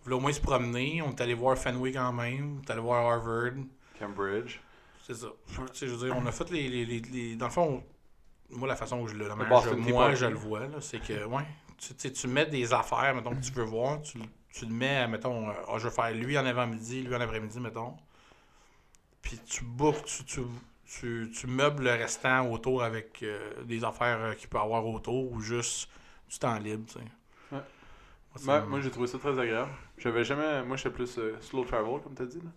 On 0.00 0.04
voulait 0.04 0.16
au 0.16 0.20
moins 0.20 0.32
se 0.32 0.40
promener, 0.40 1.00
on 1.02 1.10
est 1.10 1.20
allé 1.20 1.34
voir 1.34 1.56
Fenway 1.56 1.92
quand 1.92 2.12
même, 2.12 2.58
on 2.58 2.62
est 2.62 2.70
allé 2.72 2.80
voir 2.80 3.06
Harvard, 3.10 3.52
Cambridge. 3.98 4.58
c'est 5.06 5.14
ça. 5.14 5.28
Tu 5.46 5.54
sais, 5.72 5.86
je 5.86 5.94
veux 5.94 6.08
dire, 6.08 6.16
on 6.16 6.26
a 6.26 6.32
fait 6.32 6.50
les. 6.50 6.68
les, 6.68 6.84
les- 6.84 7.00
les- 7.00 7.36
dans 7.36 7.46
le 7.46 7.52
fond, 7.52 7.82
moi, 8.50 8.68
la 8.68 8.76
façon 8.76 9.00
où 9.00 9.08
je 9.08 9.14
le. 9.14 9.28
moi, 9.34 10.14
je 10.14 10.26
le 10.26 10.34
vois, 10.34 10.62
c'est 10.80 11.00
que, 11.00 11.24
ouais. 11.24 11.44
Tu, 11.76 11.94
tu 11.94 12.12
tu 12.12 12.28
mets 12.28 12.46
des 12.46 12.72
affaires, 12.72 13.14
mettons, 13.14 13.34
que 13.34 13.40
tu 13.44 13.52
veux 13.52 13.64
voir, 13.64 14.00
tu, 14.00 14.18
tu 14.52 14.64
le 14.64 14.72
mets, 14.72 15.08
mettons, 15.08 15.48
euh, 15.48 15.52
ah, 15.68 15.78
je 15.78 15.84
veux 15.84 15.90
faire 15.90 16.12
lui 16.12 16.38
en 16.38 16.46
avant-midi, 16.46 17.02
lui 17.02 17.14
en 17.14 17.20
après-midi, 17.20 17.58
mettons. 17.58 17.96
Puis 19.20 19.38
tu 19.44 19.64
bookes, 19.64 20.04
tu, 20.04 20.24
tu, 20.24 20.40
tu, 20.86 21.30
tu 21.34 21.46
meubles 21.46 21.84
le 21.84 21.90
restant 21.90 22.48
autour 22.50 22.84
avec 22.84 23.22
euh, 23.22 23.64
des 23.64 23.82
affaires 23.84 24.18
euh, 24.20 24.34
qu'il 24.34 24.48
peut 24.48 24.58
avoir 24.58 24.86
autour 24.86 25.32
ou 25.32 25.40
juste 25.40 25.88
du 26.30 26.38
temps 26.38 26.58
libre, 26.58 26.84
tu 26.86 26.94
sais. 26.94 27.04
Ouais. 27.50 27.62
Moi, 28.44 28.60
moi, 28.66 28.80
j'ai 28.80 28.90
trouvé 28.90 29.06
ça 29.06 29.18
très 29.18 29.38
agréable. 29.38 29.70
J'avais 29.98 30.24
jamais. 30.24 30.62
Moi, 30.62 30.76
j'étais 30.76 30.90
plus 30.90 31.18
euh, 31.18 31.36
slow 31.40 31.64
travel, 31.64 32.00
comme 32.02 32.14
t'as 32.14 32.26
dit. 32.26 32.40
Là. 32.40 32.50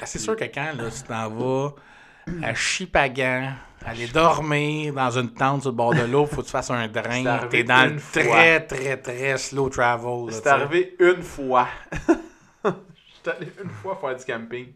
Ah, 0.00 0.06
c'est 0.06 0.18
sûr 0.18 0.36
que 0.36 0.44
quand 0.44 0.72
là, 0.76 0.90
tu 0.90 1.02
t'en 1.02 1.30
vas 1.30 1.74
à 2.42 2.54
Chipagan, 2.54 3.52
aller 3.84 4.06
dormir 4.08 4.94
dans 4.94 5.10
une 5.18 5.32
tente 5.32 5.62
sur 5.62 5.70
le 5.70 5.76
bord 5.76 5.94
de 5.94 6.02
l'eau, 6.02 6.26
faut 6.26 6.42
que 6.42 6.46
tu 6.46 6.52
fasses 6.52 6.70
un 6.70 6.86
drain. 6.88 7.46
T'es 7.48 7.64
dans 7.64 7.90
le 7.92 7.98
fois. 7.98 8.22
très, 8.22 8.66
très, 8.66 8.96
très 8.96 9.38
slow 9.38 9.68
travel. 9.68 10.32
C'est 10.32 10.46
arrivé 10.46 10.96
une 10.98 11.22
fois. 11.22 11.68
J'étais 12.64 13.36
allé 13.36 13.52
une 13.62 13.68
fois 13.70 13.96
faire 14.00 14.16
du 14.16 14.24
camping. 14.24 14.68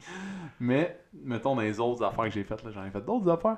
Mais, 0.60 1.00
mettons, 1.22 1.54
dans 1.56 1.62
les 1.62 1.80
autres 1.80 2.04
affaires 2.04 2.24
que 2.24 2.30
j'ai 2.30 2.44
faites, 2.44 2.62
là, 2.62 2.70
j'en 2.74 2.84
ai 2.84 2.90
fait 2.90 3.00
d'autres 3.00 3.30
affaires. 3.30 3.56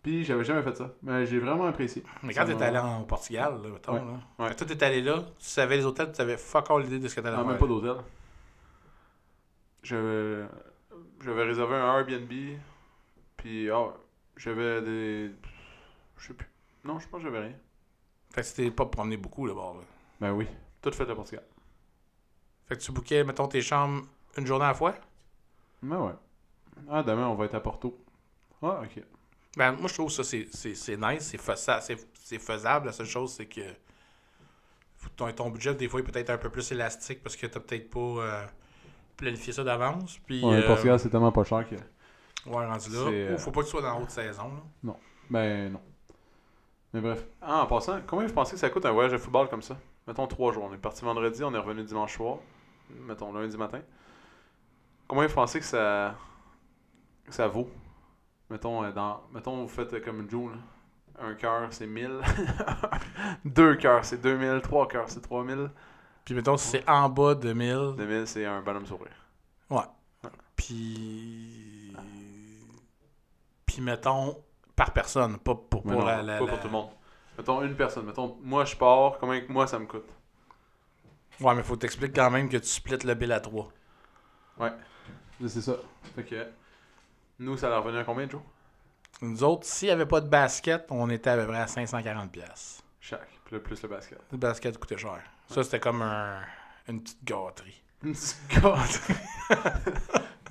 Puis, 0.00 0.24
j'avais 0.24 0.44
jamais 0.44 0.62
fait 0.62 0.76
ça. 0.76 0.90
Mais 1.02 1.26
j'ai 1.26 1.38
vraiment 1.40 1.66
apprécié. 1.66 2.02
Mais 2.22 2.32
quand 2.34 2.44
t'es 2.44 2.60
allé 2.62 2.78
en 2.78 3.02
Portugal, 3.02 3.54
là, 3.62 3.68
mettons, 3.68 3.92
Ouais. 3.94 3.98
là, 4.00 4.44
Ouais. 4.46 4.54
toi 4.54 4.66
t'es 4.66 4.82
allé 4.84 5.00
là, 5.02 5.14
tu 5.38 5.46
savais 5.46 5.76
les 5.76 5.84
hôtels, 5.86 6.08
tu 6.10 6.16
savais 6.16 6.36
fuck 6.36 6.70
all 6.70 6.82
l'idée 6.82 6.98
de 7.00 7.08
ce 7.08 7.14
que 7.16 7.20
t'allais 7.20 7.36
faire. 7.36 7.44
même 7.46 7.58
pas 7.58 7.66
d'hôtel. 7.66 7.96
J'avais 9.82 10.46
réservé 11.44 11.74
un 11.76 11.98
Airbnb. 11.98 12.30
Puis, 13.42 13.68
ah, 13.70 13.92
j'avais 14.36 14.80
des. 14.82 15.32
Je 16.16 16.28
sais 16.28 16.34
plus. 16.34 16.48
Non, 16.84 17.00
je 17.00 17.08
pense 17.08 17.20
que 17.20 17.26
j'avais 17.26 17.40
rien. 17.40 17.56
Fait 18.32 18.42
que 18.42 18.46
c'était 18.46 18.70
pas 18.70 18.86
promené 18.86 19.16
beaucoup 19.16 19.46
là-bas. 19.46 19.74
Là. 19.74 19.84
Ben 20.20 20.32
oui. 20.32 20.46
Tout 20.80 20.92
fait 20.92 21.04
le 21.04 21.16
Portugal. 21.16 21.44
Fait 22.66 22.76
que 22.76 22.80
tu 22.80 22.92
bookais, 22.92 23.24
mettons, 23.24 23.48
tes 23.48 23.60
chambres 23.60 24.04
une 24.36 24.46
journée 24.46 24.64
à 24.64 24.68
la 24.68 24.74
fois? 24.74 24.94
Ben 25.82 25.98
ouais. 25.98 26.12
Ah, 26.88 27.02
demain, 27.02 27.26
on 27.26 27.34
va 27.34 27.46
être 27.46 27.56
à 27.56 27.60
Porto. 27.60 27.98
Ah, 28.62 28.80
ok. 28.84 29.02
Ben, 29.56 29.72
moi, 29.72 29.88
je 29.88 29.94
trouve 29.94 30.10
ça, 30.10 30.22
c'est, 30.22 30.46
c'est, 30.52 30.76
c'est 30.76 30.96
nice, 30.96 31.34
c'est, 31.36 31.96
c'est, 32.14 32.38
faisable. 32.38 32.86
La 32.86 32.92
seule 32.92 33.06
chose, 33.06 33.34
c'est 33.34 33.46
que 33.46 33.60
ton, 35.16 35.32
ton 35.32 35.50
budget, 35.50 35.74
des 35.74 35.88
fois, 35.88 35.98
est 35.98 36.04
peut-être 36.04 36.30
un 36.30 36.38
peu 36.38 36.48
plus 36.48 36.70
élastique 36.70 37.24
parce 37.24 37.34
que 37.34 37.48
t'as 37.48 37.58
peut-être 37.58 37.90
pas 37.90 37.98
euh, 37.98 38.46
planifié 39.16 39.52
ça 39.52 39.64
d'avance. 39.64 40.20
Puis, 40.26 40.44
Ouais, 40.44 40.62
euh, 40.62 40.66
Portugal, 40.66 41.00
c'est 41.00 41.10
tellement 41.10 41.32
pas 41.32 41.42
cher 41.42 41.68
que. 41.68 41.74
Ouais, 42.46 42.66
rendu 42.66 42.90
là. 42.90 42.98
euh, 42.98 43.38
faut 43.38 43.50
pas 43.50 43.60
que 43.60 43.66
tu 43.66 43.70
sois 43.72 43.82
dans 43.82 43.94
la 43.94 44.00
haute 44.00 44.10
saison. 44.10 44.50
Là. 44.84 44.94
Ben 45.30 45.72
non. 45.72 45.80
Mais 46.92 47.00
bref. 47.00 47.24
Ah, 47.40 47.62
en 47.62 47.66
passant, 47.66 48.00
combien 48.06 48.26
vous 48.26 48.34
pensez 48.34 48.52
que 48.52 48.58
ça 48.58 48.68
coûte 48.70 48.84
un 48.84 48.92
voyage 48.92 49.12
de 49.12 49.18
football 49.18 49.48
comme 49.48 49.62
ça? 49.62 49.76
Mettons 50.06 50.26
trois 50.26 50.52
jours. 50.52 50.64
On 50.70 50.74
est 50.74 50.78
parti 50.78 51.04
vendredi, 51.04 51.42
on 51.42 51.54
est 51.54 51.58
revenu 51.58 51.84
dimanche 51.84 52.16
soir. 52.16 52.38
Mettons 52.90 53.32
lundi 53.32 53.56
matin. 53.56 53.80
Combien 55.08 55.26
vous 55.26 55.34
pensez 55.34 55.60
que 55.60 55.64
ça, 55.64 56.14
que 57.24 57.32
ça 57.32 57.48
vaut? 57.48 57.68
Mettons, 58.50 58.84
euh, 58.84 58.92
dans, 58.92 59.22
mettons 59.32 59.62
vous 59.62 59.68
faites 59.68 59.94
euh, 59.94 60.00
comme 60.00 60.28
Joe. 60.28 60.52
Un 61.18 61.34
cœur, 61.34 61.68
c'est 61.70 61.86
1000. 61.86 62.20
Deux 63.44 63.76
cœurs, 63.76 64.04
c'est 64.04 64.20
2000. 64.20 64.60
Trois 64.62 64.88
cœurs, 64.88 65.08
c'est 65.08 65.20
3000. 65.20 65.70
Puis, 66.24 66.34
mettons, 66.34 66.56
si 66.56 66.68
c'est 66.68 66.88
en 66.88 67.08
bas 67.08 67.34
de 67.34 67.52
1000, 67.52 67.94
2000, 67.96 68.26
c'est 68.26 68.44
un 68.44 68.60
bonhomme 68.60 68.86
sourire. 68.86 69.12
puis. 70.56 71.71
Puis, 73.72 73.82
mettons, 73.82 74.42
par 74.76 74.92
personne, 74.92 75.38
pas 75.38 75.54
pour, 75.54 75.82
pour 75.82 75.92
non, 75.92 76.04
la, 76.04 76.22
la- 76.22 76.38
pas 76.38 76.44
la- 76.44 76.50
pour 76.50 76.60
tout 76.60 76.66
le 76.66 76.72
monde. 76.72 76.90
Mettons 77.38 77.62
une 77.62 77.74
personne. 77.74 78.04
Mettons, 78.06 78.36
moi 78.42 78.64
je 78.64 78.76
pars, 78.76 79.16
combien 79.18 79.40
que 79.40 79.50
moi 79.50 79.66
ça 79.66 79.78
me 79.78 79.86
coûte? 79.86 80.08
Ouais, 81.40 81.54
mais 81.54 81.62
faut 81.62 81.76
t'expliquer 81.76 82.12
quand 82.20 82.30
même 82.30 82.48
que 82.48 82.58
tu 82.58 82.66
splits 82.68 82.98
le 83.04 83.14
bill 83.14 83.32
à 83.32 83.40
3. 83.40 83.68
C'est 85.46 85.60
ça. 85.62 85.74
Fait 86.14 86.24
que. 86.24 86.46
Nous, 87.38 87.56
ça 87.56 87.68
leur 87.68 87.82
revenait 87.82 88.00
à 88.00 88.04
combien, 88.04 88.28
Joe? 88.28 88.40
Nous 89.22 89.42
autres, 89.42 89.66
s'il 89.66 89.88
n'y 89.88 89.92
avait 89.92 90.06
pas 90.06 90.20
de 90.20 90.28
basket, 90.28 90.86
on 90.90 91.08
était 91.10 91.30
à 91.30 91.36
peu 91.36 91.46
près 91.46 91.58
à 91.58 91.66
540$. 91.66 92.28
pièces. 92.28 92.82
Chaque. 93.00 93.28
Le 93.50 93.60
plus 93.60 93.82
le 93.82 93.88
basket. 93.88 94.20
Le 94.30 94.38
basket 94.38 94.78
coûtait 94.78 94.96
cher. 94.98 95.18
Ça, 95.48 95.62
c'était 95.64 95.80
comme 95.80 96.00
un, 96.02 96.40
une 96.88 97.02
petite 97.02 97.24
gâterie. 97.24 97.82
Une 98.04 98.12
petite 98.12 98.38
gâterie. 98.48 99.14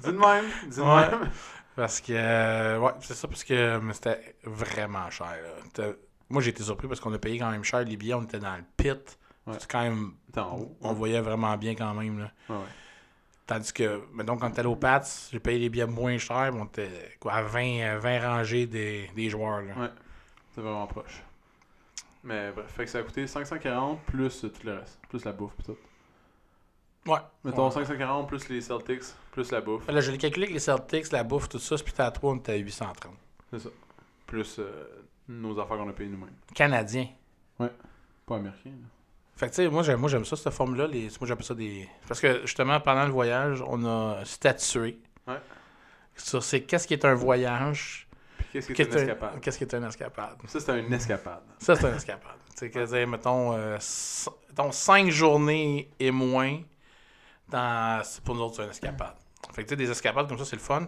Dis 0.02 0.08
de 0.08 0.18
même. 0.18 0.46
Dis 0.68 0.78
de 0.78 0.82
Ouais. 0.82 1.10
même. 1.12 1.30
Parce 1.76 2.02
que, 2.02 2.14
euh, 2.14 2.80
ouais, 2.80 2.92
c'est 3.02 3.14
ça, 3.14 3.28
parce 3.28 3.44
que 3.44 3.80
c'était 3.94 4.36
vraiment 4.44 5.10
cher. 5.10 5.36
là. 5.78 5.86
Moi, 6.30 6.42
j'ai 6.42 6.52
été 6.52 6.64
surpris 6.64 6.88
parce 6.88 7.00
qu'on 7.00 7.14
a 7.14 7.20
payé 7.20 7.40
quand 7.40 7.52
même 7.52 7.64
cher 7.64 7.84
les 7.84 7.98
billets. 7.98 8.14
On 8.14 8.24
était 8.24 8.40
dans 8.40 8.56
le 8.56 8.64
pit. 8.78 9.18
Ouais. 9.46 9.56
C'est 9.60 9.70
quand 9.70 9.82
même. 9.82 10.14
En 10.38 10.58
haut. 10.60 10.78
On 10.82 10.94
voyait 10.94 11.20
vraiment 11.22 11.58
bien 11.58 11.76
quand 11.76 11.94
même. 11.94 12.20
Là. 12.20 12.32
Ouais, 12.50 12.56
ouais. 12.56 12.62
Tandis 13.48 13.74
que, 13.74 14.02
mettons, 14.14 14.38
quand 14.38 14.50
t'es 14.52 14.60
allé 14.62 14.70
au 14.70 14.76
Pats, 14.78 15.02
j'ai 15.32 15.40
payé 15.40 15.60
les 15.60 15.70
billets 15.70 15.86
moins 15.88 16.18
chers. 16.18 16.54
mais 16.54 16.62
On 16.62 16.66
était 16.66 17.18
quoi, 17.20 17.34
à 17.34 17.42
20, 17.42 17.82
à 17.82 17.98
20 17.98 18.20
rangées 18.22 18.66
des, 18.66 19.10
des 19.16 19.30
joueurs. 19.30 19.62
Là. 19.62 19.74
Ouais. 19.78 19.90
C'est 20.56 20.62
vraiment 20.62 20.88
proche. 20.88 21.22
Mais 22.24 22.52
bref, 22.52 22.68
fait 22.72 22.86
que 22.86 22.90
ça 22.92 23.00
a 23.00 23.04
coûté 23.04 23.26
540 23.28 24.00
plus 24.04 24.42
tout 24.42 24.52
le 24.64 24.76
reste. 24.76 25.00
Plus 25.10 25.26
la 25.26 25.32
bouffe 25.32 25.56
pis 25.58 25.64
tout. 25.64 25.78
Ouais. 27.08 27.18
Mettons 27.44 27.66
Ouais. 27.68 27.72
540 27.74 28.28
plus 28.28 28.48
les 28.50 28.62
Celtics, 28.62 29.02
plus 29.32 29.52
la 29.52 29.62
bouffe. 29.62 29.88
Là, 29.88 30.02
je 30.02 30.12
l'ai 30.12 30.18
calculé 30.18 30.46
avec 30.46 30.54
les 30.54 30.60
Celtics, 30.60 31.12
la 31.12 31.24
bouffe, 31.24 31.50
tout 31.50 31.58
ça, 31.60 31.76
puis 31.78 31.94
à 31.98 32.12
3, 32.12 32.34
on 32.34 32.36
était 32.38 32.54
à 32.54 32.58
830. 32.58 33.14
C'est 33.52 33.60
ça. 33.60 33.70
Plus 34.28 34.58
euh, 34.60 34.86
nos 35.28 35.60
affaires 35.60 35.78
qu'on 35.78 35.90
a 35.90 35.94
payées 35.94 36.10
nous-mêmes. 36.10 36.36
Canadien. 36.54 37.08
Pas 37.58 38.36
américain. 38.36 38.70
là. 38.70 38.88
Fait 39.36 39.48
que, 39.48 39.52
tu 39.52 39.56
sais, 39.64 39.70
moi, 39.70 39.82
j'aime, 39.84 40.00
moi, 40.00 40.10
j'aime 40.10 40.24
ça, 40.26 40.36
cette 40.36 40.54
forme-là. 40.54 40.86
Les, 40.88 41.10
moi, 41.20 41.28
j'appelle 41.28 41.46
ça 41.46 41.56
des. 41.56 41.90
Parce 42.08 42.20
que, 42.20 42.42
justement, 42.42 42.80
pendant 42.80 43.06
le 43.06 43.12
voyage, 43.12 43.64
on 43.66 43.84
a 43.86 44.24
statué 44.24 45.00
Ouais. 45.28 45.40
sur 46.16 46.44
c'est 46.44 46.62
qu'est-ce 46.62 46.88
qui 46.88 46.94
est 46.94 47.06
un 47.06 47.16
voyage, 47.16 48.08
Puis 48.38 48.48
qu'est-ce 48.54 48.68
que 48.68 48.76
c'est 48.76 48.76
qui 48.76 48.82
est 48.84 48.96
un- 48.96 49.02
escapade 49.04 49.40
qu'est-ce 49.42 49.58
qui 49.58 49.64
est 49.64 49.74
une 49.74 49.84
escapade. 49.84 50.38
Ça, 50.48 50.60
c'était 50.60 50.80
une 50.80 50.94
escapade. 50.94 51.42
Ça, 51.60 51.76
c'est 51.76 51.90
une 51.90 51.96
escapade. 51.96 52.36
tu 52.52 52.58
sais, 52.58 52.70
que, 52.70 53.06
mettons, 53.06 53.54
euh, 53.54 53.78
mettons, 54.50 54.72
cinq 54.72 55.10
journées 55.10 55.90
et 56.00 56.12
moins, 56.12 56.60
dans, 57.52 58.02
pour 58.24 58.36
nous 58.36 58.42
autres, 58.42 58.56
c'est 58.56 58.64
une 58.64 58.70
escapade. 58.70 59.16
Fait 59.54 59.64
que, 59.64 59.68
tu 59.68 59.70
sais, 59.70 59.76
des 59.76 59.92
escapades 59.92 60.28
comme 60.28 60.38
ça, 60.38 60.46
c'est 60.46 60.56
le 60.56 60.62
fun. 60.62 60.88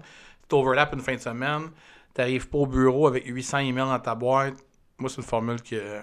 Tu 0.49 0.55
overlaps 0.55 0.93
une 0.93 1.01
fin 1.01 1.15
de 1.15 1.19
semaine, 1.19 1.69
t'arrives 2.13 2.47
pas 2.49 2.57
au 2.59 2.65
bureau 2.65 3.07
avec 3.07 3.25
800 3.25 3.59
emails 3.59 3.85
dans 3.85 3.99
ta 3.99 4.15
boîte. 4.15 4.55
Moi, 4.97 5.09
c'est 5.09 5.17
une 5.17 5.23
formule 5.23 5.61
que, 5.61 5.99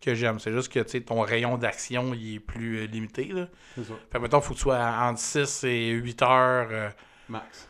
que 0.00 0.14
j'aime. 0.14 0.38
C'est 0.38 0.52
juste 0.52 0.72
que, 0.72 0.80
tu 0.80 1.04
ton 1.04 1.20
rayon 1.20 1.58
d'action, 1.58 2.14
il 2.14 2.36
est 2.36 2.40
plus 2.40 2.78
euh, 2.78 2.86
limité, 2.86 3.26
là. 3.26 3.46
C'est 3.74 3.84
ça. 3.84 3.94
Fait 4.10 4.18
que, 4.18 4.22
mettons, 4.22 4.40
faut 4.40 4.54
que 4.54 4.58
tu 4.58 4.62
sois 4.62 4.78
entre 4.78 5.20
6 5.20 5.64
et 5.64 5.90
8 5.90 6.22
heures 6.22 6.68
euh, 6.70 6.90
Max. 7.28 7.68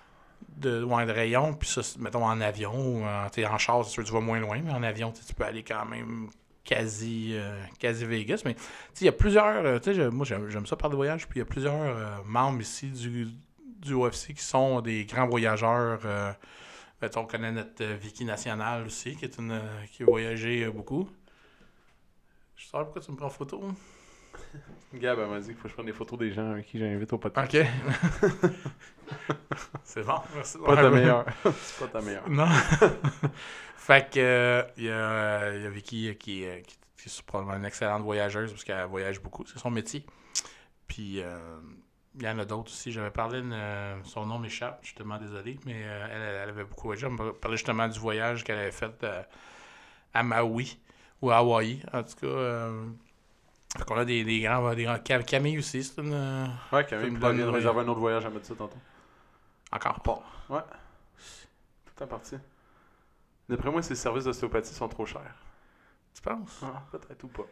de, 0.56 0.82
ouais, 0.82 1.06
de 1.06 1.12
rayon. 1.12 1.54
Puis 1.54 1.68
ça, 1.68 1.82
mettons, 1.98 2.24
en 2.24 2.40
avion, 2.40 2.74
ou 2.74 3.04
en, 3.04 3.26
en 3.26 3.58
char, 3.58 3.84
c'est 3.84 3.90
sûr 3.90 4.02
que 4.02 4.08
tu 4.08 4.14
vas 4.14 4.20
moins 4.20 4.40
loin, 4.40 4.60
mais 4.62 4.72
en 4.72 4.82
avion, 4.82 5.12
tu 5.12 5.34
peux 5.34 5.44
aller 5.44 5.62
quand 5.62 5.84
même 5.86 6.28
quasi, 6.64 7.30
euh, 7.32 7.62
quasi 7.78 8.04
Vegas. 8.04 8.42
Mais 8.44 8.56
il 9.00 9.04
y 9.04 9.08
a 9.08 9.12
plusieurs. 9.12 9.64
euh, 9.64 10.10
moi, 10.10 10.26
j'aime, 10.26 10.66
ça 10.66 10.76
par 10.76 10.90
de 10.90 10.96
voyage. 10.96 11.26
Puis 11.28 11.38
il 11.38 11.42
y 11.42 11.42
a 11.42 11.46
plusieurs 11.46 11.74
euh, 11.74 12.16
membres 12.24 12.60
ici 12.60 12.88
du, 12.88 13.28
du 13.80 13.94
UFC 13.94 14.34
qui 14.34 14.42
sont 14.42 14.80
des 14.80 15.04
grands 15.04 15.26
voyageurs. 15.26 16.00
On 17.16 17.24
connaît 17.24 17.52
notre 17.52 17.84
Vicky 17.84 18.24
National 18.24 18.86
aussi, 18.86 19.16
qui 19.16 19.24
est 19.24 19.38
une 19.38 19.60
qui 19.90 20.02
a 20.02 20.06
voyagé 20.06 20.68
beaucoup. 20.68 21.08
Je 22.56 22.64
sais 22.64 22.70
pas 22.72 22.84
pourquoi 22.84 23.00
tu 23.00 23.10
me 23.10 23.16
prends 23.16 23.26
en 23.26 23.30
photo. 23.30 23.62
Gab, 24.94 25.18
elle 25.20 25.28
m'a 25.28 25.38
dit 25.38 25.46
qu'il 25.46 25.56
faut 25.56 25.62
que 25.64 25.68
je 25.68 25.74
prenne 25.74 25.86
des 25.86 25.92
photos 25.92 26.18
des 26.18 26.32
gens 26.32 26.50
avec 26.50 26.66
qui 26.66 26.78
j'invite 26.78 27.12
au 27.12 27.18
podcast. 27.18 27.54
OK. 27.54 27.66
c'est 29.84 30.04
bon, 30.04 30.16
merci. 30.34 30.58
Pas 30.58 30.76
ta 30.76 30.90
meilleure. 30.90 31.24
C'est 31.62 31.78
pas 31.86 31.98
ta 31.98 32.04
meilleure. 32.04 32.28
Non. 32.28 32.48
fait 33.76 34.10
que, 34.10 34.18
euh, 34.18 34.62
il 34.76 34.84
y, 34.84 34.88
a, 34.88 34.92
euh, 34.92 35.54
il 35.56 35.62
y 35.62 35.66
a 35.66 35.70
Vicky 35.70 36.08
euh, 36.08 36.14
qui, 36.14 36.44
euh, 36.44 36.60
qui, 36.62 36.76
qui 36.96 37.08
est 37.08 37.22
probablement 37.22 37.56
une 37.56 37.64
excellente 37.66 38.02
voyageuse 38.02 38.50
parce 38.50 38.64
qu'elle 38.64 38.84
voyage 38.86 39.20
beaucoup, 39.20 39.44
c'est 39.46 39.60
son 39.60 39.70
métier. 39.70 40.04
Puis, 40.88 41.20
euh, 41.22 41.38
il 42.16 42.24
y 42.24 42.28
en 42.28 42.40
a 42.40 42.44
d'autres 42.44 42.72
aussi. 42.72 42.90
J'avais 42.90 43.12
parlé, 43.12 43.42
de, 43.42 43.48
euh, 43.52 44.02
son 44.02 44.26
nom 44.26 44.40
m'échappe, 44.40 44.84
tellement 44.96 45.18
désolé, 45.18 45.60
mais 45.66 45.80
elle, 45.82 46.20
elle 46.42 46.48
avait 46.48 46.64
beaucoup 46.64 46.88
voyagé. 46.88 47.06
Elle 47.06 47.12
me 47.12 47.32
parlait 47.32 47.56
justement 47.56 47.86
du 47.86 47.98
voyage 48.00 48.42
qu'elle 48.42 48.58
avait 48.58 48.72
fait 48.72 49.06
à 50.12 50.22
Maui 50.24 50.80
ou 51.22 51.30
à 51.30 51.36
Hawaï. 51.36 51.80
En 51.92 52.02
tout 52.02 52.16
cas, 52.26 52.70
fait 53.78 53.84
qu'on 53.84 53.96
a 53.96 54.04
des, 54.04 54.24
des 54.24 54.40
grands. 54.40 54.74
Des 54.74 54.84
grands 54.84 54.98
Cam- 54.98 55.24
Camille 55.24 55.58
aussi, 55.58 55.82
c'est 55.84 56.00
une. 56.00 56.12
Ouais, 56.72 56.84
Camille, 56.84 57.08
une 57.08 57.18
vient 57.18 57.32
de 57.32 57.42
bonne- 57.44 57.54
réserver 57.54 57.80
un 57.80 57.88
autre 57.88 58.00
voyage 58.00 58.24
à 58.26 58.30
mettre 58.30 58.46
ça 58.46 58.54
tantôt. 58.54 58.78
encore 59.72 60.00
pas. 60.00 60.22
Ouais. 60.48 60.62
Tout 61.96 62.02
en 62.02 62.06
partie. 62.06 62.36
D'après 63.48 63.70
moi, 63.70 63.82
ces 63.82 63.94
services 63.94 64.24
d'ostéopathie 64.24 64.74
sont 64.74 64.88
trop 64.88 65.06
chers. 65.06 65.34
Tu 66.14 66.22
penses? 66.22 66.60
Ah, 66.62 66.82
peut-être 66.90 67.24
ou 67.24 67.28
pas. 67.28 67.46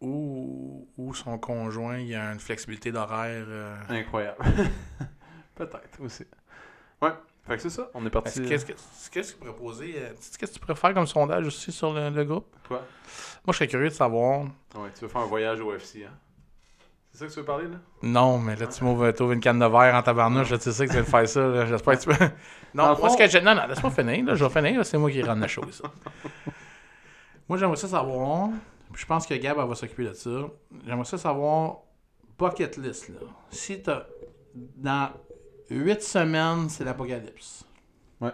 Ou, 0.00 0.88
ou 0.96 1.14
son 1.14 1.38
conjoint, 1.38 1.98
il 1.98 2.14
a 2.14 2.32
une 2.32 2.38
flexibilité 2.40 2.92
d'horaire. 2.92 3.44
euh, 3.48 3.76
Incroyable. 3.88 4.38
peut-être 5.56 6.00
aussi. 6.00 6.24
Ouais. 7.02 7.12
Fait 7.48 7.56
que 7.56 7.62
c'est 7.62 7.70
ça. 7.70 7.90
On 7.94 8.04
est 8.06 8.10
parti. 8.10 8.40
Est-ce- 8.40 8.48
Qu'est-ce 8.48 8.66
que 8.66 8.72
qu'est-ce 9.12 9.34
que 9.34 9.44
tu 9.46 9.52
poser? 9.54 9.94
euh, 9.96 10.10
Qu'est-ce 10.38 10.38
que 10.38 10.46
tu 10.46 10.60
pourrais 10.60 10.74
faire 10.74 10.92
comme 10.94 11.06
sondage 11.06 11.46
aussi 11.46 11.72
sur 11.72 11.92
le, 11.92 12.10
le 12.10 12.24
groupe? 12.24 12.46
Quoi? 12.68 12.78
Moi, 12.78 13.52
je 13.52 13.52
serais 13.52 13.66
curieux 13.68 13.88
de 13.88 13.94
savoir. 13.94 14.42
Ouais, 14.74 14.90
tu 14.94 15.00
veux 15.02 15.08
faire 15.08 15.22
un 15.22 15.26
voyage 15.26 15.60
au 15.60 15.72
UFC, 15.72 16.04
hein? 16.06 16.12
C'est 17.10 17.20
ça 17.20 17.26
que 17.26 17.32
tu 17.32 17.38
veux 17.40 17.44
parler, 17.46 17.64
là? 17.68 17.78
Non, 18.02 18.38
mais 18.38 18.54
là, 18.54 18.66
tu 18.66 18.84
m'ouvres 18.84 19.32
une 19.32 19.40
canne 19.40 19.58
de 19.58 19.64
verre 19.66 19.94
en 19.94 20.02
tabarnouche. 20.02 20.50
là, 20.50 20.58
Tu 20.58 20.70
sais 20.70 20.86
que 20.86 20.92
tu 20.92 20.98
vas 20.98 21.04
faire 21.04 21.28
ça. 21.28 21.40
là, 21.48 21.66
J'espère 21.66 21.98
que 21.98 22.02
tu 22.04 22.08
peux. 22.16 22.24
Non, 22.74 22.96
moi, 22.98 23.08
ce 23.08 23.16
que. 23.16 23.42
Non, 23.42 23.54
non, 23.54 23.66
laisse-moi 23.66 23.90
finir. 23.90 24.24
Là, 24.26 24.34
je 24.34 24.44
vais 24.44 24.50
finir. 24.50 24.78
là, 24.78 24.84
C'est 24.84 24.98
moi 24.98 25.10
qui 25.10 25.22
rende 25.22 25.40
la 25.40 25.48
chose. 25.48 25.82
moi, 27.48 27.56
j'aimerais 27.58 27.76
ça 27.76 27.88
savoir. 27.88 28.50
Je 28.94 29.06
pense 29.06 29.26
que 29.26 29.34
Gab, 29.34 29.56
elle 29.58 29.68
va 29.68 29.74
s'occuper 29.74 30.04
de 30.04 30.12
ça. 30.12 30.30
J'aimerais 30.86 31.04
ça 31.04 31.18
savoir. 31.18 31.78
Bucket 32.38 32.76
list, 32.76 33.08
là. 33.08 33.20
Si 33.50 33.82
t'as. 33.82 34.04
Dans 34.54 35.10
8 35.70 36.02
semaines, 36.02 36.68
c'est 36.68 36.84
l'apocalypse. 36.84 37.64
Ouais. 38.20 38.32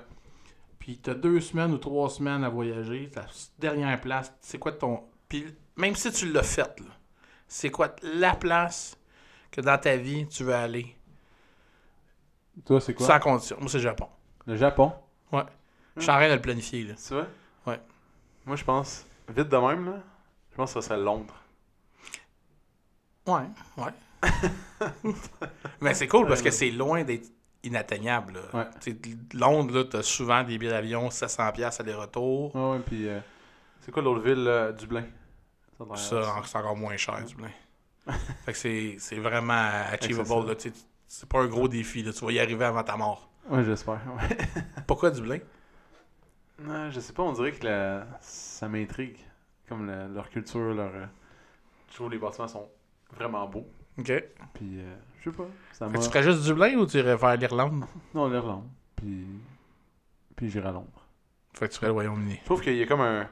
Puis 0.79 0.99
t'as 0.99 1.15
deux 1.15 1.41
semaines 1.41 1.73
ou 1.73 1.79
trois 1.79 2.11
semaines 2.11 2.45
à 2.45 2.49
voyager. 2.49 3.11
Ta 3.11 3.27
dernière 3.59 4.01
place, 4.01 4.33
c'est 4.41 4.59
quoi 4.59 4.73
ton. 4.73 5.03
Puis 5.29 5.47
même 5.77 5.97
si 5.97 6.13
tu 6.13 6.31
l'as 6.31 6.43
faite, 6.43 6.81
là, 6.81 6.93
c'est 7.49 7.71
quoi 7.71 7.95
la 8.03 8.35
place 8.35 8.97
que 9.51 9.61
dans 9.61 9.79
ta 9.79 9.97
vie 9.97 10.27
tu 10.29 10.45
veux 10.45 10.55
aller? 10.55 10.97
Toi, 12.65 12.81
c'est 12.81 12.95
quoi? 12.95 13.07
sans 13.07 13.19
condition? 13.19 13.57
Moi, 13.59 13.69
c'est 13.69 13.79
le 13.79 13.83
Japon. 13.83 14.09
Le 14.47 14.57
Japon? 14.57 14.93
Je 15.97 16.03
suis 16.03 16.11
en 16.11 16.15
train 16.15 16.29
de 16.29 16.35
le 16.35 16.41
planifier, 16.41 16.85
là. 16.85 16.95
Tu 16.95 17.15
vois? 17.15 17.27
Ouais. 17.67 17.81
Moi, 18.45 18.57
je 18.57 18.65
pense, 18.65 19.07
vite 19.29 19.49
de 19.49 19.57
même, 19.57 19.87
là, 19.87 20.03
je 20.51 20.57
pense 20.57 20.75
que 20.75 20.81
ça 20.81 20.89
serait 20.89 21.01
Londres. 21.01 21.35
Ouais, 23.27 23.43
ouais. 23.79 23.93
Mais 25.81 25.95
c'est 25.95 26.09
cool 26.09 26.27
parce 26.27 26.43
que 26.43 26.51
c'est 26.51 26.71
loin 26.71 27.03
d'être 27.05 27.29
inatteignable. 27.63 28.35
là. 28.35 28.59
Ouais. 28.61 28.67
Tu 28.81 28.93
sais, 28.93 28.99
Londres, 29.37 29.75
là, 29.75 29.85
t'as 29.85 30.03
souvent 30.03 30.43
des 30.43 30.59
billets 30.59 30.71
d'avion 30.73 31.09
700$ 31.09 31.81
aller-retour. 31.81 32.55
Ouais, 32.55 32.71
ouais, 32.73 32.81
puis 32.85 33.09
euh, 33.09 33.21
c'est 33.81 33.91
quoi 33.93 34.03
l'autre 34.03 34.21
ville, 34.23 34.45
là? 34.45 34.73
Dublin? 34.73 35.05
Ça, 35.97 36.43
c'est 36.45 36.57
encore 36.59 36.77
moins 36.77 36.97
cher, 36.97 37.23
Dublin. 37.25 37.51
fait 38.45 38.53
que 38.53 38.99
c'est 38.99 39.17
vraiment 39.19 39.71
achievable. 39.91 40.57
Tu 40.57 40.73
C'est 41.09 41.29
pas 41.29 41.41
un 41.41 41.47
gros 41.47 41.69
défi. 41.69 42.03
Là. 42.03 42.13
Tu 42.13 42.25
vas 42.25 42.33
y 42.33 42.39
arriver 42.39 42.65
avant 42.65 42.83
ta 42.83 42.97
mort. 42.97 43.29
Ouais, 43.49 43.65
j'espère. 43.65 44.01
Ouais. 44.17 44.37
Pourquoi 44.87 45.11
Dublin? 45.11 45.39
Non, 46.61 46.91
je 46.91 47.01
sais 47.01 47.13
pas, 47.13 47.23
on 47.23 47.33
dirait 47.33 47.53
que 47.53 47.65
la- 47.65 48.07
ça 48.21 48.69
m'intrigue. 48.69 49.17
Comme 49.69 49.87
la- 49.87 50.07
leur 50.07 50.29
culture, 50.31 50.73
leur. 50.75 50.95
euh, 50.95 51.07
Je 51.91 51.95
trouve 51.95 52.11
les 52.11 52.19
bâtiments 52.19 52.47
sont 52.49 52.69
vraiment 53.17 53.47
beaux. 53.49 53.67
OK. 53.99 54.07
Puis, 54.55 54.79
euh, 54.81 54.95
je 55.21 55.31
sais 55.31 55.37
pas. 55.37 55.47
Ça 55.73 55.89
tu 55.93 56.01
ferais 56.09 56.23
juste 56.23 56.45
Dublin 56.45 56.75
ou 56.77 56.87
tu 56.87 56.99
irais 56.99 57.17
faire 57.19 57.37
l'Irlande? 57.37 57.85
Non, 58.15 58.29
l'Irlande. 58.29 58.69
Puis. 58.97 59.27
Puis 60.37 60.51
j'irai 60.51 60.69
à 60.69 60.73
Londres. 60.73 61.07
Fait 61.53 61.67
que 61.69 61.73
tu 61.73 61.77
ferais 61.77 61.87
le 61.89 61.93
Royaume-Uni. 61.93 62.39
Je 62.41 62.45
trouve 62.45 62.61
qu'il 62.61 62.75
y 62.77 62.83
a 62.83 62.87
comme 62.87 63.01
un. 63.01 63.25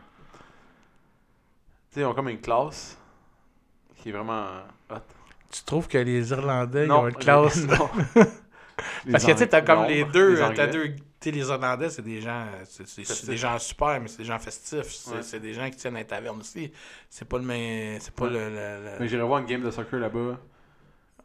Tu 1.90 1.94
sais, 1.94 2.01
ils 2.01 2.05
ont 2.05 2.14
comme 2.14 2.29
une 2.29 2.40
classe 2.40 2.96
qui 3.96 4.09
est 4.09 4.12
vraiment 4.12 4.46
hot. 4.90 4.94
Tu 5.51 5.62
trouves 5.64 5.88
que 5.88 5.98
les 5.98 6.31
Irlandais, 6.31 6.85
ils 6.85 6.88
Non, 6.88 7.01
ont 7.01 7.09
une 7.09 7.14
classe... 7.14 7.57
les- 7.66 7.77
non. 7.77 7.88
Parce 9.11 9.25
que 9.25 9.33
tu 9.33 9.38
sais, 9.38 9.48
t'as 9.48 9.61
comme 9.62 9.85
les 9.87 10.05
deux. 10.05 10.37
T'as 10.55 10.66
deux. 10.68 10.94
Tu 10.94 11.03
sais, 11.20 11.31
les 11.31 11.46
Irlandais, 11.48 11.90
c'est 11.90 12.03
des 12.03 12.20
gens. 12.20 12.46
C'est 12.68 13.27
des 13.27 13.37
gens 13.37 13.59
super, 13.59 14.01
mais 14.01 14.09
c'est 14.09 14.18
des 14.18 14.25
gens 14.25 14.38
festifs. 14.38 14.87
C'est 14.88 15.35
Ouais. 15.35 15.40
des 15.40 15.53
gens 15.55 15.68
qui 15.70 15.77
tiennent 15.77 15.96
à 15.96 16.05
taverne 16.05 16.40
aussi. 16.40 16.72
C'est 17.11 17.29
pas 17.29 17.38
le 17.38 17.44
même. 17.44 18.01
C'est 18.01 18.14
pas 18.14 18.25
Ouais. 18.25 18.31
le. 18.31 18.48
le- 18.48 18.85
le- 18.85 18.98
Mais 19.01 19.09
j'irais 19.09 19.22
voir 19.25 19.40
une 19.40 19.46
game 19.46 19.62
de 19.62 19.70
soccer 19.70 19.98
là-bas. 20.01 20.38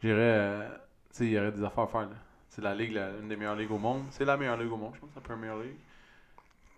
J'irais. 0.01 0.15
euh, 0.19 0.69
tu 1.11 1.17
sais, 1.17 1.25
il 1.25 1.31
y 1.31 1.39
aurait 1.39 1.51
des 1.51 1.63
affaires 1.63 1.83
à 1.85 1.87
faire 1.87 2.01
là. 2.01 2.15
C'est 2.49 2.61
la 2.61 2.73
ligue, 2.75 2.93
la- 2.93 3.11
une 3.11 3.27
des 3.29 3.35
meilleures 3.35 3.55
ligues 3.55 3.71
au 3.71 3.77
monde. 3.77 4.03
C'est 4.11 4.25
la 4.25 4.37
meilleure 4.37 4.57
ligue 4.57 4.71
au 4.71 4.77
monde, 4.77 4.93
je 4.95 4.99
pense, 5.01 5.09
la 5.15 5.21
Premier 5.21 5.51
League. 5.63 5.77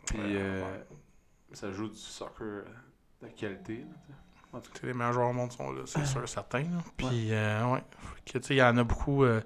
Puis 0.05 0.17
euh, 0.21 0.63
ouais. 0.63 0.85
ça 1.53 1.71
joue 1.71 1.87
du 1.87 1.95
soccer 1.97 2.41
euh, 2.45 2.63
de 3.21 3.27
qualité. 3.27 3.77
là, 3.77 3.83
tu 4.05 4.11
sais. 4.11 4.17
En 4.51 4.59
tout 4.59 4.71
cas, 4.71 4.73
Tu 4.75 4.81
sais, 4.81 4.87
les 4.87 4.93
meilleurs 4.93 5.13
joueurs 5.13 5.29
au 5.29 5.33
monde 5.33 5.51
sont 5.51 5.71
là, 5.71 5.81
c'est 5.85 6.05
sûr, 6.05 6.27
certain. 6.27 6.61
là. 6.63 6.79
Puis, 6.97 7.31
euh, 7.31 7.65
ouais. 7.73 7.83
Sais, 8.25 8.39
il 8.49 8.57
y 8.57 8.63
en 8.63 8.77
a 8.77 8.83
beaucoup. 8.83 9.23
euh, 9.23 9.41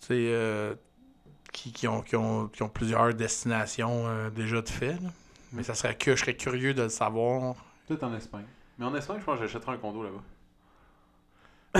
tu 0.00 0.08
sais, 0.08 0.14
euh, 0.28 0.74
qui, 1.52 1.72
qui, 1.72 1.88
ont, 1.88 2.02
qui, 2.02 2.14
ont, 2.16 2.48
qui 2.48 2.62
ont 2.62 2.68
plusieurs 2.68 3.14
destinations 3.14 4.06
euh, 4.06 4.28
déjà 4.30 4.60
de 4.60 4.68
fait. 4.68 4.92
là. 5.00 5.08
Mais 5.52 5.62
ça 5.62 5.74
serait 5.74 5.96
que 5.96 6.14
je 6.14 6.20
serais 6.20 6.36
curieux 6.36 6.74
de 6.74 6.82
le 6.82 6.88
savoir. 6.90 7.54
peut-être 7.88 8.02
en 8.04 8.14
Espagne. 8.14 8.44
Mais 8.78 8.84
en 8.84 8.94
Espagne, 8.94 9.18
je 9.20 9.24
pense 9.24 9.38
que 9.40 9.46
j'achèterais 9.46 9.72
un 9.72 9.78
condo 9.78 10.02
là-bas. 10.02 10.22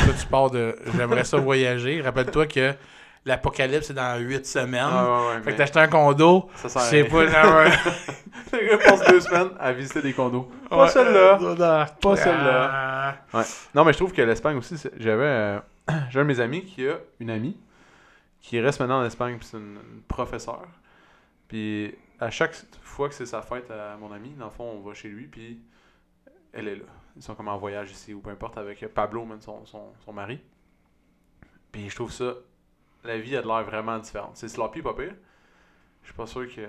Toi, 0.04 0.14
tu 0.18 0.26
pars 0.26 0.50
de. 0.50 0.76
J'aimerais 0.96 1.24
ça 1.24 1.38
voyager. 1.38 2.00
Rappelle-toi 2.00 2.46
que 2.46 2.74
l'apocalypse, 3.24 3.87
c'est 3.88 3.94
dans 3.94 4.18
8 4.18 4.46
semaines. 4.46 4.87
Ah, 4.90 5.04
ouais, 5.04 5.26
ouais, 5.37 5.42
Fait 5.42 5.52
que 5.52 5.56
t'achètes 5.59 5.76
un 5.76 5.88
condo, 5.88 6.48
ça 6.54 6.68
sert 6.68 6.82
à 6.82 6.88
rien. 6.88 7.04
pas 7.04 7.24
Le 8.52 8.68
gars 8.68 8.78
passe 8.78 9.06
deux 9.09 9.20
semaines 9.20 9.50
à 9.59 9.72
visiter 9.72 10.00
des 10.00 10.12
condos. 10.12 10.48
Pas 10.70 10.88
celle-là. 10.88 11.87
Pas 12.00 12.16
celle-là. 12.16 13.16
Non, 13.74 13.85
mais 13.85 13.92
je 13.92 13.98
trouve 13.98 14.12
que 14.12 14.22
l'Espagne 14.22 14.56
aussi, 14.56 14.76
j'avais 14.98 15.24
euh, 15.24 15.59
j'ai 16.11 16.20
un 16.20 16.22
de 16.22 16.28
mes 16.28 16.40
amis 16.40 16.64
qui 16.64 16.88
a 16.88 16.94
une 17.20 17.30
amie 17.30 17.56
qui 18.40 18.61
reste 18.61 18.78
maintenant 18.78 19.00
en 19.00 19.04
Espagne, 19.04 19.37
puis 19.38 19.48
c'est 19.50 19.56
une, 19.56 19.78
une 19.94 20.02
professeure. 20.06 20.68
Puis 21.48 21.92
à 22.20 22.30
chaque 22.30 22.54
fois 22.82 23.09
que 23.09 23.14
c'est 23.14 23.26
sa 23.26 23.42
fête 23.42 23.70
à 23.70 23.96
mon 23.96 24.12
ami, 24.12 24.30
dans 24.38 24.46
le 24.46 24.50
fond, 24.52 24.78
on 24.78 24.87
va 24.87 24.94
chez 24.94 25.09
lui, 25.09 25.26
puis 25.26 25.59
elle 26.52 26.68
est 26.68 26.76
là. 26.76 26.85
Ils 27.16 27.22
sont 27.22 27.35
comme 27.35 27.48
en 27.48 27.57
voyage 27.57 27.90
ici, 27.90 28.12
ou 28.12 28.20
peu 28.20 28.31
importe, 28.31 28.59
avec 28.59 28.87
Pablo, 28.92 29.24
même 29.24 29.40
son, 29.40 29.64
son, 29.64 29.92
son 30.05 30.12
mari. 30.12 30.38
Puis 31.72 31.88
je 31.88 31.94
trouve 31.94 32.12
ça, 32.12 32.35
la 33.05 33.18
vie 33.18 33.37
a 33.37 33.42
de 33.42 33.46
l'air 33.46 33.64
vraiment 33.64 33.98
différente. 33.98 34.33
C'est 34.37 34.48
sloppy, 34.48 34.83
pas 34.83 34.94
pire. 34.94 35.14
Je 36.02 36.09
suis 36.09 36.16
pas 36.16 36.26
sûr 36.26 36.46
que 36.55 36.68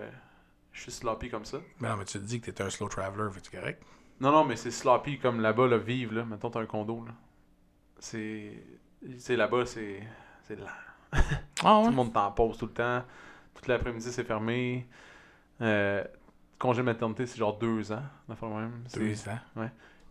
je 0.72 0.82
suis 0.82 0.92
sloppy 0.92 1.30
comme 1.30 1.46
ça. 1.46 1.60
Mais 1.80 1.90
non, 1.90 1.98
mais 1.98 2.06
tu 2.06 2.20
te 2.20 2.24
dis 2.24 2.40
que 2.40 2.50
t'es 2.50 2.64
un 2.64 2.70
slow 2.70 2.88
traveler, 2.88 3.30
que 3.30 3.58
correct? 3.58 3.84
Non, 4.20 4.32
non, 4.32 4.46
mais 4.46 4.56
c'est 4.56 4.72
sloppy 4.72 5.20
comme 5.20 5.42
là-bas, 5.42 5.68
là, 5.68 5.78
vivre, 5.78 6.16
là. 6.16 6.26
Mettons, 6.26 6.50
t'as 6.50 6.62
un 6.62 6.66
condo, 6.66 7.04
là. 7.06 7.12
C'est. 8.00 8.64
Tu 9.04 9.20
sais, 9.20 9.36
là-bas, 9.36 9.66
c'est. 9.66 10.02
C'est 10.44 10.56
lent. 10.56 10.66
Ah 11.64 11.82
Tout 11.84 11.90
le 11.90 11.96
monde 11.96 12.14
t'en 12.14 12.32
pose 12.32 12.58
tout 12.58 12.68
le 12.68 12.74
temps. 12.74 13.04
Toute 13.56 13.68
l'après-midi, 13.68 14.12
c'est 14.12 14.24
fermé. 14.24 14.88
Euh, 15.62 16.04
congé 16.60 16.84
maternité, 16.84 17.26
c'est 17.26 17.38
genre 17.38 17.58
deux 17.58 17.92
ans. 17.92 18.04
le 18.30 18.36
fond, 18.36 18.56
même. 18.56 18.84
Deux 18.94 19.28
ans? 19.30 19.40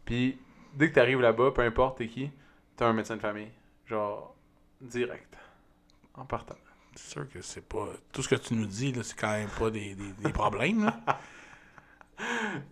Puis, 0.06 0.38
dès 0.74 0.88
que 0.88 0.94
t'arrives 0.94 1.20
là-bas, 1.20 1.50
peu 1.50 1.60
importe 1.62 1.98
t'es 1.98 2.08
qui, 2.08 2.30
t'as 2.76 2.86
un 2.86 2.94
médecin 2.94 3.16
de 3.16 3.20
famille. 3.20 3.50
Genre, 3.84 4.34
direct. 4.80 5.36
En 6.14 6.24
partant. 6.24 6.56
C'est 6.94 7.10
sûr 7.10 7.28
que 7.28 7.42
c'est 7.42 7.68
pas. 7.68 7.88
Tout 8.10 8.22
ce 8.22 8.28
que 8.28 8.36
tu 8.36 8.54
nous 8.54 8.64
dis, 8.64 8.92
là, 8.92 9.02
c'est 9.02 9.18
quand 9.18 9.32
même 9.32 9.50
pas 9.50 9.70
des, 9.70 9.94
des, 9.94 10.12
des 10.12 10.32
problèmes, 10.32 10.86
là. 10.86 10.96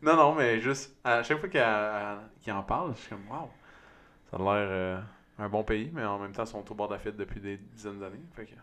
Non, 0.02 0.16
non, 0.16 0.34
mais 0.34 0.58
juste, 0.60 0.96
à 1.04 1.22
chaque 1.22 1.38
fois 1.38 1.50
qu'il 1.50 2.52
en 2.52 2.62
parle, 2.62 2.94
je 2.94 3.00
suis 3.00 3.10
comme, 3.10 3.28
waouh, 3.30 3.50
ça 4.30 4.36
a 4.36 4.40
l'air 4.40 4.68
euh, 4.70 5.00
un 5.38 5.48
bon 5.50 5.62
pays, 5.64 5.90
mais 5.92 6.04
en 6.04 6.18
même 6.18 6.32
temps, 6.32 6.44
ils 6.44 6.48
sont 6.48 6.70
au 6.70 6.74
bord 6.74 6.88
de 6.88 6.94
la 6.94 6.98
fête 6.98 7.16
depuis 7.16 7.40
des 7.40 7.58
dizaines 7.58 8.00
d'années. 8.00 8.22
Fait 8.34 8.46
que... 8.46 8.54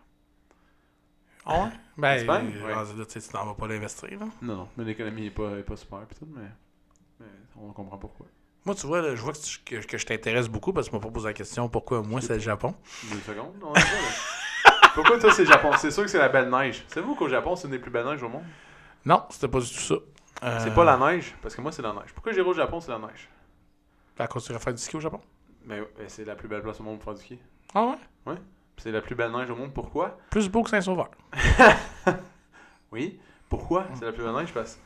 Ah 1.46 1.66
ouais? 1.66 1.70
Ben, 1.98 2.28
euh, 2.28 2.66
ouais. 2.66 2.74
là, 2.74 3.06
tu 3.06 3.20
tu 3.22 3.36
n'en 3.36 3.46
vas 3.46 3.54
pas 3.54 3.68
l'investir, 3.68 4.20
là. 4.20 4.28
Non, 4.42 4.56
non, 4.56 4.70
mais 4.76 4.84
l'économie 4.86 5.28
est 5.28 5.32
pas, 5.32 5.58
est 5.58 5.64
pas 5.64 5.76
super, 5.76 6.06
pis 6.08 6.16
tout, 6.16 6.28
mais, 6.28 6.50
mais 7.20 7.28
on 7.56 7.72
comprend 7.74 8.00
pourquoi. 8.00 8.26
Moi, 8.66 8.76
tu 8.76 8.86
vois, 8.86 9.02
là, 9.02 9.16
je 9.16 9.22
vois 9.22 9.34
que, 9.34 9.40
tu- 9.40 9.60
que, 9.66 9.86
que 9.86 9.98
je 9.98 10.06
t'intéresse 10.06 10.48
beaucoup 10.48 10.72
parce 10.72 10.88
que 10.88 10.92
tu 10.92 10.96
m'as 10.98 11.02
pas 11.02 11.10
posé 11.12 11.28
la 11.28 11.34
question 11.34 11.68
pourquoi 11.68 12.02
moi 12.04 12.22
c'est 12.22 12.34
le 12.36 12.40
Japon? 12.40 12.76
Deux 13.12 13.20
secondes, 13.22 13.56
on. 13.64 13.74
Pourquoi 14.94 15.18
toi, 15.20 15.32
c'est 15.32 15.44
le 15.46 15.48
Japon? 15.48 15.72
C'est 15.78 15.90
sûr 15.90 16.04
que 16.04 16.10
c'est 16.10 16.18
la 16.20 16.28
belle 16.28 16.50
neige. 16.50 16.84
Savez-vous 16.90 17.16
qu'au 17.16 17.30
Japon, 17.30 17.56
c'est 17.56 17.66
une 17.66 17.72
des 17.72 17.80
plus 17.80 17.90
belles 17.92 18.06
neiges 18.06 18.22
au 18.24 18.28
monde? 18.30 18.44
Non, 19.06 19.24
c'était 19.30 19.48
pas 19.48 19.60
du 19.62 19.68
tout 19.70 19.80
ça. 19.80 19.96
Euh, 20.44 20.60
C'est 20.60 20.74
pas 20.76 20.84
la 20.84 20.98
neige, 20.98 21.34
parce 21.42 21.56
que 21.56 21.62
moi, 21.62 21.72
c'est 21.72 21.82
la 21.82 21.94
neige. 21.94 22.12
Pourquoi 22.14 22.34
j'irai 22.34 22.48
au 22.48 22.54
Japon, 22.54 22.82
c'est 22.82 22.92
la 22.92 23.00
neige? 23.00 23.30
À 24.20 24.28
cause 24.28 24.44
tu 24.46 24.54
faire 24.54 24.74
du 24.74 24.82
ski 24.82 24.98
au 24.98 25.00
Japon? 25.00 25.22
Ben, 25.66 25.86
ben, 25.98 26.10
c'est 26.10 26.26
la 26.26 26.36
plus 26.36 26.48
belle 26.50 26.62
place 26.62 26.80
au 26.82 26.84
monde 26.84 26.98
pour 27.00 27.06
faire 27.06 27.14
du 27.14 27.22
ski. 27.22 27.40
Ah 27.74 27.96
ouais? 28.28 28.36
C'est 28.78 28.92
la 28.92 29.02
plus 29.02 29.16
belle 29.16 29.32
neige 29.32 29.50
au 29.50 29.56
monde. 29.56 29.74
Pourquoi? 29.74 30.18
Plus 30.30 30.50
beau 30.50 30.62
que 30.64 30.70
Saint-Sauveur. 30.72 31.10
Oui. 32.92 33.20
Pourquoi? 33.50 33.86
C'est 33.94 34.06
la 34.06 34.12
plus 34.12 34.24
belle 34.24 34.34
neige? 34.34 34.54
Parce 34.54 34.76
que 34.76 34.80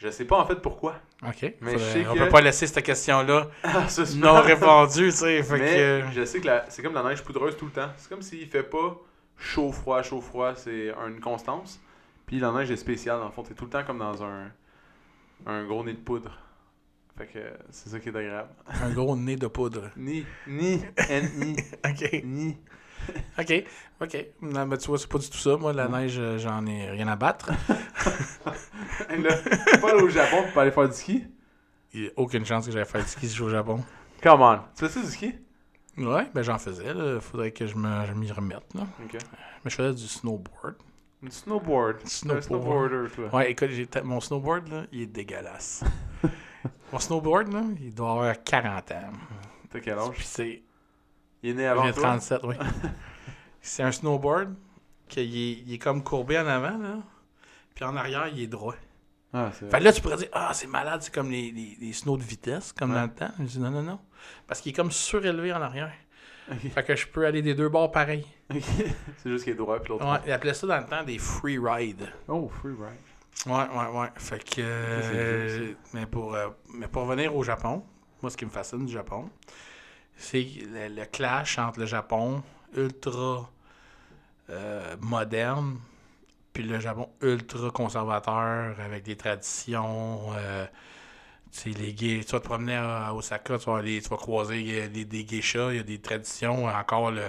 je 0.00 0.08
sais 0.10 0.24
pas 0.24 0.38
en 0.38 0.46
fait 0.46 0.56
pourquoi. 0.56 0.96
OK. 1.26 1.42
Mais 1.42 1.72
Faudrait- 1.72 1.78
je 1.78 1.84
sais 1.84 2.06
on 2.08 2.14
que- 2.14 2.18
peut 2.18 2.28
pas 2.28 2.40
laisser 2.40 2.66
cette 2.66 2.84
question-là 2.84 3.46
Ah, 3.62 3.86
non 4.16 4.40
répondue, 4.40 5.10
tu 5.10 5.12
sais. 5.12 5.42
Fait 5.42 5.58
Mais 5.58 5.76
que... 5.76 6.02
je 6.14 6.24
sais 6.24 6.40
que 6.40 6.46
la- 6.46 6.64
c'est 6.70 6.82
comme 6.82 6.94
la 6.94 7.02
neige 7.02 7.22
poudreuse 7.22 7.56
tout 7.56 7.66
le 7.66 7.70
temps. 7.72 7.90
C'est 7.96 8.08
comme 8.08 8.22
s'il 8.22 8.46
fait 8.48 8.62
pas 8.62 8.96
chaud, 9.38 9.70
froid, 9.72 10.02
chaud, 10.02 10.20
froid. 10.20 10.54
C'est 10.56 10.92
une 11.06 11.20
constance. 11.20 11.80
Puis 12.26 12.38
la 12.40 12.50
neige 12.52 12.70
est 12.70 12.76
spéciale. 12.76 13.18
Dans 13.18 13.26
le 13.26 13.32
fond, 13.32 13.42
t'es 13.42 13.54
tout 13.54 13.64
le 13.64 13.70
temps 13.70 13.84
comme 13.84 13.98
dans 13.98 14.22
un, 14.24 14.50
un 15.46 15.64
gros 15.66 15.84
nez 15.84 15.92
de 15.92 15.98
poudre. 15.98 16.38
Fait 17.18 17.26
que 17.26 17.38
c'est 17.70 17.90
ça 17.90 17.98
qui 18.00 18.08
est 18.08 18.16
agréable. 18.16 18.48
Un 18.82 18.90
gros 18.90 19.14
nez 19.16 19.36
de 19.36 19.46
poudre. 19.48 19.90
Ni, 19.96 20.24
ni, 20.46 20.82
N-I, 21.08 21.56
OK. 21.86 22.20
ni. 22.24 22.56
OK. 23.38 23.64
OK. 24.00 24.26
Non, 24.42 24.66
mais 24.66 24.78
tu 24.78 24.88
vois, 24.88 24.98
c'est 24.98 25.08
pas 25.08 25.18
du 25.18 25.28
tout 25.28 25.38
ça. 25.38 25.56
Moi, 25.56 25.72
la 25.72 25.88
neige, 25.88 26.16
euh, 26.18 26.38
j'en 26.38 26.64
ai 26.66 26.90
rien 26.90 27.08
à 27.08 27.16
battre. 27.16 27.50
Là, 29.10 29.36
pas 29.80 29.90
aller 29.90 30.02
au 30.02 30.08
Japon 30.08 30.44
pour 30.52 30.62
aller 30.62 30.70
faire 30.70 30.88
du 30.88 30.94
ski? 30.94 31.24
Il 31.92 32.02
n'y 32.02 32.06
a 32.08 32.10
aucune 32.16 32.44
chance 32.44 32.66
que 32.66 32.72
j'aille 32.72 32.84
faire 32.84 33.02
du 33.02 33.08
ski 33.08 33.28
si 33.28 33.34
je 33.34 33.42
vais 33.42 33.48
au 33.48 33.52
Japon. 33.52 33.84
Come 34.22 34.42
on. 34.42 34.58
Tu 34.76 34.86
fais 34.86 34.88
ça 34.88 35.00
du 35.00 35.10
ski? 35.10 35.34
Ouais, 35.98 36.26
ben 36.32 36.42
j'en 36.42 36.58
faisais. 36.58 36.84
Il 36.86 37.20
faudrait 37.20 37.50
que 37.50 37.66
je 37.66 37.76
m'y 37.76 38.30
remette. 38.32 38.74
Là. 38.74 38.86
Mais 39.64 39.70
je 39.70 39.74
faisais 39.74 39.94
du 39.94 40.06
snowboard. 40.06 40.76
Du 41.22 41.30
snowboard. 41.30 41.98
T'es 41.98 42.04
un 42.04 42.08
Snowboard. 42.08 42.42
snowboarder, 42.42 43.10
toi. 43.14 43.34
Ouais, 43.34 43.50
écoute, 43.50 43.68
mon 44.04 44.20
snowboard, 44.20 44.68
là, 44.68 44.84
il 44.92 45.02
est 45.02 45.06
dégueulasse. 45.06 45.84
mon 46.92 46.98
snowboard, 46.98 47.52
là, 47.52 47.62
il 47.78 47.94
doit 47.94 48.12
avoir 48.12 48.42
40 48.42 48.90
ans. 48.92 49.12
T'as 49.68 49.80
quel 49.80 49.98
âge? 49.98 50.10
Puis 50.14 50.24
c'est... 50.24 50.62
Il 51.42 51.50
est 51.50 51.54
né 51.54 51.66
avant 51.66 51.86
J'ai 51.86 51.92
toi? 51.92 52.02
37, 52.02 52.40
oui. 52.44 52.54
c'est 53.60 53.82
un 53.82 53.92
snowboard 53.92 54.54
qui 55.08 55.20
est, 55.20 55.26
il 55.66 55.72
est 55.72 55.78
comme 55.78 56.02
courbé 56.04 56.38
en 56.38 56.46
avant, 56.46 56.78
là. 56.78 56.98
Puis 57.74 57.84
en 57.84 57.96
arrière, 57.96 58.28
il 58.28 58.40
est 58.42 58.46
droit. 58.46 58.74
Ah, 59.32 59.50
c'est 59.52 59.70
Fait 59.70 59.78
que 59.78 59.84
là, 59.84 59.92
tu 59.92 60.00
pourrais 60.02 60.16
dire, 60.16 60.28
ah, 60.32 60.50
c'est 60.52 60.66
malade, 60.66 61.02
c'est 61.02 61.14
comme 61.14 61.30
les, 61.30 61.50
les, 61.52 61.76
les 61.80 61.92
snows 61.92 62.16
de 62.16 62.22
vitesse, 62.22 62.72
comme 62.72 62.90
Ouais. 62.90 62.96
dans 62.96 63.02
le 63.04 63.10
temps. 63.14 63.30
Je 63.38 63.44
dis, 63.44 63.60
non, 63.60 63.70
non, 63.70 63.82
non. 63.82 63.98
Parce 64.46 64.60
qu'il 64.60 64.72
est 64.72 64.74
comme 64.76 64.90
surélevé 64.90 65.52
en 65.52 65.62
arrière. 65.62 65.92
Fait 66.74 66.82
que 66.82 66.96
je 66.96 67.06
peux 67.06 67.24
aller 67.24 67.42
des 67.42 67.54
deux 67.54 67.68
bords 67.68 67.92
pareil. 67.92 68.26
C'est 68.50 69.30
juste 69.30 69.44
qu'il 69.44 69.52
est 69.52 69.56
droit 69.56 69.78
puis 69.78 69.90
l'autre. 69.90 70.04
Ouais, 70.04 70.18
ils 70.26 70.32
appelaient 70.32 70.52
ça 70.54 70.66
dans 70.66 70.78
le 70.78 70.86
temps 70.86 71.04
des 71.04 71.18
free 71.18 71.58
rides. 71.58 72.08
Oh, 72.26 72.48
free 72.60 72.70
ride. 72.72 73.46
Ouais, 73.46 73.52
ouais, 73.78 74.00
ouais. 74.00 74.08
Fait 74.16 74.42
que. 74.42 74.60
euh, 74.60 75.72
mais, 75.94 76.06
pour, 76.06 76.34
euh, 76.34 76.48
mais 76.74 76.88
pour 76.88 77.02
revenir 77.06 77.34
au 77.36 77.44
Japon, 77.44 77.84
moi, 78.20 78.30
ce 78.30 78.36
qui 78.36 78.44
me 78.44 78.50
fascine 78.50 78.84
du 78.84 78.92
Japon, 78.92 79.30
c'est 80.20 80.46
le, 80.72 81.04
clash 81.06 81.58
entre 81.58 81.80
le 81.80 81.86
Japon 81.86 82.42
ultra 82.76 83.50
euh, 84.50 84.96
moderne 85.00 85.78
puis 86.52 86.64
le 86.64 86.80
Japon 86.80 87.08
ultra 87.22 87.70
conservateur 87.70 88.78
avec 88.80 89.04
des 89.04 89.16
traditions. 89.16 90.20
euh, 90.36 90.66
les 91.66 91.92
gays, 91.94 92.22
tu 92.24 92.32
vas 92.32 92.40
te 92.40 92.44
promener 92.46 92.76
à 92.76 93.12
Osaka, 93.14 93.58
tu 93.58 93.66
vas, 93.70 93.78
aller, 93.78 94.00
tu 94.02 94.08
vas 94.08 94.16
croiser 94.16 94.88
des, 94.88 95.04
des 95.04 95.26
geishas, 95.26 95.70
il 95.72 95.76
y 95.76 95.80
a 95.80 95.82
des 95.82 96.00
traditions. 96.00 96.66
Encore, 96.66 97.10
le, 97.10 97.22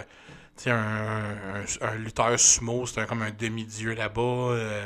un, 0.67 0.71
un, 0.71 1.65
un 1.81 1.95
lutteur 1.95 2.39
sumo, 2.39 2.85
c'est 2.85 3.07
comme 3.07 3.23
un 3.23 3.31
demi-dieu 3.31 3.93
là-bas. 3.95 4.21
euh, 4.21 4.85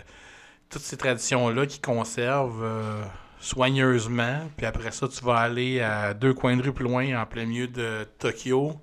toutes 0.70 0.84
ces 0.84 0.98
traditions-là 0.98 1.66
qui 1.68 1.80
conservent 1.80 2.64
euh, 2.64 3.04
soigneusement. 3.40 4.50
Puis 4.58 4.66
après 4.66 4.92
ça, 4.92 5.08
tu 5.08 5.24
vas 5.24 5.38
aller 5.38 5.82
à 5.82 6.14
deux 6.14 6.34
coins 6.34 6.56
de 6.58 6.62
rue 6.64 6.74
plus 6.74 6.86
loin, 6.86 7.22
en 7.22 7.26
plein 7.26 7.46
milieu 7.46 7.68
de 7.68 8.06
Tokyo. 8.20 8.74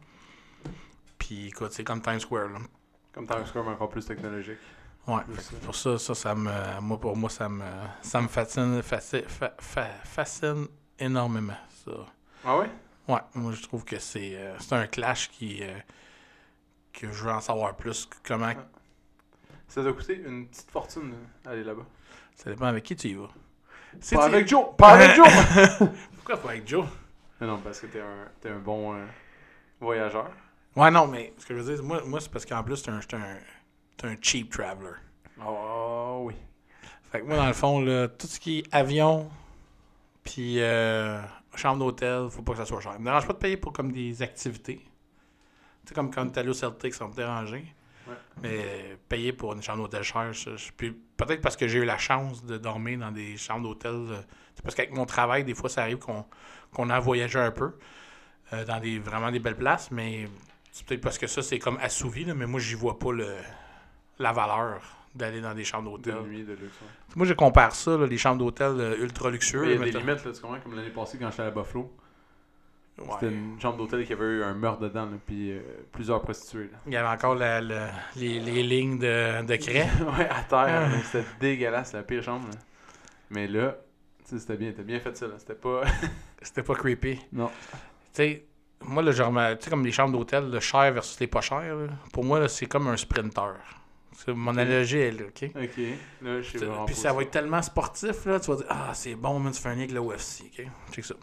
Puis 1.19 1.49
écoute, 1.49 1.73
c'est 1.73 1.85
comme 1.85 2.01
Times 2.03 2.21
Square. 2.21 2.49
Là. 2.49 2.59
Comme 3.13 3.27
Times 3.27 3.47
Square, 3.47 3.65
mais 3.65 3.71
encore 3.73 3.89
plus 3.89 4.05
technologique. 4.07 4.59
Ouais, 5.07 5.21
que 5.27 5.55
pour 5.65 5.75
ça, 5.75 5.99
ça, 5.99 6.15
ça 6.15 6.35
me, 6.35 6.81
moi, 6.81 6.99
pour 7.01 7.17
moi, 7.17 7.29
ça 7.29 7.49
me, 7.49 7.65
ça 8.03 8.21
me 8.21 8.29
fascine, 8.29 8.81
fascine, 8.83 9.23
fa- 9.27 9.55
fa- 9.59 9.99
fascine 10.05 10.67
énormément. 10.99 11.57
Ça. 11.85 11.91
Ah 12.45 12.59
ouais? 12.59 12.71
Ouais, 13.09 13.19
moi, 13.35 13.53
je 13.53 13.63
trouve 13.63 13.85
que 13.85 13.99
c'est, 13.99 14.33
euh, 14.37 14.57
un 14.71 14.87
clash 14.87 15.29
qui, 15.31 15.59
euh, 15.63 15.77
que 16.93 17.11
je 17.11 17.25
veux 17.25 17.33
en 17.33 17.41
savoir 17.41 17.75
plus. 17.77 18.09
Comment, 18.25 18.53
Ça 19.67 19.83
doit 19.83 19.93
coûter 19.93 20.23
une 20.25 20.47
petite 20.47 20.71
fortune 20.71 21.13
euh, 21.47 21.51
aller 21.51 21.65
là-bas. 21.65 21.85
ça 22.37 22.51
dépend 22.51 22.67
avec 22.67 22.85
qui 22.85 22.95
tu 22.95 23.09
y 23.09 23.15
vas. 23.15 23.29
Pas 24.13 24.25
avec 24.25 24.49
Joe! 24.49 24.67
Pas 24.77 24.91
avec 24.91 25.15
Joe! 25.15 25.29
Pourquoi 26.17 26.37
pas 26.37 26.51
avec 26.51 26.69
Joe? 26.69 26.87
Non, 27.41 27.59
parce 27.59 27.81
que 27.81 27.87
t'es 27.87 28.01
un, 28.01 28.29
t'es 28.41 28.51
un 28.51 28.59
bon 28.59 28.95
euh, 28.95 29.05
voyageur. 29.81 30.31
Ouais, 30.77 30.91
non, 30.91 31.07
mais 31.07 31.35
ce 31.39 31.47
que 31.47 31.55
je 31.55 31.61
veux 31.61 31.75
dire, 31.75 31.85
moi, 31.85 32.03
moi 32.05 32.21
c'est 32.21 32.31
parce 32.31 32.47
qu'en 32.47 32.63
plus, 32.63 32.83
t'es 32.83 32.91
un, 32.91 33.01
t'es 33.01 33.17
un, 33.17 33.37
t'es 33.97 34.07
un 34.07 34.17
cheap 34.21 34.51
traveler. 34.51 34.95
Oh 35.45 36.23
oui. 36.25 36.35
Fait 37.11 37.21
que 37.21 37.27
moi, 37.27 37.37
dans 37.37 37.47
le 37.47 37.53
fond, 37.53 37.81
là, 37.81 38.09
tout 38.09 38.27
ce 38.27 38.41
qui 38.41 38.61
est 38.61 38.75
avion, 38.75 39.29
puis 40.25 40.61
euh, 40.61 41.21
chambre 41.57 41.79
d'hôtel, 41.81 42.29
faut 42.31 42.43
pas 42.43 42.53
que 42.53 42.59
ça 42.59 42.65
soit 42.65 42.81
cher. 42.81 42.93
Ça 42.93 42.99
me 42.99 43.05
dérange 43.05 43.27
pas 43.27 43.33
de 43.33 43.39
payer 43.39 43.57
pour 43.57 43.73
comme 43.73 43.93
des 43.93 44.23
activités. 44.23 44.79
Tu 44.79 45.89
sais, 45.89 45.95
comme 45.95 46.11
quand 46.11 46.27
t'es 46.29 46.41
allé 46.41 46.49
au 46.49 46.55
Celtic, 46.55 46.95
ça 46.95 47.05
va 47.05 47.11
me 47.11 47.17
déranger. 47.17 47.75
Ouais. 48.09 48.15
Mais 48.43 48.97
payer 49.09 49.33
pour 49.33 49.53
une 49.53 49.63
chambre 49.63 49.79
d'hôtel 49.83 50.03
chère, 50.03 50.31
peut-être 51.17 51.41
parce 51.41 51.57
que 51.57 51.69
j'ai 51.69 51.79
eu 51.81 51.85
la 51.85 51.99
chance 51.99 52.45
de 52.45 52.59
dormir 52.59 52.99
dans 52.99 53.13
des 53.13 53.37
chambres 53.37 53.63
d'hôtel. 53.69 53.93
euh, 53.93 54.21
C'est 54.55 54.63
parce 54.63 54.75
qu'avec 54.75 54.93
mon 54.93 55.07
travail, 55.07 55.45
des 55.45 55.55
fois, 55.55 55.69
ça 55.71 55.83
arrive 55.83 55.99
qu'on 55.99 56.91
a 56.91 56.99
voyagé 57.01 57.39
un 57.39 57.51
peu 57.53 57.73
euh, 58.53 58.65
dans 58.65 58.81
des 58.81 58.99
vraiment 58.99 59.31
des 59.31 59.39
belles 59.39 59.57
places, 59.57 59.91
mais 59.91 60.29
c'est 60.73 60.85
peut-être 60.87 61.01
parce 61.03 61.19
que 61.19 61.27
ça, 61.27 61.43
c'est 61.43 61.59
comme 61.59 61.79
assouvi, 61.81 62.25
là, 62.25 62.35
mais 62.35 62.47
moi, 62.47 62.59
j'y 62.61 62.75
vois 62.75 62.99
pas 62.99 63.13
le, 63.13 63.37
la 64.19 64.33
valeur 64.33 64.81
d'aller 65.15 65.41
dans 65.43 65.55
des 65.55 65.65
chambres 65.65 65.99
De 65.99 66.11
d'hôtel. 66.11 66.27
nuit, 66.27 66.43
de 66.43 66.53
luxe. 66.55 66.63
ouais. 66.81 66.89
Moi, 67.17 67.27
je 67.27 67.35
compare 67.35 67.75
ça, 67.75 67.97
là, 67.99 68.07
les 68.07 68.17
chambres 68.19 68.39
d'hôtel 68.39 68.73
euh, 68.81 68.97
ultra 69.03 69.31
luxueux. 69.31 69.61
Mais 69.67 69.75
il 69.75 69.79
y 69.79 69.83
a 69.83 69.85
des 69.85 69.99
limites, 70.07 70.25
là, 70.25 70.33
tu 70.33 70.41
comprends? 70.41 70.59
Comme 70.61 70.75
l'année 70.75 70.89
passée, 70.91 71.19
quand 71.19 71.31
j'étais 71.31 71.43
à 71.43 71.51
Buffalo, 71.51 71.95
Ouais. 72.99 73.07
c'était 73.21 73.33
une 73.35 73.59
chambre 73.61 73.79
d'hôtel 73.79 74.05
qui 74.07 74.13
avait 74.13 74.25
eu 74.25 74.43
un 74.43 74.53
meurtre 74.55 74.81
dedans, 74.81 75.07
là, 75.07 75.17
puis 75.27 75.51
euh, 75.53 75.61
plusieurs 75.93 76.21
prostituées. 76.21 76.69
Là. 76.71 76.79
Il 76.87 76.93
y 76.93 76.97
avait 76.97 77.09
encore 77.09 77.35
la- 77.35 77.61
la- 77.61 77.91
les, 78.17 78.39
les 78.39 78.63
lignes 78.63 78.99
de, 78.99 79.43
de 79.45 79.57
craie. 79.57 79.89
ouais, 80.19 80.29
à 80.29 80.43
terre. 80.43 80.91
Ah. 80.93 80.99
C'était 81.05 81.25
dégueulasse, 81.41 81.93
la 81.95 82.03
pire 82.03 82.23
chambre. 82.23 82.47
là. 82.49 82.59
Mais 83.31 83.47
là, 83.49 83.77
c'était 84.25 84.57
bien, 84.57 84.73
bien 84.73 85.01
fait 85.01 85.17
ça. 85.17 85.27
C'était 85.39 85.55
pas. 85.55 85.83
C'était 86.43 86.63
pas 86.63 86.75
creepy. 86.75 87.19
non. 87.33 87.49
Tu 87.49 87.79
sais, 88.13 88.45
moi, 88.83 89.03
là, 89.03 89.13
genre, 89.13 89.33
tu 89.33 89.65
sais, 89.65 89.71
comme 89.71 89.85
les 89.85 89.93
chambres 89.93 90.13
d'hôtel, 90.19 90.51
le 90.51 90.61
cher 90.61 90.93
versus 90.93 91.19
les 91.21 91.29
pas 91.29 91.41
chers, 91.41 91.75
là, 91.77 91.87
pour 92.13 92.25
moi, 92.25 92.47
c'est 92.49 92.67
comme 92.67 92.89
un 92.89 92.97
sprinter. 92.97 93.55
C'est 94.15 94.35
mon 94.35 94.51
analogie, 94.51 94.99
elle, 94.99 95.23
OK? 95.23 95.51
Ok. 95.57 95.79
Là, 96.21 96.41
je 96.43 96.59
vraiment 96.59 96.85
Puis 96.85 96.95
ça 96.95 97.13
va 97.13 97.23
être 97.23 97.31
tellement 97.31 97.63
sportif, 97.63 98.27
là, 98.27 98.39
tu 98.39 98.51
vas 98.51 98.57
dire, 98.57 98.67
ah, 98.69 98.91
c'est 98.93 99.15
bon, 99.15 99.39
man, 99.39 99.53
tu 99.53 99.61
fais 99.63 99.69
un 99.71 99.75
lien 99.75 99.79
avec 99.85 99.93
le 99.93 100.01
UFC, 100.01 100.43
OK? 100.47 100.67
Check 100.93 101.05
ça. 101.07 101.15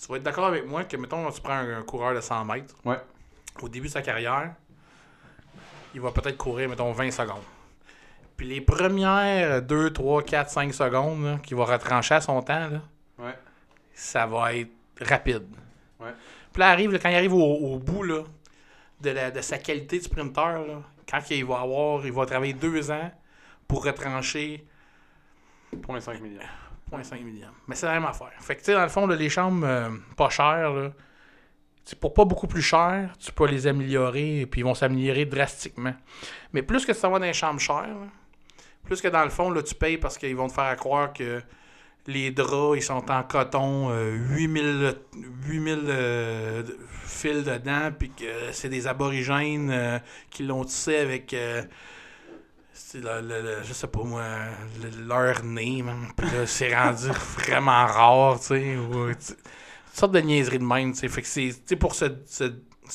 Tu 0.00 0.06
vas 0.08 0.16
être 0.16 0.22
d'accord 0.22 0.46
avec 0.46 0.66
moi 0.66 0.84
que, 0.84 0.96
mettons, 0.96 1.30
tu 1.30 1.40
prends 1.40 1.52
un, 1.54 1.78
un 1.78 1.82
coureur 1.82 2.14
de 2.14 2.20
100 2.20 2.44
mètres. 2.44 2.74
Ouais. 2.84 3.00
Au 3.62 3.68
début 3.68 3.86
de 3.88 3.92
sa 3.92 4.02
carrière, 4.02 4.54
il 5.94 6.00
va 6.00 6.10
peut-être 6.10 6.36
courir, 6.36 6.68
mettons, 6.68 6.92
20 6.92 7.10
secondes. 7.10 7.42
Puis 8.36 8.48
les 8.48 8.60
premières 8.60 9.62
2, 9.62 9.92
3, 9.92 10.22
4, 10.24 10.50
5 10.50 10.74
secondes 10.74 11.40
qu'il 11.42 11.56
va 11.56 11.64
retrancher 11.64 12.14
à 12.16 12.20
son 12.20 12.42
temps, 12.42 12.68
là, 12.68 12.80
Ouais. 13.18 13.34
ça 13.94 14.26
va 14.26 14.54
être 14.54 14.72
rapide. 15.00 15.46
Ouais. 16.00 16.12
Puis 16.52 16.60
là, 16.60 16.70
arrive, 16.70 16.90
là, 16.92 16.98
quand 16.98 17.08
il 17.10 17.14
arrive 17.14 17.32
au, 17.34 17.40
au 17.74 17.78
bout 17.78 18.02
là, 18.02 18.24
de, 19.00 19.10
la- 19.10 19.30
de 19.30 19.40
sa 19.40 19.58
qualité 19.58 19.98
de 19.98 20.04
sprinter, 20.04 20.66
là, 20.66 20.82
quand 21.08 21.20
il 21.30 21.44
va 21.44 21.60
avoir, 21.60 22.04
il 22.04 22.12
va 22.12 22.26
travailler 22.26 22.54
deux 22.54 22.90
ans 22.90 23.10
pour 23.68 23.84
retrancher 23.84 24.64
0.5 25.72 26.20
millions. 26.20 26.40
0.5 27.02 27.22
millions. 27.22 27.48
Mais 27.66 27.74
c'est 27.74 27.86
la 27.86 27.94
même 27.94 28.04
affaire. 28.04 28.32
Fait 28.40 28.54
que, 28.54 28.60
tu 28.60 28.66
sais, 28.66 28.74
dans 28.74 28.82
le 28.82 28.88
fond, 28.88 29.06
les 29.06 29.28
chambres 29.28 29.66
euh, 29.66 29.90
pas 30.16 30.30
chères, 30.30 30.72
là, 30.72 30.90
pour 32.00 32.14
pas 32.14 32.24
beaucoup 32.24 32.46
plus 32.46 32.62
cher, 32.62 33.12
tu 33.18 33.32
peux 33.32 33.46
les 33.46 33.66
améliorer 33.66 34.40
et 34.40 34.46
puis 34.46 34.62
ils 34.62 34.64
vont 34.64 34.74
s'améliorer 34.74 35.26
drastiquement. 35.26 35.94
Mais 36.52 36.62
plus 36.62 36.86
que 36.86 36.92
t'en 36.92 37.10
vas 37.10 37.18
dans 37.18 37.26
les 37.26 37.32
chambres 37.32 37.60
chères, 37.60 37.96
plus 38.84 39.00
que 39.00 39.08
dans 39.08 39.24
le 39.24 39.30
fond, 39.30 39.50
là, 39.50 39.62
tu 39.62 39.74
payes 39.74 39.98
parce 39.98 40.16
qu'ils 40.16 40.36
vont 40.36 40.48
te 40.48 40.54
faire 40.54 40.74
croire 40.76 41.12
que 41.12 41.42
les 42.06 42.30
draps, 42.30 42.76
ils 42.76 42.82
sont 42.82 43.10
en 43.10 43.22
coton, 43.22 43.90
euh, 43.90 44.10
8000, 44.10 44.94
8000 45.46 45.84
euh, 45.88 46.62
fils 47.06 47.44
dedans, 47.44 47.90
puis 47.98 48.10
que 48.10 48.52
c'est 48.52 48.68
des 48.68 48.86
aborigènes 48.86 49.70
euh, 49.70 49.98
qui 50.30 50.42
l'ont 50.42 50.64
tissé 50.64 50.96
avec, 50.96 51.34
le, 52.94 53.20
le- 53.20 53.62
je 53.64 53.72
sais 53.72 53.86
pas 53.88 54.02
moi, 54.02 54.24
le- 54.82 55.06
leur 55.06 55.42
nez, 55.44 55.84
c'est 56.46 56.74
rendu 56.74 57.08
vraiment 57.38 57.86
rare, 57.86 58.40
tu 58.40 58.46
sais. 58.46 58.76
Toutes 59.16 60.00
sortes 60.00 60.12
de 60.12 60.20
niaiseries 60.20 60.58
de 60.58 60.64
même. 60.64 60.94
Fait 60.94 61.22
que 61.22 61.28
c'est, 61.28 61.76
pour 61.76 61.94
se, 61.94 62.06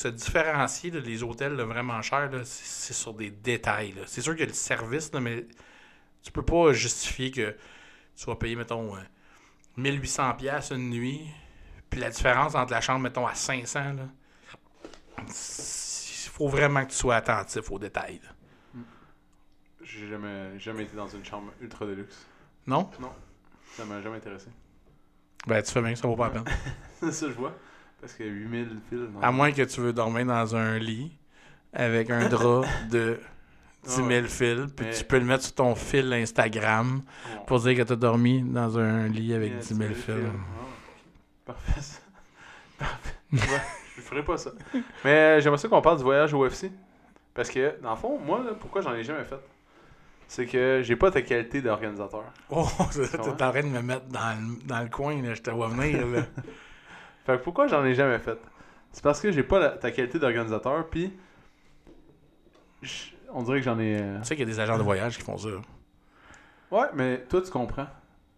différencier, 0.08 0.90
là, 0.90 1.00
les 1.00 1.22
hôtels 1.22 1.54
vraiment 1.62 2.02
chers, 2.02 2.30
c'est, 2.44 2.92
sur 2.94 3.14
des 3.14 3.30
détails. 3.30 3.94
C'est 4.06 4.20
sûr 4.20 4.32
qu'il 4.34 4.40
y 4.42 4.44
a 4.44 4.48
le 4.48 4.52
service, 4.54 5.12
mais 5.14 5.46
tu 6.22 6.32
peux 6.32 6.44
pas 6.44 6.72
justifier 6.72 7.30
que 7.30 7.56
tu 8.16 8.26
vas 8.26 8.36
payer, 8.36 8.56
mettons, 8.56 8.96
euh, 8.96 9.00
1800$ 9.78 10.36
pièces 10.36 10.70
une 10.72 10.90
nuit, 10.90 11.22
Puis 11.90 12.00
la 12.00 12.10
différence 12.10 12.54
entre 12.56 12.72
la 12.72 12.80
chambre, 12.82 13.00
mettons, 13.00 13.26
à 13.26 13.34
500, 13.34 13.94
là, 13.94 14.08
il 15.18 16.30
faut 16.30 16.48
vraiment 16.48 16.84
que 16.84 16.90
tu 16.90 16.96
sois 16.96 17.16
attentif 17.16 17.70
aux 17.70 17.78
détails. 17.78 18.20
J'ai 19.98 20.08
jamais, 20.08 20.58
jamais 20.58 20.82
été 20.84 20.96
dans 20.96 21.08
une 21.08 21.24
chambre 21.24 21.52
ultra 21.60 21.84
de 21.86 21.92
luxe. 21.92 22.26
Non? 22.66 22.88
Ça 23.72 23.84
m'a 23.84 24.00
jamais 24.00 24.16
intéressé. 24.18 24.48
Ben, 25.46 25.62
tu 25.62 25.72
fais 25.72 25.80
bien, 25.82 25.94
ça 25.94 26.06
vaut 26.06 26.16
pas 26.16 26.24
la 26.28 26.30
peine. 26.42 26.44
C'est 27.00 27.12
ça, 27.12 27.26
je 27.28 27.32
vois. 27.34 27.52
Parce 28.00 28.12
qu'il 28.14 28.26
y 28.26 28.28
a 28.28 28.32
8000 28.32 28.68
fils. 28.88 29.00
À 29.22 29.30
moins 29.32 29.52
que 29.52 29.62
tu 29.62 29.80
veux 29.80 29.92
dormir 29.92 30.26
dans 30.26 30.54
un 30.56 30.78
lit 30.78 31.16
avec 31.72 32.10
un 32.10 32.28
drap 32.28 32.64
de 32.90 33.18
10 33.84 33.94
000 33.94 34.08
Ouais. 34.08 34.22
fils, 34.24 34.72
puis 34.76 34.86
Mais- 34.86 34.92
tu 34.92 35.04
peux 35.04 35.18
le 35.18 35.24
mettre 35.24 35.44
sur 35.44 35.54
ton 35.54 35.74
fil 35.74 36.12
Instagram 36.12 37.02
pour 37.46 37.60
dire 37.60 37.76
que 37.76 37.82
tu 37.82 37.92
as 37.92 37.96
dormi 37.96 38.42
dans 38.42 38.78
un 38.78 39.08
lit 39.08 39.34
avec 39.34 39.50
Il 39.50 39.54
y 39.54 39.58
a 39.58 39.60
10 39.62 39.74
000 39.74 39.94
fils. 39.94 40.14
Ah, 40.26 40.62
Parfait. 41.46 41.80
ça. 41.80 42.00
Parfait. 42.78 43.14
Ouais, 43.32 43.62
je 43.96 44.00
ferai 44.02 44.22
pas 44.24 44.36
ça. 44.36 44.50
Mais 45.04 45.10
euh, 45.10 45.40
j'aimerais 45.40 45.58
ça 45.58 45.68
qu'on 45.68 45.80
parle 45.82 45.96
du 45.98 46.02
voyage 46.04 46.32
au 46.34 46.46
UFC. 46.46 46.70
Parce 47.34 47.48
que, 47.50 47.80
dans 47.80 47.90
le 47.92 47.96
fond, 47.96 48.18
moi, 48.18 48.42
là, 48.44 48.52
pourquoi 48.58 48.82
j'en 48.82 48.92
ai 48.94 49.02
jamais 49.04 49.24
fait? 49.24 49.38
C'est 50.32 50.46
que 50.46 50.80
j'ai 50.84 50.94
pas 50.94 51.10
ta 51.10 51.22
qualité 51.22 51.60
d'organisateur. 51.60 52.22
Oh, 52.50 52.64
t'es 52.92 53.18
en 53.18 53.34
train 53.50 53.62
de 53.62 53.66
me 53.66 53.82
mettre 53.82 54.06
dans 54.06 54.38
le, 54.40 54.64
dans 54.64 54.78
le 54.80 54.88
coin, 54.88 55.20
là. 55.20 55.34
je 55.34 55.42
te 55.42 55.50
vois 55.50 55.66
venir. 55.66 56.06
Là. 56.06 56.22
Fait 57.26 57.36
que 57.36 57.42
pourquoi 57.42 57.66
j'en 57.66 57.84
ai 57.84 57.94
jamais 57.96 58.20
fait? 58.20 58.38
C'est 58.92 59.02
parce 59.02 59.20
que 59.20 59.32
j'ai 59.32 59.42
pas 59.42 59.58
la- 59.58 59.70
ta 59.70 59.90
qualité 59.90 60.20
d'organisateur, 60.20 60.88
puis. 60.88 61.12
On 63.32 63.42
dirait 63.42 63.58
que 63.58 63.64
j'en 63.64 63.78
ai. 63.80 64.00
euh, 64.00 64.18
tu 64.20 64.24
sais 64.26 64.36
qu'il 64.36 64.44
y 64.48 64.50
a 64.50 64.52
des 64.54 64.60
agents 64.60 64.78
de 64.78 64.84
voyage 64.84 65.16
qui 65.18 65.24
font 65.24 65.36
ça. 65.36 65.48
Ouais, 66.70 66.86
mais 66.94 67.24
toi, 67.28 67.42
tu 67.42 67.50
comprends. 67.50 67.86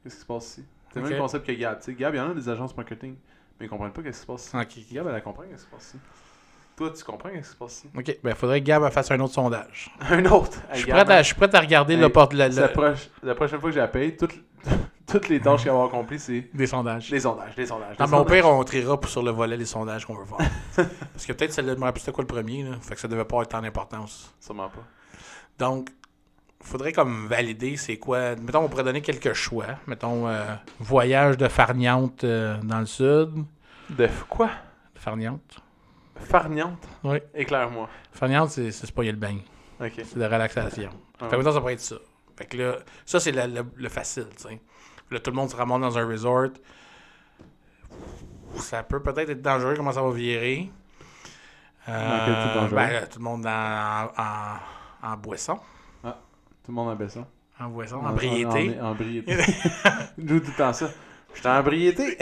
Qu'est-ce 0.02 0.14
qui 0.14 0.20
se 0.22 0.26
passe 0.26 0.48
ici 0.48 0.64
C'est 0.94 1.00
le 1.00 1.08
même 1.10 1.18
concept 1.18 1.46
que 1.46 1.52
Gab. 1.52 1.78
Tu 1.78 1.84
sais, 1.84 1.94
Gab, 1.94 2.14
il 2.14 2.16
y 2.16 2.20
en 2.20 2.30
a 2.30 2.34
des 2.34 2.48
agences 2.48 2.74
marketing, 2.74 3.16
mais 3.60 3.66
ils 3.66 3.68
comprennent 3.68 3.92
pas 3.92 4.02
qu'est-ce 4.02 4.20
qui 4.20 4.22
se 4.22 4.26
passe 4.32 4.46
ici. 4.46 4.56
Ok. 4.56 4.94
Gab, 4.94 5.06
elle 5.08 5.22
comprend 5.22 5.42
qu'est-ce 5.42 5.64
qui 5.64 5.70
se 5.70 5.74
passe 5.76 5.88
ici. 5.88 5.98
Toi, 6.82 6.92
tu 6.96 7.04
comprends 7.04 7.28
qu'est-ce 7.30 7.48
qui 7.48 7.52
se 7.52 7.56
passe 7.56 7.84
Ok, 7.96 8.16
ben 8.24 8.34
faudrait 8.34 8.60
que 8.60 8.66
Gab 8.66 8.88
fasse 8.90 9.10
un 9.12 9.20
autre 9.20 9.34
sondage. 9.34 9.90
Un 10.10 10.24
autre. 10.26 10.58
Je 10.72 10.78
suis 10.78 10.84
Hey, 10.86 10.90
prêt 10.90 10.98
Gab, 11.04 11.10
à, 11.10 11.22
je 11.22 11.26
suis 11.26 11.34
prêt 11.36 11.54
à 11.54 11.60
regarder 11.60 11.94
Hey, 11.94 12.00
le 12.00 12.08
porte 12.08 12.32
la, 12.32 12.48
le- 12.48 12.54
proche- 12.54 13.08
la 13.22 13.34
prochaine 13.36 13.60
fois 13.60 13.70
que 13.70 13.76
la 13.76 13.86
paye, 13.88 14.16
toutes, 14.16 14.34
toutes 15.06 15.28
les 15.28 15.38
tâches 15.38 15.62
qu'elle 15.62 15.72
va 15.72 15.78
avoir 15.78 15.88
accomplies, 15.88 16.18
c'est 16.18 16.48
des 16.52 16.66
sondages. 16.66 17.08
les 17.10 17.20
sondages, 17.20 17.54
les 17.56 17.66
sondages. 17.66 17.96
Non, 18.00 18.04
les 18.06 18.10
mais 18.10 18.18
au 18.18 18.24
pire, 18.24 18.46
on 18.48 18.64
triera 18.64 18.98
sur 19.06 19.22
le 19.22 19.30
volet 19.30 19.56
les 19.56 19.64
sondages 19.64 20.04
qu'on 20.06 20.16
veut 20.16 20.24
voir. 20.24 20.40
Parce 20.76 21.24
que 21.26 21.32
peut-être 21.32 21.52
celle-là, 21.52 21.74
je 21.74 21.78
me 21.78 21.84
rappelle 21.84 22.00
c'était 22.00 22.12
quoi 22.12 22.22
le 22.22 22.28
premier, 22.28 22.64
là? 22.64 22.70
Fait 22.80 22.94
que 22.96 23.00
ça 23.00 23.06
devait 23.08 23.24
pas 23.24 23.36
avoir 23.36 23.48
tant 23.48 23.62
d'importance. 23.62 24.34
Sûrement 24.40 24.68
pas. 24.68 24.82
Donc, 25.64 25.88
faudrait 26.62 26.92
comme 26.92 27.26
valider 27.28 27.76
c'est 27.76 27.98
quoi. 27.98 28.34
Mettons, 28.36 28.60
on 28.64 28.68
pourrait 28.68 28.84
donner 28.84 29.02
quelques 29.02 29.34
choix. 29.34 29.66
Mettons, 29.86 30.26
euh, 30.26 30.42
voyage 30.80 31.36
de 31.36 31.46
Farniente 31.48 32.24
euh, 32.24 32.56
dans 32.62 32.80
le 32.80 32.86
sud. 32.86 33.44
De 33.90 34.08
quoi? 34.28 34.50
Farniente. 34.96 35.40
Farniante 35.44 35.61
Oui. 37.04 37.18
Éclaire-moi. 37.34 37.88
Farniente, 38.12 38.50
c'est 38.50 38.70
c'est 38.72 38.86
se 38.86 38.92
payer 38.92 39.12
le 39.12 39.18
bain. 39.18 39.38
Ok. 39.80 39.92
C'est 39.96 40.16
de 40.18 40.24
relaxation. 40.24 40.90
Ah 41.20 41.24
Fait 41.24 41.30
que 41.32 41.36
mettons, 41.36 41.52
ça 41.52 41.60
pourrait 41.60 41.74
être 41.74 41.80
ça. 41.80 41.96
Fait 42.36 42.46
que 42.46 42.56
là, 42.56 42.76
ça, 43.04 43.20
c'est 43.20 43.32
le, 43.32 43.46
le- 43.46 43.66
le 43.76 43.88
facile, 43.88 44.26
tu 44.36 44.42
sais. 44.48 44.60
Là, 45.10 45.20
tout 45.20 45.30
le 45.30 45.36
monde 45.36 45.50
se 45.50 45.56
ramasse 45.56 45.80
dans 45.80 45.98
un 45.98 46.06
resort. 46.06 46.48
Ça 48.56 48.82
peut 48.82 49.02
peut-être 49.02 49.30
être 49.30 49.42
dangereux 49.42 49.74
comment 49.76 49.92
ça 49.92 50.02
va 50.02 50.10
virer. 50.12 50.70
Dangereux? 51.86 52.68
ben, 52.76 52.92
là, 52.92 53.06
tout 53.06 53.18
le 53.18 53.24
monde 53.24 53.46
en, 53.46 54.04
en, 54.16 55.10
en 55.12 55.16
boisson. 55.16 55.58
Tout 56.02 56.70
le 56.70 56.74
monde 56.74 57.00
a 57.00 57.08
ça. 57.08 57.26
En 57.58 57.68
boisson, 57.68 57.96
en 57.96 58.12
briété. 58.12 58.78
En, 58.80 58.86
en, 58.86 58.90
en 58.90 58.94
briété. 58.94 59.36
Joue 60.18 60.38
tout 60.40 60.46
le 60.46 60.56
temps 60.56 60.72
ça? 60.72 60.88
J'étais 61.34 61.48
en 61.48 61.62
briété. 61.62 62.16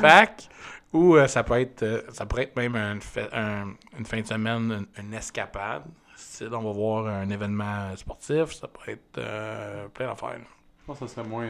Fac. 0.00 0.48
Ou 0.92 1.16
euh, 1.16 1.26
ça 1.26 1.42
peut 1.42 1.58
être 1.60 1.82
euh, 1.82 2.02
ça 2.12 2.26
pourrait 2.26 2.44
être 2.44 2.56
même 2.56 2.76
une, 2.76 3.00
fa- 3.00 3.28
un- 3.32 3.74
une 3.98 4.04
fin 4.04 4.20
de 4.20 4.26
semaine, 4.26 4.86
une, 4.98 5.04
une 5.04 5.14
escapade. 5.14 5.84
Style, 6.16 6.50
on 6.54 6.62
va 6.62 6.72
voir 6.72 7.06
un 7.06 7.28
événement 7.30 7.96
sportif. 7.96 8.52
Ça 8.52 8.68
peut 8.68 8.90
être 8.90 9.18
euh, 9.18 9.88
plein 9.88 10.06
d'affaires. 10.06 10.38
Je 10.80 10.84
pense 10.86 10.98
que 10.98 11.06
ça 11.06 11.14
serait 11.16 11.28
moins. 11.28 11.48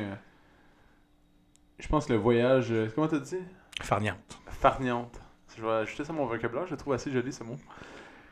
Je 1.79 1.89
pense 1.89 2.07
que 2.07 2.13
le 2.13 2.19
voyage. 2.19 2.73
Comment 2.95 3.09
t'as 3.09 3.19
dit? 3.19 3.41
Farniente. 3.81 4.39
Farniante. 4.49 5.21
Je 5.57 5.63
vais 5.63 5.71
ajouter 5.73 6.05
ça 6.05 6.13
à 6.13 6.17
mon 6.17 6.25
vocabulaire, 6.27 6.67
je 6.67 6.71
le 6.71 6.77
trouve 6.77 6.95
assez 6.95 7.11
joli 7.11 7.33
ce 7.33 7.43
mot. 7.45 7.57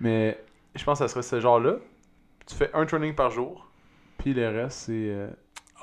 Mais 0.00 0.42
je 0.74 0.82
pense 0.84 0.98
que 1.00 1.04
ça 1.06 1.08
serait 1.12 1.22
ce 1.22 1.40
genre-là. 1.40 1.74
Tu 2.46 2.54
fais 2.54 2.70
un 2.72 2.86
training 2.86 3.14
par 3.14 3.30
jour, 3.30 3.68
puis 4.18 4.32
le 4.32 4.48
reste, 4.48 4.78
c'est 4.86 5.28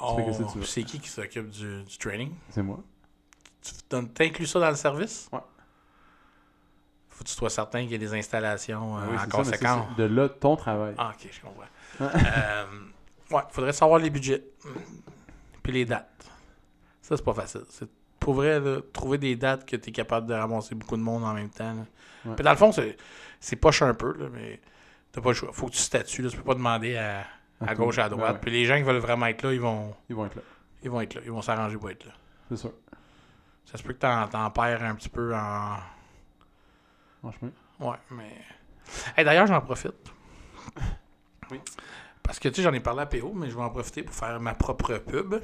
Oh, 0.02 0.18
c'est 0.64 0.84
qui 0.84 1.00
qui 1.00 1.10
s'occupe 1.10 1.50
du, 1.50 1.84
du 1.84 1.98
training? 1.98 2.32
c'est 2.50 2.62
moi. 2.64 2.80
Tu 3.90 4.08
t'inclus 4.10 4.48
ça 4.48 4.60
dans 4.60 4.70
le 4.70 4.76
service? 4.76 5.30
Ouais. 5.32 5.40
Faut 7.10 7.24
que 7.24 7.30
tu 7.30 7.36
sois 7.36 7.50
certain 7.50 7.82
qu'il 7.82 7.92
y 7.92 7.96
a 7.96 7.98
des 7.98 8.14
installations 8.14 8.98
euh, 8.98 9.02
Oui, 9.10 9.16
en 9.16 9.20
ça, 9.22 9.28
conséquence. 9.28 9.96
de 9.98 10.04
là, 10.04 10.30
ton 10.30 10.56
travail. 10.56 10.94
Ah, 10.98 11.14
ok, 11.16 11.30
je 11.32 11.42
comprends. 11.42 11.64
euh, 12.02 12.66
ouais, 13.32 13.42
faudrait 13.50 13.74
savoir 13.74 14.00
les 14.00 14.10
budgets. 14.12 14.44
Puis 15.64 15.72
les 15.74 15.86
dates. 15.86 16.30
Ça, 17.02 17.18
c'est 17.18 17.24
pas 17.26 17.34
facile. 17.34 17.64
C'est 17.70 17.90
pour 18.20 18.36
vrai, 18.36 18.60
là, 18.60 18.82
trouver 18.94 19.18
des 19.18 19.36
dates 19.36 19.66
que 19.66 19.76
tu 19.78 19.90
es 19.90 19.92
capable 19.92 20.28
de 20.28 20.34
ramasser 20.34 20.76
beaucoup 20.76 20.98
de 20.98 21.02
monde 21.02 21.24
en 21.24 21.34
même 21.34 21.50
temps. 21.50 21.74
là. 21.74 21.86
Ouais. 22.26 22.36
Puis 22.36 22.44
dans 22.44 22.52
le 22.52 22.58
fond, 22.58 22.72
c'est, 23.40 23.56
poche 23.56 23.82
un 23.82 23.94
peu, 23.94 24.14
là, 24.18 24.28
mais 24.32 24.60
t'as 25.12 25.22
pas 25.22 25.30
le 25.30 25.36
choix. 25.36 25.50
Faut 25.54 25.68
que 25.68 25.72
tu 25.72 25.78
statues. 25.80 26.22
Là. 26.22 26.30
Tu 26.30 26.38
peux 26.38 26.44
pas 26.44 26.54
demander 26.56 26.98
à, 26.98 27.26
à 27.66 27.74
gauche, 27.74 27.98
à 27.98 28.04
Ouais, 28.04 28.10
droite. 28.10 28.34
ouais. 28.34 28.40
Puis 28.42 28.52
les 28.52 28.66
gens 28.66 28.76
qui 28.78 28.84
veulent 28.84 28.98
vraiment 28.98 29.26
être 29.26 29.42
là, 29.44 29.54
ils 29.54 29.62
vont, 29.62 29.96
Ils 30.10 30.16
vont 30.16 30.26
être 30.28 30.36
là. 30.36 30.42
ils 30.84 30.90
vont 30.92 31.02
être 31.02 31.16
là. 31.16 31.22
Ils 31.26 31.32
vont 31.32 31.42
s'arranger 31.42 31.78
pour 31.78 31.90
être 31.90 32.06
là. 32.06 32.12
C'est 32.50 32.58
sûr. 32.58 32.74
Ça 33.70 33.78
se 33.78 33.84
peut 33.84 33.94
que 33.94 34.00
t'en, 34.00 34.28
t'en 34.28 34.50
perds 34.50 34.82
un 34.84 34.96
petit 34.96 35.10
peu 35.10 35.36
en. 35.36 35.78
Franchement. 37.20 37.50
Ouais, 37.80 37.98
mais. 38.12 38.32
Hey, 39.16 39.26
d'ailleurs, 39.26 39.48
j'en 39.48 39.62
profite. 39.62 39.94
Oui. 41.52 41.62
Parce 42.24 42.40
que, 42.40 42.50
tu 42.50 42.56
sais, 42.56 42.62
j'en 42.64 42.74
ai 42.74 42.82
parlé 42.82 43.04
à 43.04 43.06
PO, 43.06 43.32
mais 43.34 43.50
je 43.50 43.56
vais 43.56 43.62
en 43.62 43.70
profiter 43.70 44.04
pour 44.04 44.14
faire 44.14 44.38
ma 44.42 44.54
propre 44.54 44.98
pub. 44.98 45.36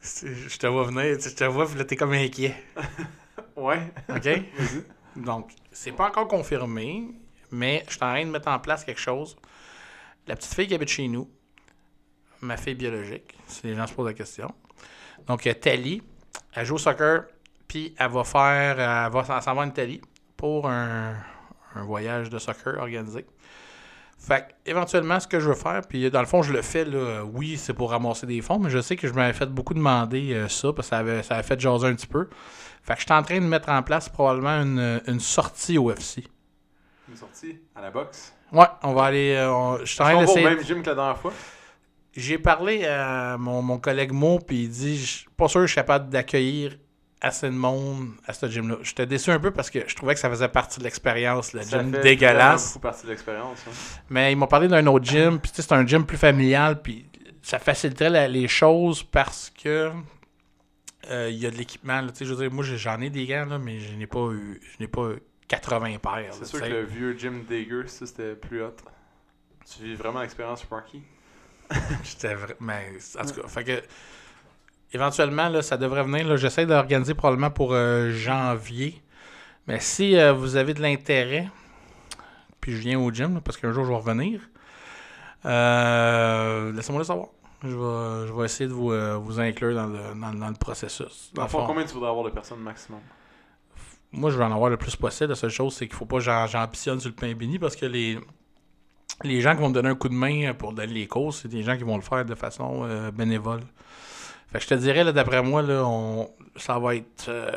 C'est- 0.00 0.34
Je 0.34 0.58
te 0.58 0.66
vois 0.66 0.84
venir, 0.84 1.16
tu 1.16 1.22
sais, 1.22 1.30
je 1.30 1.36
te 1.36 1.44
vois, 1.44 1.66
puis 1.66 1.76
là, 1.78 1.84
t'es 1.84 1.96
comme 1.96 2.12
inquiet. 2.12 2.54
Ouais. 3.56 3.90
OK? 4.08 4.22
Vas-y. 4.24 4.84
Donc, 5.16 5.52
c'est 5.72 5.92
pas 5.92 6.08
encore 6.08 6.28
confirmé, 6.28 7.08
mais 7.50 7.84
je 7.86 7.92
suis 7.94 8.02
en 8.04 8.10
train 8.12 8.24
de 8.26 8.30
mettre 8.30 8.48
en 8.48 8.58
place 8.58 8.84
quelque 8.84 9.00
chose. 9.00 9.36
La 10.26 10.36
petite 10.36 10.52
fille 10.54 10.66
qui 10.68 10.74
habite 10.74 10.88
chez 10.88 11.06
nous, 11.08 11.30
ma 12.40 12.56
fille 12.56 12.74
biologique, 12.74 13.34
si 13.46 13.66
les 13.66 13.74
gens 13.76 13.86
se 13.86 13.94
posent 13.94 14.06
la 14.06 14.12
question. 14.14 14.52
Donc, 15.26 15.46
euh, 15.46 15.54
Tali, 15.54 16.02
elle 16.54 16.66
joue 16.66 16.74
au 16.74 16.78
soccer, 16.78 17.24
puis 17.68 17.94
elle 17.98 18.10
va 18.10 18.24
faire, 18.24 18.78
elle 18.80 19.12
va 19.12 19.40
s'en 19.40 19.54
va 19.54 19.62
en 19.62 19.68
Italie 19.68 20.00
pour 20.36 20.68
un, 20.68 21.14
un 21.74 21.84
voyage 21.84 22.30
de 22.30 22.38
soccer 22.38 22.78
organisé. 22.78 23.24
Fait 24.18 24.46
que, 24.64 24.70
éventuellement, 24.70 25.20
ce 25.20 25.26
que 25.26 25.38
je 25.38 25.48
veux 25.48 25.54
faire, 25.54 25.82
puis 25.86 26.10
dans 26.10 26.20
le 26.20 26.26
fond, 26.26 26.42
je 26.42 26.52
le 26.52 26.62
fais, 26.62 26.84
là, 26.84 27.24
oui, 27.24 27.56
c'est 27.58 27.74
pour 27.74 27.90
ramasser 27.90 28.26
des 28.26 28.40
fonds, 28.40 28.58
mais 28.58 28.70
je 28.70 28.80
sais 28.80 28.96
que 28.96 29.06
je 29.06 29.12
m'avais 29.12 29.32
fait 29.34 29.46
beaucoup 29.46 29.74
demander 29.74 30.32
euh, 30.32 30.48
ça, 30.48 30.72
parce 30.72 30.88
que 30.88 30.90
ça 30.90 30.98
avait, 30.98 31.22
ça 31.22 31.34
avait 31.34 31.42
fait 31.42 31.60
jaser 31.60 31.88
un 31.88 31.94
petit 31.94 32.06
peu. 32.06 32.28
Fait 32.82 32.94
que 32.94 33.00
je 33.00 33.04
suis 33.04 33.12
en 33.12 33.22
train 33.22 33.38
de 33.38 33.44
mettre 33.46 33.68
en 33.70 33.82
place 33.82 34.08
probablement 34.08 34.62
une, 34.62 35.00
une 35.06 35.20
sortie 35.20 35.76
au 35.78 35.90
UFC. 35.90 36.24
Une 37.08 37.16
sortie 37.16 37.58
à 37.74 37.82
la 37.82 37.90
boxe? 37.90 38.32
Ouais, 38.52 38.66
on 38.82 38.92
va 38.94 39.04
aller. 39.04 39.34
euh, 39.34 39.52
on- 39.52 39.78
je 39.78 39.84
suis 39.84 40.00
en 40.00 40.04
train 40.04 40.20
d'essayer. 40.20 40.44
même 40.46 40.62
gym 40.64 40.82
que 40.82 40.88
la 40.90 40.94
dernière 40.94 41.18
fois? 41.18 41.32
J'ai 42.16 42.38
parlé 42.38 42.84
à 42.86 43.36
mon, 43.38 43.60
mon 43.62 43.78
collègue 43.78 44.12
Mo, 44.12 44.38
puis 44.38 44.64
il 44.64 44.68
dit 44.70 44.96
Je 44.98 45.04
suis 45.06 45.26
pas 45.36 45.48
sûr 45.48 45.60
que 45.60 45.66
je 45.66 45.72
suis 45.72 45.76
capable 45.80 46.08
d'accueillir 46.10 46.76
assez 47.20 47.46
de 47.48 47.54
monde 47.54 48.10
à 48.26 48.32
ce 48.34 48.46
gym-là. 48.48 48.76
J'étais 48.82 49.06
déçu 49.06 49.30
un 49.30 49.40
peu 49.40 49.50
parce 49.50 49.70
que 49.70 49.80
je 49.88 49.96
trouvais 49.96 50.14
que 50.14 50.20
ça 50.20 50.28
faisait 50.30 50.48
partie 50.48 50.78
de 50.78 50.84
l'expérience, 50.84 51.52
le 51.54 51.62
Ça 51.62 51.78
gym 51.80 51.92
fait 51.92 52.00
dégueulasse. 52.02 52.76
partie 52.78 53.04
de 53.06 53.10
l'expérience. 53.10 53.58
hein. 53.66 53.70
Mais 54.10 54.30
ils 54.32 54.36
m'ont 54.36 54.46
parlé 54.46 54.68
d'un 54.68 54.86
autre 54.86 55.04
gym, 55.06 55.40
puis 55.40 55.50
c'est 55.54 55.72
un 55.72 55.86
gym 55.86 56.04
plus 56.04 56.18
familial, 56.18 56.82
puis 56.82 57.06
ça 57.42 57.58
faciliterait 57.58 58.10
la- 58.10 58.28
les 58.28 58.46
choses 58.46 59.02
parce 59.02 59.50
que 59.50 59.90
euh, 61.10 61.28
il 61.30 61.36
y 61.38 61.46
a 61.46 61.50
de 61.50 61.56
l'équipement. 61.56 62.00
là. 62.00 62.08
Tu 62.10 62.18
sais, 62.18 62.24
je 62.26 62.32
veux 62.34 62.42
dire, 62.46 62.52
moi 62.54 62.64
j'en 62.64 63.00
ai 63.00 63.10
des 63.10 63.26
gants, 63.26 63.46
là, 63.46 63.58
mais 63.58 63.78
je 63.80 63.94
n'ai 63.94 64.06
pas 64.06 64.30
eu, 64.32 64.60
je 64.62 64.76
n'ai 64.82 64.88
pas 64.88 65.10
eu 65.10 65.18
80 65.48 65.98
paires. 65.98 66.12
là, 66.14 66.26
C'est 66.32 66.46
sûr 66.46 66.60
que 66.60 66.66
le 66.66 66.84
vieux 66.84 67.14
Dager, 67.48 67.88
ça 67.88 68.06
c'était 68.06 68.34
plus 68.34 68.62
hot. 68.62 68.74
Tu 69.66 69.82
vis 69.82 69.94
vraiment 69.94 70.20
l'expérience 70.20 70.64
Rocky. 70.70 71.02
J'étais 72.04 72.34
vra- 72.34 72.54
mais 72.60 72.88
en 73.20 73.24
tout 73.24 73.40
cas, 73.40 73.48
fait 73.48 73.64
que 73.64 73.82
éventuellement 74.92 75.48
là, 75.48 75.62
ça 75.62 75.76
devrait 75.76 76.02
venir. 76.04 76.26
là. 76.28 76.36
J'essaie 76.36 76.66
d'organiser 76.66 77.14
probablement 77.14 77.50
pour 77.50 77.72
euh, 77.72 78.10
janvier. 78.12 79.02
Mais 79.66 79.80
si 79.80 80.16
euh, 80.16 80.32
vous 80.32 80.56
avez 80.56 80.74
de 80.74 80.82
l'intérêt, 80.82 81.48
puis 82.60 82.72
je 82.72 82.78
viens 82.78 82.98
au 83.00 83.10
gym 83.10 83.34
là, 83.34 83.40
parce 83.42 83.56
qu'un 83.56 83.72
jour 83.72 83.84
je 83.84 83.90
vais 83.90 83.96
revenir, 83.96 84.40
euh, 85.46 86.72
laissez-moi 86.72 87.00
le 87.00 87.04
savoir. 87.06 87.28
Je 87.62 87.68
vais, 87.68 88.26
je 88.28 88.32
vais 88.32 88.44
essayer 88.44 88.68
de 88.68 88.74
vous, 88.74 88.92
vous 89.22 89.40
inclure 89.40 89.74
dans 89.74 89.86
le, 89.86 89.98
dans, 90.20 90.32
le- 90.32 90.38
dans 90.38 90.48
le 90.48 90.54
processus. 90.54 91.30
Dans 91.34 91.48
fond, 91.48 91.64
combien 91.66 91.84
tu 91.84 91.94
voudrais 91.94 92.10
avoir 92.10 92.24
de 92.26 92.30
personnes 92.30 92.60
maximum? 92.60 93.00
moi, 94.12 94.30
je 94.30 94.38
vais 94.38 94.44
en 94.44 94.52
avoir 94.52 94.70
le 94.70 94.76
plus 94.76 94.94
possible. 94.94 95.30
La 95.30 95.34
seule 95.34 95.50
chose, 95.50 95.74
c'est 95.74 95.88
qu'il 95.88 95.96
faut 95.96 96.04
pas 96.06 96.18
que 96.18 96.46
j'ambitionne 96.48 97.00
sur 97.00 97.08
le 97.10 97.16
pain 97.16 97.32
béni 97.34 97.58
parce 97.58 97.74
que 97.74 97.86
les, 97.86 98.18
les 99.22 99.40
gens 99.40 99.54
qui 99.54 99.60
vont 99.60 99.68
me 99.68 99.74
donner 99.74 99.90
un 99.90 99.94
coup 99.94 100.08
de 100.08 100.14
main 100.14 100.52
pour 100.54 100.72
donner 100.72 100.92
les 100.92 101.06
courses, 101.06 101.40
c'est 101.42 101.48
des 101.48 101.62
gens 101.62 101.76
qui 101.76 101.84
vont 101.84 101.96
le 101.96 102.02
faire 102.02 102.24
de 102.24 102.34
façon 102.34 102.82
euh, 102.84 103.10
bénévole. 103.10 103.60
Fait 104.50 104.58
que 104.58 104.64
je 104.64 104.68
te 104.68 104.74
dirais, 104.74 105.02
là, 105.02 105.12
d'après 105.12 105.42
moi, 105.42 105.62
là, 105.62 105.82
on, 105.84 106.30
ça 106.56 106.78
va 106.78 106.94
être 106.94 107.26
euh, 107.28 107.50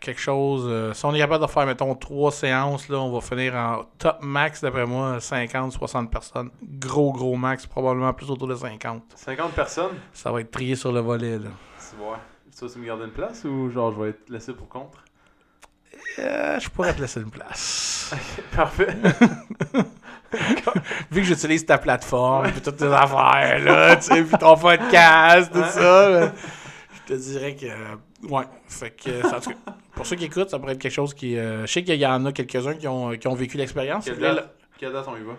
quelque 0.00 0.20
chose. 0.20 0.64
euh, 0.66 0.92
si 0.92 1.04
on 1.06 1.14
est 1.14 1.18
capable 1.18 1.44
de 1.46 1.50
faire, 1.50 1.64
mettons, 1.66 1.94
trois 1.94 2.30
séances, 2.30 2.88
là, 2.88 2.98
on 2.98 3.10
va 3.10 3.20
finir 3.20 3.54
en 3.54 3.84
top 3.98 4.18
max, 4.22 4.60
d'après 4.60 4.84
moi, 4.86 5.20
50, 5.20 5.72
60 5.72 6.10
personnes. 6.10 6.50
Gros, 6.62 7.12
gros 7.12 7.36
max, 7.36 7.66
probablement 7.66 8.12
plus 8.12 8.30
autour 8.30 8.48
de 8.48 8.54
50. 8.54 9.02
50 9.14 9.52
personnes? 9.52 9.94
Ça 10.12 10.30
va 10.30 10.40
être 10.42 10.50
trié 10.50 10.76
sur 10.76 10.92
le 10.92 11.00
volet, 11.00 11.38
là. 11.38 11.50
Tu 11.90 11.96
vois. 11.96 12.18
Tu 12.58 12.66
vas 12.66 12.80
me 12.80 12.86
garder 12.86 13.04
une 13.04 13.12
place 13.12 13.44
ou 13.44 13.70
genre 13.70 13.92
je 13.92 14.00
vais 14.02 14.08
être 14.10 14.28
laissé 14.30 14.52
pour 14.52 14.68
contre? 14.68 15.04
Euh, 16.18 16.58
je 16.58 16.68
pourrais 16.70 16.94
te 16.94 17.00
laisser 17.00 17.20
une 17.20 17.30
place. 17.30 18.14
Parfait. 18.56 18.94
Vu 21.10 21.20
que 21.20 21.26
j'utilise 21.26 21.64
ta 21.64 21.78
plateforme, 21.78 22.50
puis 22.50 22.60
toutes 22.60 22.76
tes 22.78 22.92
affaires, 22.92 23.58
là, 23.64 23.96
tu 23.96 24.02
sais, 24.02 24.22
puis 24.24 24.38
ton 24.38 24.56
podcast, 24.56 25.52
tout 25.52 25.58
Ouais. 25.58 25.68
ça, 25.68 26.08
là, 26.10 26.32
je 26.94 27.14
te 27.14 27.18
dirais 27.18 27.54
que. 27.54 27.66
euh, 27.66 27.96
ouais. 28.28 28.44
Fait 28.66 28.90
que, 28.90 29.26
en 29.26 29.40
tout 29.40 29.50
cas, 29.50 29.56
pour 29.94 30.06
ceux 30.06 30.16
qui 30.16 30.24
écoutent, 30.24 30.50
ça 30.50 30.58
pourrait 30.58 30.72
être 30.72 30.80
quelque 30.80 30.92
chose 30.92 31.14
qui. 31.14 31.36
euh, 31.38 31.62
je 31.66 31.72
sais 31.72 31.84
qu'il 31.84 31.94
y 31.96 32.06
en 32.06 32.24
a 32.26 32.32
quelques-uns 32.32 32.74
qui 32.74 32.88
ont, 32.88 33.10
qui 33.12 33.28
ont 33.28 33.34
vécu 33.34 33.56
l'expérience. 33.56 34.04
Quelle 34.04 34.18
Là, 34.18 34.34
date, 34.34 34.54
quelle 34.78 34.92
date 34.92 35.06
on 35.08 35.16
y 35.16 35.22
va? 35.22 35.32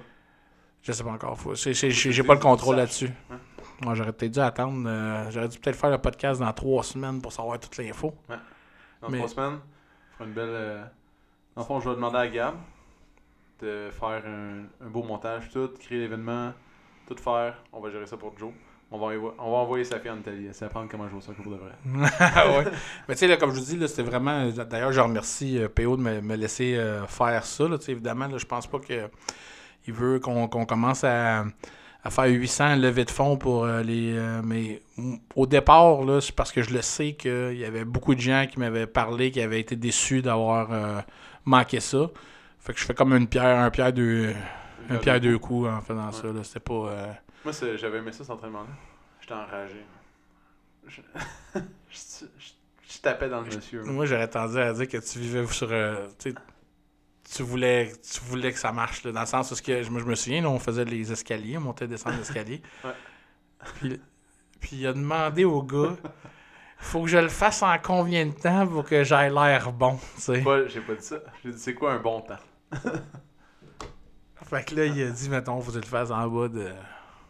Je 0.83 0.91
sais 0.93 1.03
pas 1.03 1.09
encore. 1.11 1.37
J'ai 1.55 2.23
pas 2.23 2.33
le 2.33 2.39
contrôle 2.39 2.77
là-dessus. 2.77 3.09
Ouais. 3.29 3.35
Moi, 3.83 3.93
j'aurais 3.93 4.13
peut-être 4.13 4.31
dû 4.31 4.39
attendre. 4.39 4.83
euh, 4.87 5.29
j'aurais 5.29 5.49
dû 5.49 5.59
peut-être 5.59 5.75
faire 5.75 5.89
le 5.89 5.97
podcast 5.97 6.39
dans 6.39 6.51
trois 6.53 6.83
semaines 6.83 7.21
pour 7.21 7.31
savoir 7.33 7.59
toute 7.59 7.77
l'info. 7.77 8.13
Dans 9.01 9.09
Mais- 9.09 9.17
trois 9.17 9.29
semaines, 9.29 9.59
on 9.59 10.13
fera 10.17 10.25
une 10.29 10.33
belle. 10.33 10.45
euh, 10.49 10.83
Dans 11.55 11.61
le 11.63 11.67
fond, 11.67 11.79
je 11.81 11.89
vais 11.89 11.95
demander 11.95 12.17
à 12.17 12.27
Gab 12.27 12.55
de 13.61 13.89
faire 13.91 14.23
un, 14.25 14.87
beau 14.87 15.03
montage, 15.03 15.49
tout, 15.51 15.69
créer 15.79 15.99
l'événement, 15.99 16.53
tout 17.07 17.15
faire. 17.17 17.55
On 17.73 17.79
va 17.79 17.89
gérer 17.89 18.05
ça 18.05 18.17
pour 18.17 18.37
Joe. 18.37 18.51
On 18.89 18.97
va, 18.99 19.07
on 19.39 19.51
va 19.51 19.57
envoyer 19.57 19.83
sa 19.83 19.99
fille 19.99 20.11
en 20.11 20.17
Italie. 20.17 20.45
Elle 20.47 20.53
sait 20.53 20.63
apprendre 20.63 20.87
comment 20.89 21.09
jouer 21.09 21.17
au 21.17 21.21
soccer 21.21 21.43
pour 21.43 21.51
de 21.51 21.57
vrai. 21.57 21.71
ouais. 21.85 22.71
Mais 23.07 23.15
tu 23.15 23.27
sais, 23.27 23.37
comme 23.37 23.51
je 23.51 23.59
vous 23.59 23.65
dis, 23.65 23.87
c'était 23.87 24.03
vraiment. 24.03 24.47
D'ailleurs, 24.49 24.93
je 24.93 25.01
remercie 25.01 25.59
euh, 25.59 25.67
PO 25.67 25.97
de 25.97 26.01
me, 26.01 26.35
laisser 26.35 26.75
euh, 26.77 27.05
faire 27.05 27.43
ça. 27.43 27.65
Évidemment, 27.89 28.29
je 28.37 28.45
pense 28.45 28.65
pas 28.65 28.79
que 28.79 29.09
il 29.87 29.93
veut 29.93 30.19
qu'on 30.19 30.47
commence 30.47 31.03
à, 31.03 31.45
à 32.03 32.09
faire 32.09 32.27
800 32.27 32.77
levées 32.77 33.03
de 33.03 33.11
fonds 33.11 33.35
pour 33.35 33.65
euh, 33.65 33.83
les. 33.83 34.17
mais 34.45 34.81
au 35.35 35.47
départ, 35.47 35.99
c'est 36.21 36.35
parce 36.35 36.53
que 36.53 36.61
je 36.61 36.73
le 36.73 36.81
sais 36.81 37.13
qu'il 37.13 37.57
y 37.57 37.65
avait 37.65 37.85
beaucoup 37.85 38.15
de 38.15 38.21
gens 38.21 38.45
qui 38.49 38.57
m'avaient 38.57 38.87
parlé, 38.87 39.31
qui 39.31 39.41
avaient 39.41 39.59
été 39.59 39.75
déçus 39.75 40.21
d'avoir 40.21 41.03
manqué 41.43 41.81
ça. 41.81 42.09
Fait 42.67 42.73
que 42.73 42.79
je 42.81 42.85
fais 42.85 42.93
comme 42.93 43.13
une 43.13 43.29
pierre, 43.29 43.59
un 43.59 43.71
pierre 43.71 43.93
deux, 43.93 44.33
un 44.89 44.97
pierre 44.97 45.21
deux 45.21 45.39
coups 45.39 45.69
en 45.69 45.79
faisant 45.79 46.11
ça. 46.11 46.27
là. 46.27 46.43
C'était 46.43 46.59
pas. 46.59 46.73
euh, 46.73 47.13
Moi, 47.45 47.53
c'est- 47.53 47.77
j'avais 47.77 47.99
aimé 47.99 48.11
ça, 48.11 48.25
cet 48.25 48.31
entraînement-là. 48.31 48.67
J'étais 49.21 49.33
enragé. 49.35 49.85
Je... 50.85 51.01
je, 51.89 52.99
tapais 53.01 53.29
dans 53.29 53.39
le 53.39 53.45
monsieur. 53.55 53.83
Moi, 53.83 54.05
j'aurais 54.05 54.27
tendance 54.29 54.57
à 54.57 54.73
dire 54.73 54.87
que 54.89 54.97
tu 54.97 55.17
vivais 55.19 55.47
sur. 55.47 55.69
euh, 55.71 56.07
tu 56.19 57.43
voulais, 57.43 57.93
tu 58.11 58.19
voulais 58.19 58.51
que 58.51 58.59
ça 58.59 58.73
marche, 58.73 59.05
là, 59.05 59.13
dans 59.13 59.21
le 59.21 59.25
sens 59.27 59.49
où 59.51 59.55
ce 59.55 59.61
que, 59.61 59.81
je, 59.83 59.89
me- 59.89 59.99
je 59.99 60.05
me 60.05 60.15
souviens, 60.15 60.41
là, 60.41 60.49
on 60.49 60.59
faisait 60.59 60.83
les 60.83 61.09
escaliers, 61.09 61.57
on 61.57 61.61
montait 61.61 61.85
et 61.85 61.87
descendait 61.87 62.17
l'escalier. 62.17 62.61
Ouais. 62.83 62.91
Puis, 63.79 64.01
puis 64.59 64.75
il 64.75 64.87
a 64.87 64.93
demandé 64.93 65.45
au 65.45 65.63
gars 65.63 65.95
faut 66.79 67.01
que 67.01 67.07
je 67.07 67.17
le 67.17 67.29
fasse 67.29 67.63
en 67.63 67.77
combien 67.79 68.25
de 68.25 68.33
temps 68.33 68.67
pour 68.67 68.83
que 68.83 69.03
j'aille 69.03 69.33
l'air 69.33 69.71
bon, 69.71 69.97
tu 70.15 70.21
sais. 70.21 70.41
Pas- 70.41 70.67
J'ai 70.67 70.81
pas 70.81 70.93
dit 70.95 71.03
ça? 71.05 71.17
J'ai 71.43 71.51
dit 71.51 71.59
c'est 71.59 71.73
quoi 71.73 71.93
un 71.93 71.99
bon 71.99 72.21
temps? 72.21 72.37
Fait 74.43 74.63
que 74.63 74.75
là, 74.75 74.85
il 74.85 75.01
a 75.03 75.09
dit, 75.09 75.29
mettons, 75.29 75.59
faut 75.59 75.71
que 75.71 75.77
tu 75.77 75.81
le 75.83 75.87
fasses 75.87 76.11
en 76.11 76.27
bas 76.27 76.47
de. 76.47 76.69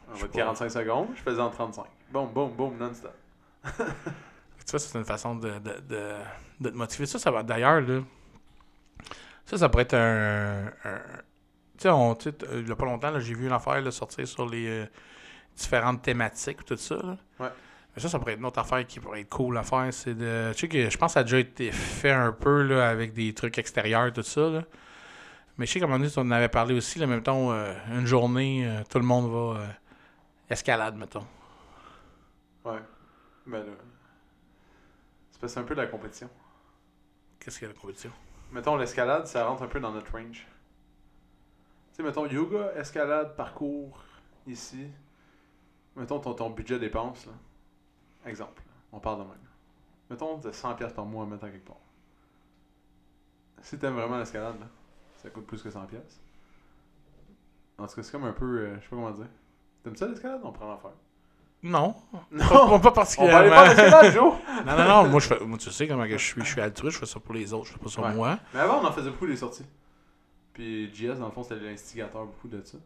En 0.07 0.11
bas 0.11 0.13
de 0.13 0.17
sais 0.21 0.27
45 0.29 0.69
secondes, 0.69 1.07
je 1.15 1.21
faisais 1.21 1.41
en 1.41 1.49
35. 1.49 1.85
Boum, 2.11 2.31
boum, 2.31 2.51
boum, 2.51 2.77
non-stop. 2.77 3.13
Tu 4.65 4.71
vois, 4.71 4.79
c'est 4.81 4.97
une 4.99 5.05
façon 5.05 5.35
de, 5.35 5.47
de, 5.59 5.79
de, 5.87 6.11
de 6.59 6.69
te 6.69 6.75
motiver. 6.75 7.05
Ça, 7.05 7.17
ça 7.19 7.31
va. 7.31 7.41
D'ailleurs, 7.41 7.79
là. 7.79 8.01
Ça, 9.45 9.57
ça 9.57 9.69
pourrait 9.69 9.83
être 9.83 9.93
un. 9.93 10.65
un- 10.83 10.99
tu 11.77 11.83
sais, 11.83 11.89
on- 11.89 12.11
euh, 12.11 12.31
il 12.61 12.67
y 12.67 12.71
a 12.71 12.75
pas 12.75 12.83
longtemps, 12.85 13.11
là, 13.11 13.19
j'ai 13.21 13.33
vu 13.33 13.45
une 13.45 13.53
affaire 13.53 13.79
là, 13.81 13.91
sortir 13.91 14.27
sur 14.27 14.45
les 14.45 14.67
euh, 14.67 14.85
différentes 15.55 16.01
thématiques, 16.01 16.65
tout 16.65 16.75
ça. 16.75 16.95
Là. 16.97 17.17
Ouais. 17.39 17.47
Mais 17.95 18.01
ça, 18.01 18.09
ça 18.09 18.19
pourrait 18.19 18.33
être 18.33 18.39
une 18.39 18.45
autre 18.45 18.59
affaire 18.59 18.85
qui 18.85 18.99
pourrait 18.99 19.21
être 19.21 19.29
cool 19.29 19.57
à 19.57 19.63
faire. 19.63 19.87
C'est 19.91 20.15
de. 20.15 20.51
Tu 20.53 20.59
sais, 20.59 20.67
que 20.67 20.89
je 20.89 20.97
pense 20.97 21.11
que 21.11 21.13
ça 21.13 21.19
a 21.21 21.23
déjà 21.23 21.39
été 21.39 21.71
fait 21.71 22.11
un 22.11 22.33
peu 22.33 22.63
là, 22.63 22.89
avec 22.89 23.13
des 23.13 23.33
trucs 23.33 23.57
extérieurs, 23.57 24.11
tout 24.11 24.21
ça. 24.23 24.49
Là. 24.49 24.63
Mais 25.57 25.65
je 25.65 25.71
sais 25.71 25.79
qu'à 25.79 25.85
un 25.85 25.89
moment 25.89 25.99
donné, 25.99 26.11
on 26.17 26.21
en 26.21 26.31
avait 26.31 26.49
parlé 26.49 26.75
aussi. 26.75 26.99
Là, 26.99 27.07
mettons, 27.07 27.51
euh, 27.51 27.73
une 27.89 28.05
journée, 28.05 28.67
euh, 28.67 28.83
tout 28.89 28.99
le 28.99 29.05
monde 29.05 29.31
va. 29.31 29.61
euh, 29.61 29.67
escalade, 30.49 30.95
mettons. 30.95 31.25
Ouais. 32.63 32.81
Ben 33.45 33.65
là. 33.65 33.73
C'est 35.31 35.39
que 35.53 35.59
un 35.59 35.63
peu 35.63 35.75
de 35.75 35.81
la 35.81 35.87
compétition. 35.87 36.29
Qu'est-ce 37.39 37.59
qu'il 37.59 37.67
y 37.67 37.71
a 37.71 37.73
la 37.73 37.79
compétition? 37.79 38.11
Mettons, 38.51 38.75
l'escalade, 38.75 39.27
ça 39.27 39.45
rentre 39.45 39.63
un 39.63 39.67
peu 39.67 39.79
dans 39.79 39.91
notre 39.91 40.11
range. 40.11 40.47
Tu 41.91 41.97
sais, 41.97 42.03
mettons, 42.03 42.25
yoga, 42.27 42.71
escalade, 42.75 43.35
parcours, 43.35 44.03
ici. 44.45 44.87
Mettons 45.95 46.19
ton, 46.19 46.33
ton 46.33 46.49
budget 46.49 46.79
dépense, 46.79 47.25
là. 47.25 47.33
Exemple, 48.25 48.61
on 48.91 48.99
parle 48.99 49.19
de 49.19 49.23
même. 49.23 49.47
Mettons, 50.09 50.37
t'as 50.39 50.51
100$ 50.51 50.75
piastres 50.75 50.95
par 50.95 51.05
mois 51.05 51.23
à 51.23 51.27
mettre 51.27 51.45
à 51.45 51.49
quelque 51.49 51.67
part. 51.67 51.77
Si 53.61 53.77
t'aimes 53.77 53.95
vraiment 53.95 54.17
l'escalade, 54.17 54.59
là, 54.59 54.67
ça 55.27 55.33
coûte 55.33 55.45
plus 55.45 55.61
que 55.61 55.69
100$. 55.69 55.87
piastres. 55.87 56.15
En 57.77 57.85
tout 57.87 57.95
cas, 57.95 58.03
c'est 58.03 58.11
comme 58.11 58.23
un 58.25 58.31
peu, 58.33 58.45
euh, 58.59 58.75
je 58.77 58.81
sais 58.83 58.89
pas 58.89 58.95
comment 58.95 59.11
dire. 59.11 59.27
T'aimes 59.83 59.95
ça 59.95 60.07
l'escalade? 60.07 60.41
On 60.43 60.51
prend 60.51 60.67
l'enfer. 60.67 60.91
Non. 61.63 61.95
Non! 62.31 62.47
Pas, 62.47 62.79
pas 62.79 62.89
On 62.89 62.91
particulièrement. 62.91 63.49
pas 63.49 63.67
d'escalade, 63.69 64.13
Joe! 64.13 64.33
Non, 64.65 64.77
non, 64.77 64.87
non, 64.87 65.07
moi, 65.09 65.19
je 65.19 65.27
fais, 65.27 65.39
moi 65.39 65.57
tu 65.57 65.69
sais 65.71 65.87
comment 65.87 66.05
je 66.07 66.17
suis. 66.17 66.41
Je 66.41 66.47
suis 66.47 66.61
altruiste, 66.61 66.95
je 66.95 66.99
fais 66.99 67.05
ça 67.11 67.19
pour 67.19 67.33
les 67.33 67.53
autres, 67.53 67.65
je 67.67 67.73
fais 67.73 67.79
pas 67.79 67.89
ça 67.89 67.95
pour 67.97 68.05
Ouais. 68.05 68.13
moi. 68.15 68.39
Mais 68.53 68.59
avant, 68.59 68.79
on 68.81 68.85
en 68.85 68.91
faisait 68.91 69.09
beaucoup 69.09 69.27
des 69.27 69.35
sorties. 69.37 69.65
Puis 70.53 70.93
JS, 70.93 71.19
dans 71.19 71.25
le 71.27 71.31
fond, 71.31 71.43
c'était 71.43 71.59
l'instigateur 71.59 72.25
beaucoup 72.25 72.47
de 72.47 72.61
ça. 72.63 72.77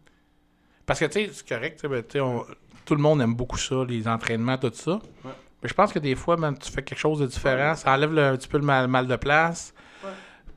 Parce 0.85 0.99
que, 0.99 1.05
tu 1.05 1.25
sais, 1.25 1.29
c'est 1.33 1.47
correct, 1.47 1.79
tu 1.79 1.87
sais, 1.87 1.87
ben, 1.87 2.21
on- 2.21 2.45
tout 2.85 2.95
le 2.95 3.01
monde 3.01 3.21
aime 3.21 3.33
beaucoup 3.35 3.57
ça, 3.57 3.83
les 3.87 4.07
entraînements, 4.07 4.57
tout 4.57 4.71
ça. 4.73 4.93
Ouais. 5.23 5.31
Mais 5.63 5.69
je 5.69 5.73
pense 5.73 5.93
que 5.93 5.99
des 5.99 6.15
fois, 6.15 6.35
ben, 6.35 6.53
tu 6.53 6.69
fais 6.71 6.83
quelque 6.83 6.97
chose 6.99 7.19
de 7.19 7.27
différent, 7.27 7.75
ça 7.75 7.93
enlève 7.93 8.13
le- 8.13 8.23
un 8.25 8.35
petit 8.37 8.47
peu 8.47 8.57
le 8.57 8.65
mal, 8.65 8.87
mal 8.87 9.07
de 9.07 9.15
place. 9.15 9.73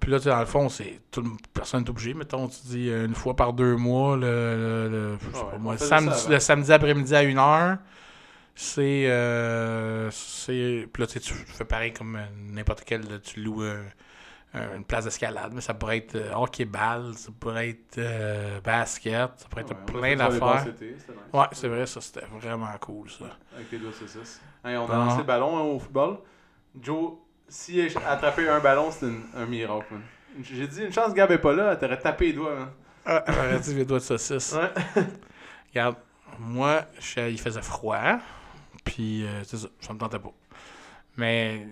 Puis 0.05 0.13
là, 0.13 0.19
dans 0.19 0.39
le 0.41 0.45
fond, 0.45 0.69
c'est 0.69 1.01
personne 1.55 1.83
n'est 1.83 1.89
obligé. 1.89 2.13
Mettons, 2.13 2.47
tu 2.47 2.59
dis 2.67 2.91
euh, 2.91 3.07
une 3.07 3.15
fois 3.15 3.35
par 3.35 3.55
deux 3.55 3.75
mois, 3.77 4.17
le, 4.19 4.21
le- 4.21 4.89
le- 4.91 5.19
je 5.19 5.35
sais 5.35 5.43
Ouais, 5.45 5.51
pas 5.51 5.57
on 5.57 5.59
moi, 5.61 5.73
le 5.73 5.79
faisait 5.79 5.89
samedi, 5.89 6.19
ça 6.19 6.31
le 6.31 6.39
samedi 6.41 6.73
après-midi 6.73 7.15
à 7.17 7.23
1h, 7.25 7.79
c'est. 8.55 9.07
euh, 9.09 10.11
c'est 10.11 10.89
puis 10.93 11.01
là, 11.03 11.07
tu 11.07 11.15
sais, 11.15 11.21
tu 11.21 11.33
fais 11.33 11.65
pareil 11.65 11.93
comme 11.95 12.17
euh, 12.17 12.25
n'importe 12.53 12.85
quel. 12.85 13.01
là, 13.09 13.19
tu 13.19 13.41
loues 13.43 13.63
euh, 13.63 13.83
un- 14.53 14.77
une 14.77 14.85
place 14.85 15.05
d'escalade, 15.05 15.53
mais 15.55 15.63
ça 15.63 15.73
pourrait 15.75 15.97
être 15.99 16.17
hockey-ball, 16.37 17.15
ça 17.15 17.31
pourrait 17.41 17.71
être 17.71 17.97
euh, 17.99 18.61
basket, 18.61 19.31
ça 19.37 19.49
pourrait 19.49 19.63
être 19.63 19.71
Ouais, 19.75 20.01
plein 20.01 20.17
ça 20.19 20.29
d'affaires. 20.29 20.67
nice. 20.67 21.05
Ouais, 21.33 21.47
c'est 21.53 21.69
vrai, 21.69 21.87
ça, 21.87 22.01
c'était 22.03 22.27
vraiment 22.41 22.69
cool, 22.81 23.11
ça. 23.11 23.25
Avec 23.57 23.73
les 23.73 23.79
doigts 23.79 23.93
saucisses. 23.93 24.41
Hey, 24.65 24.77
on 24.77 24.85
a 24.91 24.97
lancé 24.97 25.19
le 25.19 25.25
ballon 25.25 25.57
hein, 25.59 25.63
au 25.63 25.79
football. 25.79 26.19
Joe, 26.81 27.13
s'il 27.49 27.97
a 27.99 28.11
attrapé 28.11 28.49
un 28.49 28.61
ballon, 28.61 28.91
c'est 28.91 29.07
un 29.37 29.47
miracle, 29.47 29.87
man. 29.93 30.03
J'ai 30.43 30.67
dit, 30.67 30.83
une 30.85 30.93
chance 30.93 31.15
Gab 31.15 31.31
est 31.31 31.39
pas 31.39 31.53
là, 31.53 31.73
elle 31.73 31.79
t'aurait 31.79 31.99
tapé 32.01 32.27
les 32.27 32.33
doigts, 32.33 32.55
man. 32.57 32.69
Ah, 33.07 33.25
j'aurais 33.29 33.61
dit 33.61 33.75
les 33.75 33.85
doigts 33.85 33.99
de 33.99 34.05
saucisse. 34.05 34.53
Ouais. 34.55 34.71
Regarde, 35.71 35.97
moi, 36.39 36.85
je- 36.99 37.31
il 37.31 37.41
faisait 37.41 37.63
froid, 37.63 38.19
puis 38.85 39.25
euh, 39.27 39.45
c'est 39.45 39.57
ça, 39.59 39.69
ça 39.81 39.93
me 39.93 39.99
tentait 39.99 40.19
pas. 40.19 40.33
Mais 41.17 41.67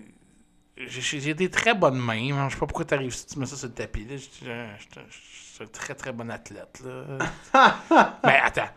j'ai 0.76 1.20
j'ai 1.20 1.34
des 1.34 1.50
très 1.50 1.74
bonnes 1.74 1.98
mains, 1.98 2.48
je 2.48 2.54
sais 2.54 2.60
pas 2.60 2.66
pourquoi 2.66 2.84
t'arrives 2.84 3.14
si 3.14 3.26
tu 3.26 3.38
mets 3.38 3.46
ça 3.46 3.56
sur 3.56 3.68
le 3.68 3.74
tapis, 3.74 4.04
là. 4.04 4.16
Je 4.16 4.22
je- 4.22 5.00
je 5.10 5.16
suis 5.56 5.64
un 5.64 5.66
très 5.66 5.94
très 5.94 6.12
bon 6.12 6.30
athlète, 6.30 6.82
là. 6.84 7.18
Mais 8.24 8.38
attends, 8.44 8.68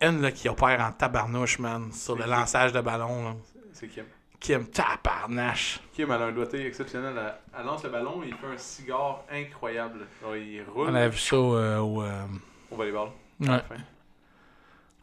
une 0.00 0.20
là, 0.22 0.30
qui 0.30 0.48
opère 0.48 0.80
en 0.80 0.92
tabarnouche, 0.92 1.58
man, 1.58 1.90
sur 1.92 2.14
le 2.16 2.24
qui? 2.24 2.30
lançage 2.30 2.72
de 2.72 2.80
ballon, 2.80 3.24
là. 3.24 3.34
C'est 3.72 3.88
Kim. 3.88 4.04
Kim 4.40 4.66
tabarnache. 4.66 5.80
Kim, 5.92 6.10
elle 6.12 6.22
a 6.22 6.26
un 6.26 6.32
doigté 6.32 6.66
exceptionnel. 6.66 7.14
Elle, 7.16 7.34
elle 7.58 7.66
lance 7.66 7.82
le 7.84 7.90
ballon, 7.90 8.22
il 8.24 8.34
fait 8.34 8.46
un 8.46 8.56
cigare 8.58 9.24
incroyable. 9.32 10.00
Genre, 10.22 10.36
il 10.36 10.62
roule 10.72 10.88
On 10.90 10.94
avait 10.94 11.08
vu 11.08 11.18
ça 11.18 11.36
euh, 11.36 11.78
au. 11.78 12.02
euh, 12.02 12.22
au 12.70 12.76
volleyball. 12.76 13.08
à 13.08 13.42
ouais. 13.42 13.48
la 13.48 13.58
fin. 13.60 13.74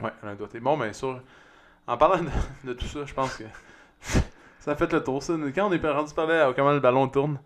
Ouais, 0.01 0.11
elle 0.21 0.29
a 0.29 0.31
un 0.31 0.35
doigté. 0.35 0.59
Bon, 0.59 0.77
bien 0.77 0.93
sûr. 0.93 1.19
En 1.87 1.97
parlant 1.97 2.23
de, 2.23 2.29
de 2.67 2.73
tout 2.73 2.85
ça, 2.85 2.99
je 3.05 3.13
pense 3.13 3.35
que 3.37 3.43
ça 4.59 4.71
a 4.71 4.75
fait 4.75 4.91
le 4.93 5.03
tour. 5.03 5.21
Ça. 5.21 5.33
Quand 5.55 5.67
on 5.69 5.73
est 5.73 5.89
rendu 5.91 6.13
parler 6.13 6.35
à 6.35 6.53
comment 6.53 6.71
le 6.71 6.79
ballon 6.79 7.07
tourne, 7.07 7.39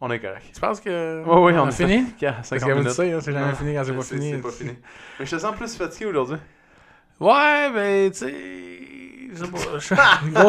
on 0.00 0.10
est 0.10 0.20
correct. 0.20 0.50
Tu 0.54 0.60
penses 0.60 0.80
que. 0.80 1.22
Ouais, 1.24 1.40
ouais, 1.52 1.58
on 1.58 1.64
on 1.64 1.66
a 1.68 1.70
fini? 1.72 2.02
Parce 2.20 2.50
que 2.50 2.56
hein, 2.56 3.20
c'est 3.20 3.32
jamais 3.32 3.54
fini 3.54 3.74
quand 3.74 3.84
c'est 3.84 3.94
pas 3.94 4.02
fini. 4.02 4.30
C'est 4.32 4.38
pas 4.42 4.50
fini. 4.50 4.78
Mais 5.18 5.26
je 5.26 5.30
te 5.36 5.40
sens 5.40 5.56
plus 5.56 5.76
fatigué 5.76 6.06
aujourd'hui. 6.06 6.36
Ouais, 7.20 7.70
mais 7.72 8.10
tu 8.10 8.18
sais. 8.18 8.34
Je 9.32 9.44
pas. 9.44 9.78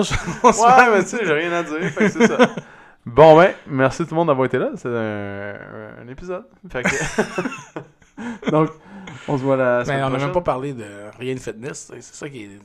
je-. 0.02 0.14
Ouais, 0.62 0.96
mais 0.98 1.04
tu 1.04 1.10
sais, 1.10 1.26
j'ai 1.26 1.34
rien 1.34 1.52
à 1.54 1.64
dire. 1.64 1.80
Fait 1.92 2.06
que 2.06 2.10
c'est 2.10 2.28
ça. 2.28 2.38
Bon, 3.06 3.36
ben, 3.38 3.54
merci 3.68 4.04
tout 4.06 4.12
le 4.12 4.16
monde 4.16 4.28
d'avoir 4.30 4.46
été 4.46 4.58
là. 4.58 4.70
C'est 4.76 4.88
un, 4.88 6.04
un 6.04 6.08
épisode. 6.08 6.46
Fait 6.72 6.84
que. 6.84 8.50
Donc, 8.50 8.70
on 9.28 9.38
se 9.38 9.44
voit 9.44 9.58
la 9.58 9.80
Mais 9.80 9.86
semaine 9.86 10.04
on 10.06 10.10
n'a 10.10 10.18
même 10.20 10.32
pas 10.32 10.40
parlé 10.40 10.72
de 10.74 10.86
rien 11.20 11.34
de 11.34 11.40
fitness. 11.40 11.92
C'est 11.94 12.02
ça 12.02 12.30
qui 12.30 12.44
est. 12.44 12.60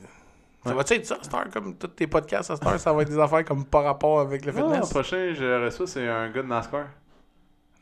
Ça 0.63 0.69
Ouais. 0.69 0.75
va-tu 0.77 0.93
être 0.93 1.05
ça, 1.05 1.17
Star, 1.21 1.49
comme 1.49 1.75
tous 1.75 1.87
tes 1.87 2.07
podcasts 2.07 2.51
à 2.51 2.55
Star, 2.55 2.79
ça 2.79 2.93
va 2.93 3.01
être 3.01 3.09
des 3.09 3.19
affaires 3.19 3.43
comme 3.43 3.65
par 3.65 3.83
rapport 3.83 4.21
avec 4.21 4.45
le 4.45 4.53
Non, 4.53 4.67
le 4.69 4.73
fitness? 4.75 4.89
prochain, 4.89 5.33
je 5.33 5.65
reçois, 5.65 5.87
c'est 5.87 6.07
un 6.07 6.29
gars 6.29 6.41
de 6.41 6.47
NASCAR. 6.47 6.85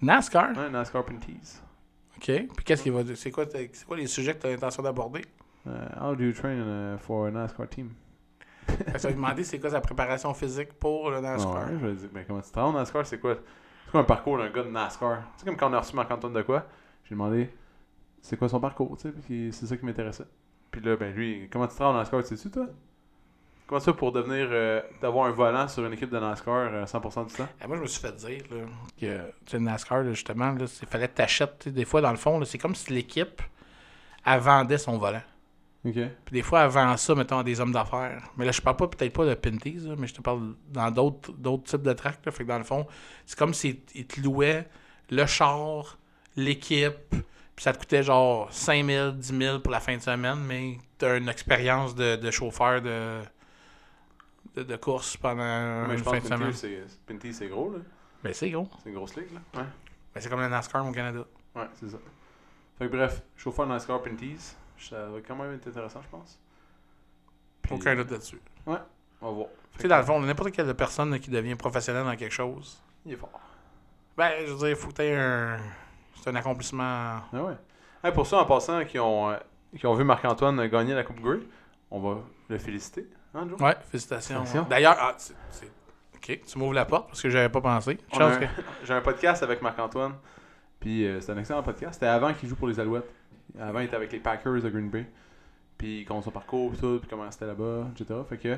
NASCAR? 0.02 0.50
Ouais, 0.58 0.70
NASCAR 0.72 1.04
Pinties. 1.04 1.60
OK. 2.18 2.26
Puis 2.26 2.66
qu'est-ce 2.66 2.82
qu'il 2.84 2.92
va 2.92 3.04
dire? 3.04 3.18
C'est 3.18 3.30
quoi, 3.32 3.46
c'est 3.52 3.86
quoi 3.86 3.98
les 3.98 4.08
sujets 4.08 4.34
que 4.36 4.42
tu 4.42 4.48
as 4.48 4.50
l'intention 4.52 4.82
d'aborder? 4.82 5.22
Uh, 5.66 5.70
how 6.02 6.16
do 6.16 6.24
you 6.24 6.34
train 6.34 6.56
uh, 6.60 6.98
for 7.00 7.28
a 7.28 7.32
NASCAR 7.32 7.68
team? 7.68 7.92
Fait 8.98 9.08
que 9.10 9.14
demander 9.14 9.44
c'est 9.44 9.60
quoi 9.60 9.70
sa 9.70 9.82
préparation 9.82 10.34
physique 10.34 10.74
pour 10.74 11.10
le 11.10 11.22
NASCAR. 11.22 11.68
Ouais, 11.68 11.96
je 12.00 12.08
ben, 12.08 12.26
comment 12.28 12.42
tu 12.42 12.52
travailles 12.52 12.74
au 12.74 12.78
NASCAR, 12.78 13.06
c'est 13.06 13.20
quoi? 13.20 13.36
C'est 13.86 13.92
quoi 13.92 14.02
un 14.02 14.06
parcours 14.06 14.38
d'un 14.38 14.50
gars 14.50 14.64
de 14.64 14.70
NASCAR? 14.70 15.24
C'est 15.38 15.46
comme 15.46 15.56
quand 15.56 15.70
on 15.70 15.74
a 15.74 15.80
reçu 15.80 15.96
Marc-Antoine 15.96 16.34
de 16.34 16.42
quoi? 16.42 16.66
J'ai 17.06 17.16
demandé, 17.16 17.50
c'est 18.22 18.38
quoi 18.38 18.50
son 18.50 18.60
parcours, 18.60 18.98
tu 18.98 19.04
sais, 19.04 19.14
puis 19.26 19.50
c'est 19.54 19.66
ça 19.66 19.78
qui 19.78 19.86
m'intéressait. 19.86 20.28
Puis 20.72 20.82
là, 20.82 20.98
ben 20.98 21.14
lui, 21.14 21.48
comment 21.52 21.68
tu 21.68 21.76
travailles 21.76 21.96
au 21.96 21.98
NASCAR, 22.00 22.22
tu 22.24 22.36
sais-tu, 22.36 22.52
toi? 22.52 22.68
Comment 23.66 23.82
ça 23.82 23.94
pour 23.94 24.14
devenir, 24.14 24.48
euh, 24.52 24.82
d'avoir 25.02 25.28
un 25.28 25.32
volant 25.32 25.68
sur 25.68 25.86
une 25.86 25.94
équipe 25.94 26.10
de 26.10 26.20
NASCAR 26.20 26.74
euh, 26.74 26.86
100% 26.86 27.28
du 27.28 27.34
temps? 27.34 27.48
Et 27.62 27.68
moi, 27.68 27.76
je 27.78 27.82
me 27.82 27.88
suis 27.88 28.02
fait 28.02 28.16
dire 28.16 28.44
là, 28.50 28.58
que 29.00 29.18
tu 29.46 29.52
sais, 29.52 29.60
NASCAR, 29.60 30.04
là, 30.04 30.12
justement, 30.12 30.56
il 30.58 30.88
fallait 30.88 31.08
que 31.08 31.16
tu 31.16 31.22
achètes. 31.22 31.68
Des 31.70 31.86
fois, 31.86 32.02
dans 32.02 32.12
le 32.12 32.18
fond, 32.18 32.44
c'est 32.46 32.58
comme 32.58 32.76
si 32.76 32.94
l'équipe 32.94 33.42
vendait 34.26 34.78
son 34.78 34.98
volant. 34.98 35.22
Puis 35.84 35.94
des 36.32 36.42
fois, 36.42 36.62
avant 36.62 36.98
ça, 36.98 37.16
mettons, 37.16 37.40
à 37.40 37.44
des 37.44 37.60
hommes 37.62 37.72
d'affaires. 37.72 38.22
Mais 38.36 38.46
là, 38.46 38.52
je 38.52 38.62
parle 38.62 38.76
pas 38.76 38.88
peut-être 38.88 39.14
pas 39.14 39.26
de 39.26 39.34
Pinties, 39.36 39.80
là, 39.88 39.96
mais 39.98 40.08
je 40.08 40.16
te 40.16 40.22
parle 40.22 40.56
dans 40.70 40.92
d'autres 40.92 41.32
d'autres 41.32 41.64
types 41.64 41.82
de 41.84 41.94
tracks. 41.94 42.26
là. 42.26 42.32
Fait 42.32 42.44
que 42.44 42.50
dans 42.50 42.58
le 42.58 42.64
fond, 42.66 42.86
c'est 43.26 43.38
comme 43.38 43.54
s'ils 43.54 43.80
ils 43.96 44.06
te 44.06 44.20
louaient 44.20 44.68
le 45.10 45.26
char, 45.26 45.98
l'équipe, 46.36 47.10
puis 47.10 47.64
ça 47.64 47.72
te 47.74 47.80
coûtait 47.80 48.04
genre 48.04 48.52
5 48.52 48.86
000, 48.86 49.12
10 49.12 49.38
000 49.38 49.60
pour 49.60 49.72
la 49.72 49.80
fin 49.80 49.96
de 49.96 50.02
semaine, 50.02 50.40
mais 50.46 50.78
tu 51.00 51.06
as 51.06 51.16
une 51.16 51.30
expérience 51.30 51.96
de, 51.96 52.18
de 52.18 52.32
chauffeur 52.32 52.82
de, 52.82 53.22
de, 54.56 54.64
de 54.64 54.76
course 54.76 55.16
pendant 55.16 55.88
Mais 55.88 55.94
une 55.94 56.00
je 56.00 56.04
fin 56.04 56.12
pense 56.20 56.24
de 56.24 56.30
que 56.30 56.52
semaine. 56.52 56.86
Pinty, 57.08 57.34
c'est 57.34 57.48
gros, 57.48 57.72
là. 57.72 57.80
Ben, 58.24 58.34
c'est 58.34 58.50
gros. 58.50 58.68
C'est 58.84 58.90
une 58.90 58.96
grosse 58.96 59.16
ligue, 59.16 59.32
là. 59.34 59.62
Ouais. 59.62 59.68
Ben, 60.14 60.20
c'est 60.22 60.30
comme 60.30 60.42
le 60.42 60.50
NASCAR 60.50 60.86
au 60.86 60.92
Canada. 60.92 61.24
Ouais, 61.56 61.68
c'est 61.80 61.90
ça. 61.90 61.98
Fait 62.78 62.88
que 62.90 62.92
bref, 62.96 63.24
chauffeur 63.38 63.66
NASCAR 63.68 64.02
Pinties, 64.02 64.56
ça 64.80 65.08
va 65.08 65.20
quand 65.26 65.36
même 65.36 65.54
être 65.54 65.68
intéressant, 65.68 66.02
je 66.02 66.10
pense. 66.10 66.40
Puis, 67.62 67.76
Aucun 67.76 67.96
doute 67.96 68.12
là-dessus. 68.12 68.42
On 68.66 68.72
va 68.74 69.32
voir. 69.32 69.48
Tu 69.76 69.82
sais, 69.82 69.88
dans 69.88 69.98
le 69.98 70.04
fond, 70.04 70.20
n'importe 70.22 70.52
quelle 70.52 70.74
personne 70.76 71.20
qui 71.20 71.30
devient 71.30 71.56
professionnelle 71.56 72.06
dans 72.06 72.16
quelque 72.16 72.34
chose, 72.34 72.82
Il 73.06 73.14
est 73.14 73.16
fort. 73.16 73.30
ben, 74.16 74.32
je 74.46 74.52
veux 74.52 74.58
dire, 74.60 74.70
il 74.70 74.76
faut 74.76 74.90
que 74.90 74.96
tu 75.02 75.02
un. 75.14 75.58
C'est 76.22 76.30
un 76.30 76.36
accomplissement. 76.36 76.84
Ah 76.84 77.22
ouais. 77.34 77.54
Hey, 78.04 78.12
pour 78.12 78.26
ceux 78.28 78.36
en 78.38 78.46
passant 78.46 78.84
qui 78.86 79.00
ont, 79.00 79.30
euh, 79.32 79.38
qui 79.78 79.86
ont 79.88 79.94
vu 79.94 80.04
Marc-Antoine 80.04 80.68
gagner 80.68 80.94
la 80.94 81.04
Coupe 81.04 81.20
Grey, 81.22 81.40
on 81.92 82.00
va 82.00 82.22
le 82.50 82.58
féliciter. 82.58 83.08
Hein, 83.34 83.48
Joe? 83.50 83.60
Ouais, 83.60 83.76
félicitations. 83.90 84.36
Félicitations. 84.38 84.68
D'ailleurs, 84.70 84.96
ah, 85.00 85.14
c'est- 85.18 85.36
c'est- 85.52 85.72
ok, 86.16 86.42
tu 86.46 86.58
m'ouvres 86.58 86.74
la 86.74 86.86
porte 86.86 87.08
parce 87.08 87.22
que 87.22 87.30
j'avais 87.30 87.50
pas 87.50 87.62
pensé. 87.62 87.98
On 88.12 88.18
Chance 88.18 88.34
a 88.34 88.36
un- 88.36 88.40
que- 88.40 88.46
J'ai 88.84 88.94
un 88.94 89.02
podcast 89.02 89.44
avec 89.44 89.62
Marc-Antoine. 89.62 90.16
Puis 90.80 91.06
euh, 91.08 91.20
c'est 91.22 91.32
un 91.32 91.38
excellent 91.38 91.64
podcast. 91.64 91.94
C'était 91.96 92.06
avant 92.08 92.34
qu'il 92.34 92.48
joue 92.50 92.56
pour 92.56 92.68
les 92.68 92.80
Alouettes. 92.80 93.10
Avant, 93.60 93.80
il 93.80 93.86
était 93.86 93.96
avec 93.96 94.12
les 94.12 94.20
Packers 94.20 94.62
de 94.62 94.70
Green 94.70 94.90
Bay. 94.90 95.06
Puis 95.78 96.06
compte 96.06 96.24
son 96.24 96.32
parcours, 96.32 96.74
tout, 96.80 97.00
puis 97.00 97.08
comment 97.10 97.30
c'était 97.30 97.46
là-bas, 97.48 97.88
etc. 97.96 98.20
Fait 98.28 98.38
que 98.38 98.58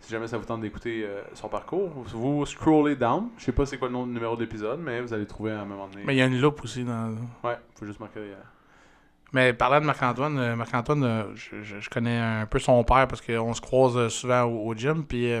si 0.00 0.10
jamais 0.10 0.26
ça 0.26 0.36
vous 0.36 0.44
tente 0.44 0.60
d'écouter 0.60 1.04
euh, 1.06 1.22
son 1.34 1.48
parcours, 1.48 1.88
vous, 1.88 2.44
scrollez 2.44 2.96
down. 2.96 3.28
Je 3.38 3.44
sais 3.44 3.52
pas 3.52 3.64
c'est 3.66 3.78
quoi 3.78 3.88
le 3.88 3.94
nom, 3.94 4.04
numéro 4.06 4.36
d'épisode, 4.36 4.80
mais 4.80 5.00
vous 5.00 5.12
allez 5.14 5.26
trouver 5.26 5.52
à 5.52 5.60
un 5.60 5.64
moment 5.64 5.86
donné. 5.88 6.02
Mais 6.04 6.14
il 6.14 6.18
y 6.18 6.22
a 6.22 6.26
une 6.26 6.40
loupe 6.40 6.62
aussi 6.64 6.84
dans. 6.84 7.14
Ouais, 7.44 7.56
faut 7.78 7.86
juste 7.86 8.00
marquer. 8.00 8.18
euh, 8.20 8.34
Mais 9.32 9.52
parlant 9.52 9.80
de 9.80 9.86
Marc-Antoine, 9.86 10.38
euh, 10.38 10.56
Marc-Antoine, 10.56 11.26
je, 11.34 11.62
je- 11.62 11.80
je 11.80 11.90
connais 11.90 12.18
un 12.18 12.46
peu 12.46 12.58
son 12.58 12.82
père 12.84 13.06
parce 13.08 13.20
qu'on 13.22 13.54
se 13.54 13.60
croise 13.60 14.08
souvent 14.08 14.42
au, 14.42 14.66
au 14.68 14.74
gym. 14.74 15.04
Puis 15.04 15.32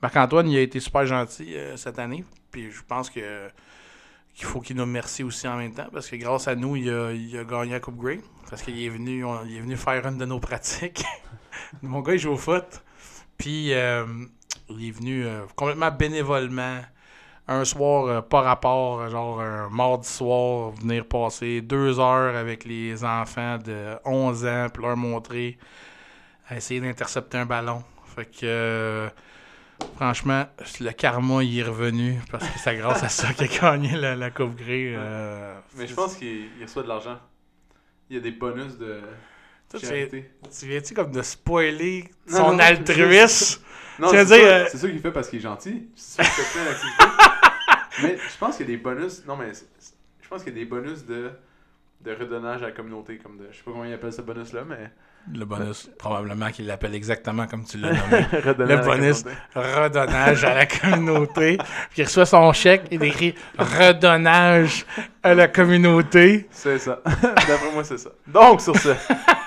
Marc-Antoine, 0.00 0.48
il 0.48 0.56
a 0.56 0.60
été 0.60 0.80
super 0.80 1.04
gentil 1.06 1.54
cette 1.76 1.98
année. 1.98 2.24
Puis 2.50 2.70
je 2.70 2.82
pense 2.86 3.10
que 3.10 3.48
qu'il 4.34 4.46
faut 4.46 4.60
qu'il 4.60 4.76
nous 4.76 4.82
remercie 4.82 5.22
aussi 5.22 5.46
en 5.46 5.56
même 5.56 5.74
temps 5.74 5.88
parce 5.92 6.08
que 6.08 6.16
grâce 6.16 6.48
à 6.48 6.54
nous, 6.54 6.76
il 6.76 6.90
a, 6.90 7.12
il 7.12 7.36
a 7.38 7.44
gagné 7.44 7.72
la 7.72 7.80
Coupe 7.80 7.96
Grey. 7.96 8.20
Parce 8.48 8.62
qu'il 8.62 8.82
est 8.82 8.88
venu, 8.88 9.24
il 9.46 9.56
est 9.56 9.60
venu 9.60 9.76
faire 9.76 10.06
une 10.06 10.18
de 10.18 10.24
nos 10.24 10.38
pratiques. 10.40 11.04
Mon 11.82 12.00
gars, 12.00 12.14
il 12.14 12.18
joue 12.18 12.32
au 12.32 12.36
foot. 12.36 12.82
Puis 13.38 13.72
euh, 13.72 14.04
il 14.68 14.88
est 14.88 14.90
venu 14.90 15.24
euh, 15.24 15.42
complètement 15.56 15.90
bénévolement. 15.90 16.80
Un 17.48 17.64
soir, 17.64 18.06
euh, 18.06 18.20
pas 18.20 18.40
rapport, 18.40 19.00
euh, 19.00 19.08
genre 19.08 19.40
un 19.40 19.68
mardi 19.68 20.08
soir, 20.08 20.70
venir 20.70 21.04
passer 21.06 21.60
deux 21.60 21.98
heures 21.98 22.36
avec 22.36 22.64
les 22.64 23.04
enfants 23.04 23.58
de 23.58 23.96
11 24.04 24.46
ans, 24.46 24.66
puis 24.72 24.82
leur 24.82 24.96
montrer 24.96 25.58
à 26.48 26.56
essayer 26.56 26.80
d'intercepter 26.80 27.38
un 27.38 27.46
ballon. 27.46 27.82
Fait 28.14 28.26
que, 28.26 28.40
euh, 28.44 29.08
franchement, 29.96 30.46
le 30.80 30.90
karma 30.92 31.42
il 31.42 31.58
est 31.58 31.62
revenu 31.62 32.18
parce 32.30 32.46
que 32.48 32.58
c'est 32.58 32.76
grâce 32.76 33.02
à 33.02 33.08
ça 33.08 33.32
qu'il 33.32 33.44
a 33.44 33.60
gagné 33.60 33.96
la, 33.96 34.16
la 34.16 34.30
Coupe 34.30 34.56
Grey. 34.56 34.94
euh, 34.96 35.54
Mais 35.76 35.86
je 35.86 35.94
pense 35.94 36.16
qu'il 36.16 36.46
il 36.58 36.64
reçoit 36.64 36.82
de 36.82 36.88
l'argent. 36.88 37.18
Il 38.10 38.16
y 38.16 38.18
a 38.18 38.22
des 38.22 38.32
bonus 38.32 38.76
de 38.78 39.00
Toi, 39.70 39.80
tu, 39.80 39.86
charité. 39.86 40.30
tu 40.58 40.66
viens-tu 40.66 40.94
comme 40.94 41.12
de 41.12 41.22
spoiler 41.22 42.10
Non, 42.28 42.36
son 42.36 42.52
non, 42.52 42.58
altruisme? 42.58 43.62
Non, 43.98 44.08
c'est 44.10 44.26
ça, 44.26 44.34
euh, 44.34 44.66
c'est 44.70 44.78
ça 44.78 44.88
qu'il 44.88 45.00
fait 45.00 45.12
parce 45.12 45.28
qu'il 45.28 45.38
est 45.38 45.42
gentil. 45.42 45.88
C'est 45.94 46.22
qu'il 46.22 46.32
fait 46.32 46.86
mais 48.02 48.16
je 48.16 48.38
pense 48.38 48.56
qu'il 48.56 48.66
y 48.66 48.72
a 48.72 48.76
des 48.76 48.82
bonus. 48.82 49.24
Non, 49.26 49.36
mais 49.36 49.52
je 50.20 50.28
pense 50.28 50.42
qu'il 50.42 50.52
y 50.52 50.56
a 50.56 50.58
des 50.60 50.64
bonus 50.68 51.04
de, 51.04 51.30
de 52.00 52.12
redonnage 52.14 52.62
à 52.62 52.66
la 52.66 52.72
communauté. 52.72 53.18
Comme 53.18 53.36
de, 53.38 53.48
je 53.50 53.56
sais 53.58 53.62
pas 53.62 53.70
comment 53.70 53.84
il 53.84 53.92
appelle 53.92 54.12
ce 54.12 54.22
bonus-là, 54.22 54.64
mais. 54.64 54.90
Le 55.32 55.44
bonus, 55.44 55.88
probablement 55.98 56.50
qu'il 56.50 56.66
l'appelle 56.66 56.94
exactement 56.94 57.46
comme 57.46 57.64
tu 57.64 57.78
l'as 57.78 57.92
nommé. 58.10 58.26
Le 58.32 58.76
bonus. 58.84 59.24
redonnage 59.54 60.44
à 60.44 60.54
la 60.54 60.66
communauté. 60.66 61.58
Puis 61.90 61.98
il 62.02 62.04
reçoit 62.04 62.26
son 62.26 62.52
chèque, 62.52 62.84
il 62.90 63.02
écrit 63.04 63.34
redonnage 63.58 64.84
à 65.22 65.34
la 65.34 65.48
communauté. 65.48 66.48
C'est 66.50 66.78
ça. 66.78 67.00
D'après 67.22 67.72
moi, 67.72 67.84
c'est 67.84 67.98
ça. 67.98 68.10
Donc, 68.26 68.60
sur 68.60 68.76
ce, 68.76 68.90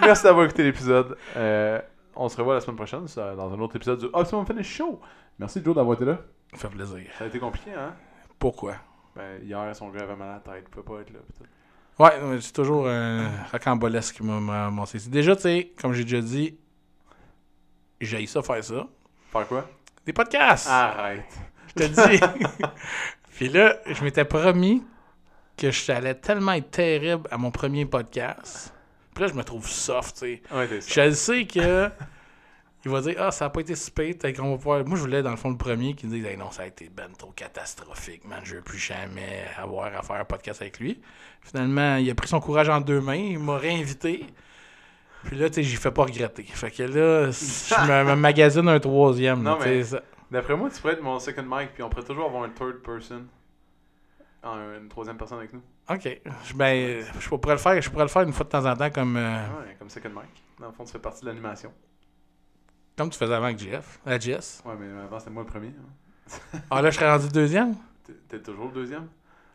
merci 0.02 0.24
d'avoir 0.24 0.46
écouté 0.46 0.64
l'épisode. 0.64 1.18
Euh, 1.36 1.80
on 2.16 2.30
se 2.30 2.38
revoit 2.38 2.54
la 2.54 2.62
semaine 2.62 2.78
prochaine 2.78 3.06
dans 3.16 3.54
un 3.54 3.60
autre 3.60 3.76
épisode 3.76 4.00
du 4.00 4.06
Optimum 4.14 4.46
Finish 4.46 4.78
Show. 4.78 5.02
Merci, 5.38 5.62
Joe, 5.64 5.76
d'avoir 5.76 5.96
été 5.98 6.06
là. 6.06 6.20
Ça 6.54 6.70
fait 6.70 6.76
plaisir. 6.76 7.02
Ça 7.18 7.26
a 7.26 7.28
été 7.28 7.40
compliqué, 7.40 7.72
hein? 7.78 7.94
Pourquoi? 8.40 8.76
Ben, 9.16 9.42
hier, 9.44 9.76
son 9.76 9.90
gars 9.90 10.04
avait 10.04 10.16
mal 10.16 10.30
à 10.30 10.34
la 10.36 10.40
tête. 10.40 10.66
Il 10.68 10.70
pouvait 10.70 10.96
pas 10.96 11.02
être 11.02 11.12
là. 11.14 11.20
tout. 11.38 11.44
Ouais, 11.98 12.12
c'est 12.42 12.52
toujours 12.52 12.88
qui 14.14 14.24
m'a- 14.24 14.40
m'a 14.40 14.70
m'a 14.70 14.86
saisi. 14.86 15.10
Déjà, 15.10 15.36
tu 15.36 15.44
sais, 15.44 15.72
comme 15.82 15.94
j'ai 15.94 16.04
déjà 16.04 16.22
dit, 16.22 16.58
j'ai 18.02 18.26
ça 18.28 18.42
faire 18.42 18.64
ça. 18.64 18.88
Faire 19.32 19.48
quoi? 19.48 19.70
Des 20.06 20.14
podcasts! 20.14 20.68
Arrête. 20.70 21.24
Je 21.70 21.84
te 21.86 21.88
dis. 22.10 22.20
Puis 23.36 23.50
là, 23.50 23.78
je 23.86 24.04
m'étais 24.04 24.26
promis 24.26 24.84
que 25.58 25.72
j'allais 25.72 26.16
tellement 26.16 26.54
être 26.54 26.72
terrible 26.72 27.28
à 27.32 27.38
mon 27.38 27.52
premier 27.52 27.86
podcast. 27.86 28.74
Puis 29.14 29.24
là, 29.24 29.30
je 29.30 29.34
me 29.34 29.44
trouve 29.44 29.68
soft, 29.68 30.16
tu 30.20 30.20
sais. 30.20 30.42
Ouais. 30.54 30.68
Je 30.86 31.12
sais 31.12 31.46
que. 31.46 31.90
Il 32.86 32.92
va 32.92 33.02
dire, 33.02 33.16
ah, 33.18 33.32
ça 33.32 33.46
n'a 33.46 33.50
pas 33.50 33.62
été 33.62 33.74
qu'on 34.34 34.52
va 34.52 34.58
pouvoir. 34.58 34.86
Moi, 34.86 34.96
je 34.96 35.02
voulais, 35.02 35.24
dans 35.24 35.32
le 35.32 35.38
fond, 35.38 35.50
le 35.50 35.58
premier 35.58 35.96
qui 35.96 36.06
me 36.06 36.12
dit, 36.12 36.26
Hey, 36.26 36.38
non, 36.38 36.52
ça 36.52 36.64
a 36.64 36.66
été 36.68 36.88
ben 36.96 37.10
trop 37.18 37.32
catastrophique, 37.32 38.24
man. 38.26 38.40
Je 38.44 38.56
veux 38.58 38.62
plus 38.62 38.78
jamais 38.78 39.44
avoir 39.58 39.88
à 39.96 40.04
faire 40.04 40.18
un 40.18 40.26
podcast 40.26 40.62
avec 40.62 40.80
lui. 40.80 41.02
Finalement, 41.42 41.96
il 41.96 42.08
a 42.12 42.14
pris 42.16 42.28
son 42.28 42.40
courage 42.40 42.70
en 42.70 42.82
deux 42.82 43.02
mains, 43.02 43.16
il 43.16 43.40
m'a 43.40 43.58
réinvité. 43.58 44.26
Puis 45.24 45.36
là, 45.38 45.50
tu 45.50 45.56
sais, 45.56 45.64
j'y 45.64 45.76
fais 45.78 45.90
pas 45.90 46.04
regretter. 46.04 46.44
Fait 46.44 46.70
que 46.70 46.84
là, 46.84 47.32
je 47.32 47.88
me, 47.92 48.04
me 48.12 48.16
magasine 48.16 48.68
un 48.70 48.80
troisième. 48.80 49.42
Non, 49.42 49.58
mais-. 49.60 49.82
D'après 50.30 50.56
moi, 50.56 50.70
tu 50.70 50.80
pourrais 50.80 50.94
être 50.94 51.02
mon 51.04 51.18
second 51.20 51.44
mic, 51.48 51.70
puis 51.74 51.82
on 51.82 51.90
pourrait 51.90 52.06
toujours 52.06 52.26
avoir 52.26 52.44
un 52.44 52.50
third 52.50 52.84
person. 52.84 53.24
Un- 54.44 54.80
une 54.82 54.90
troisième 54.90 55.18
personne 55.18 55.40
avec 55.40 55.54
nous. 55.54 55.62
Ok. 55.90 56.20
Je- 56.46 56.54
Ben, 56.54 57.04
je 57.20 57.30
pourrais 57.30 57.54
le 57.56 57.60
faire, 57.60 57.82
je 57.82 57.90
pourrais 57.90 58.04
le 58.06 58.10
faire 58.10 58.22
une 58.22 58.34
fois 58.34 58.44
de 58.46 58.50
temps 58.50 58.66
en 58.66 58.76
temps 58.76 58.92
comme, 58.92 59.18
euh, 59.18 59.40
Ouais, 59.60 59.76
comme 59.80 59.90
second 59.90 60.10
mic. 60.10 60.44
Dans 60.60 60.68
le 60.68 60.72
fond, 60.74 60.84
tu 60.84 60.92
fais 60.92 61.00
partie 61.00 61.22
de 61.22 61.28
l'animation. 61.30 61.72
Comme 62.98 63.10
tu 63.10 63.18
faisais 63.18 63.34
avant 63.34 63.46
avec 63.46 63.60
Jeff. 63.60 64.00
À 64.06 64.18
Jess. 64.20 64.62
Ouais, 64.66 64.74
mais 64.80 65.02
avant, 65.02 65.20
c'était 65.20 65.32
moi 65.32 65.44
le 65.44 65.50
premier. 65.50 65.68
hein. 65.70 66.60
Ah 66.72 66.82
là, 66.82 66.90
je 66.90 66.96
serais 66.96 67.12
rendu 67.12 67.30
deuxième. 67.30 67.76
T'es- 68.30 68.40
toujours 68.40 68.68
le 68.68 68.74
deuxième? 68.74 69.08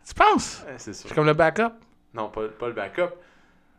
Tu 0.06 0.14
penses? 0.14 0.62
Ouais, 0.66 0.74
c'est 0.78 0.92
Je 0.92 0.98
sûr. 0.98 1.06
suis 1.08 1.14
comme 1.14 1.26
le 1.26 1.34
backup. 1.34 1.72
Non, 2.14 2.28
pas, 2.30 2.48
pas 2.48 2.68
le 2.68 2.72
backup. 2.74 3.10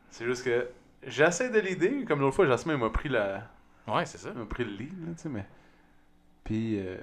C'est 0.10 0.26
juste 0.26 0.44
que 0.44 0.68
j'essaie 1.06 1.50
de 1.50 1.60
l'aider. 1.60 2.06
Comme 2.08 2.20
l'autre 2.20 2.36
fois, 2.36 2.46
Jasmine 2.48 2.78
m'a 2.78 2.90
pris, 2.90 3.10
la... 3.10 3.48
Ouais, 3.88 4.06
c'est 4.06 4.18
ça. 4.18 4.32
m'a 4.34 4.46
pris 4.46 4.64
le 4.64 4.72
lead, 4.72 5.08
là, 5.08 5.14
tu 5.16 5.24
sais, 5.24 5.30
mais. 5.30 5.46
Puis, 6.44 6.80
euh, 6.80 6.98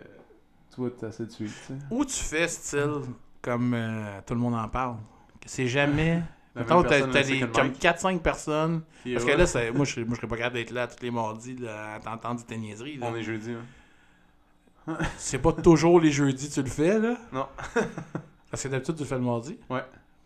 toi, 0.75 0.91
t'essaies 0.91 1.27
de 1.27 1.31
suivre, 1.31 1.53
tu 1.67 1.75
sais. 1.75 1.79
Ou 1.91 2.05
tu 2.05 2.15
fais 2.15 2.49
style 2.49 3.03
comme 3.43 3.75
euh, 3.75 4.21
tout 4.27 4.35
le 4.35 4.41
monde 4.41 4.55
en 4.55 4.69
parle? 4.69 4.97
Que 5.41 5.49
c'est 5.49 5.67
jamais. 5.69 6.23
Mettons, 6.59 6.83
t'as 6.83 7.23
des, 7.23 7.41
comme 7.49 7.69
mic, 7.69 7.81
4-5 7.81 8.21
personnes. 8.21 8.83
Parce 9.13 9.25
que 9.25 9.31
là. 9.33 9.47
c'est- 9.47 9.71
moi, 9.73 9.85
je 9.85 9.93
serais- 9.93 10.05
moi, 10.05 10.15
je 10.15 10.21
serais 10.21 10.29
pas 10.29 10.37
capable 10.37 10.57
d'être 10.57 10.71
là 10.73 10.87
tous 10.87 11.03
les 11.03 11.11
mardis 11.11 11.57
là, 11.57 11.95
à 11.95 12.01
t'entendre 12.01 12.45
tes 12.45 12.57
niaiseries. 12.57 12.97
là. 12.97 13.07
On 13.11 13.17
est 13.17 13.23
jeudi, 13.23 13.53
hein. 13.53 14.97
C'est 15.19 15.39
pas 15.39 15.53
toujours 15.53 16.01
les 16.01 16.11
jeudis 16.11 16.49
que 16.49 16.55
tu 16.55 16.63
le 16.63 16.69
fais, 16.71 16.99
là. 16.99 17.17
Non. 17.33 17.47
Parce 18.51 18.63
que 18.63 18.69
d'habitude, 18.69 18.95
tu 18.97 19.03
le 19.03 19.09
fais 19.09 19.17
le 19.17 19.21
mardi. 19.21 19.59
Ouais. 19.69 19.85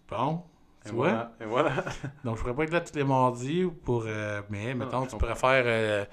Bon. 0.09 0.43
Et 0.85 0.89
Tu 0.89 0.95
vois? 0.95 1.09
voilà. 1.09 1.33
Et 1.41 1.45
voilà. 1.45 1.85
Donc, 2.25 2.37
je 2.37 2.43
pourrais 2.43 2.55
pas 2.55 2.65
être 2.65 2.73
là 2.73 2.81
tous 2.81 2.95
les 2.97 3.05
mardis 3.05 3.65
pour. 3.85 4.05
euh, 4.07 4.41
mais, 4.51 4.75
mettons, 4.75 5.07
tu 5.07 5.17
pourrais 5.17 5.35
faire 5.35 5.65
euh, 5.67 6.05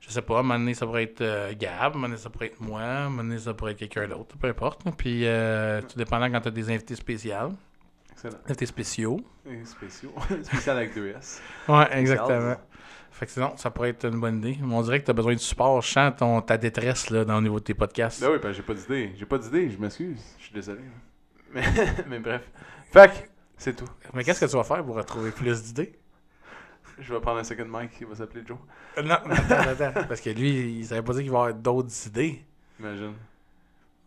je 0.00 0.10
sais 0.10 0.22
pas, 0.22 0.36
à 0.36 0.40
un 0.40 0.42
moment 0.42 0.58
donné, 0.58 0.74
ça 0.74 0.86
pourrait 0.86 1.02
être 1.04 1.20
euh, 1.22 1.52
Gab, 1.58 1.72
à 1.80 1.86
un 1.86 1.88
moment 1.90 2.06
donné, 2.08 2.18
ça 2.20 2.30
pourrait 2.30 2.46
être 2.46 2.60
moi, 2.60 2.80
à 2.82 2.84
un 3.06 3.08
moment 3.08 3.24
donné, 3.24 3.38
ça 3.38 3.54
pourrait 3.54 3.72
être 3.72 3.78
quelqu'un 3.78 4.06
d'autre, 4.06 4.36
peu 4.38 4.46
importe. 4.48 4.82
Puis, 4.96 5.22
euh, 5.26 5.80
tout 5.82 5.96
dépendant 5.98 6.30
quand 6.30 6.40
tu 6.42 6.48
as 6.48 6.52
des 6.52 6.70
invités 6.70 6.94
spéciaux. 6.94 7.52
Excellent. 8.16 8.38
Invités 8.46 8.66
spéciaux. 8.66 9.20
Et 9.46 9.64
spéciaux. 9.66 10.12
Spécial 10.42 10.78
avec 10.78 10.94
deux 10.94 11.08
S. 11.08 11.42
Ouais, 11.68 11.86
exactement. 11.98 12.56
Fait 13.10 13.26
que 13.26 13.32
sinon, 13.32 13.56
ça 13.56 13.70
pourrait 13.70 13.90
être 13.90 14.06
une 14.06 14.20
bonne 14.20 14.38
idée. 14.38 14.58
Mais 14.62 14.74
on 14.74 14.82
dirait 14.82 15.00
que 15.00 15.04
tu 15.04 15.10
as 15.10 15.14
besoin 15.14 15.34
de 15.34 15.38
support. 15.38 15.80
Je 15.82 15.90
sens 15.90 16.12
ton, 16.16 16.40
ta 16.40 16.56
détresse 16.56 17.10
là, 17.10 17.24
dans, 17.24 17.36
au 17.36 17.40
niveau 17.42 17.58
de 17.58 17.64
tes 17.64 17.74
podcasts. 17.74 18.20
Ben 18.22 18.30
oui, 18.32 18.38
ben 18.42 18.52
j'ai 18.52 18.62
pas 18.62 18.74
d'idée. 18.74 19.12
J'ai 19.16 19.26
pas 19.26 19.38
d'idée, 19.38 19.70
je 19.70 19.78
m'excuse. 19.78 20.22
Je 20.38 20.44
suis 20.44 20.54
désolé. 20.54 20.80
Mais, 21.54 21.62
mais 22.08 22.18
bref. 22.18 22.42
Fait 22.92 23.08
que, 23.08 23.28
c'est 23.56 23.74
tout. 23.74 23.88
Mais 24.12 24.24
qu'est-ce 24.24 24.40
que 24.44 24.50
tu 24.50 24.56
vas 24.56 24.64
faire 24.64 24.84
pour 24.84 24.96
retrouver 24.96 25.30
plus 25.30 25.62
d'idées? 25.62 25.96
Je 26.98 27.14
vais 27.14 27.20
prendre 27.20 27.38
un 27.38 27.44
second 27.44 27.66
mic 27.66 27.90
qui 27.92 28.04
va 28.04 28.14
s'appeler 28.16 28.42
Joe. 28.46 28.58
Euh, 28.98 29.02
Non, 29.02 29.14
attends, 29.14 29.84
attends. 29.84 30.04
Parce 30.08 30.20
que 30.20 30.30
lui, 30.30 30.78
il 30.80 30.86
savait 30.86 31.02
pas 31.02 31.12
dire 31.12 31.22
qu'il 31.22 31.30
va 31.30 31.38
y 31.38 31.40
avoir 31.42 31.54
d'autres 31.54 32.06
idées. 32.08 32.44
Imagine. 32.80 33.14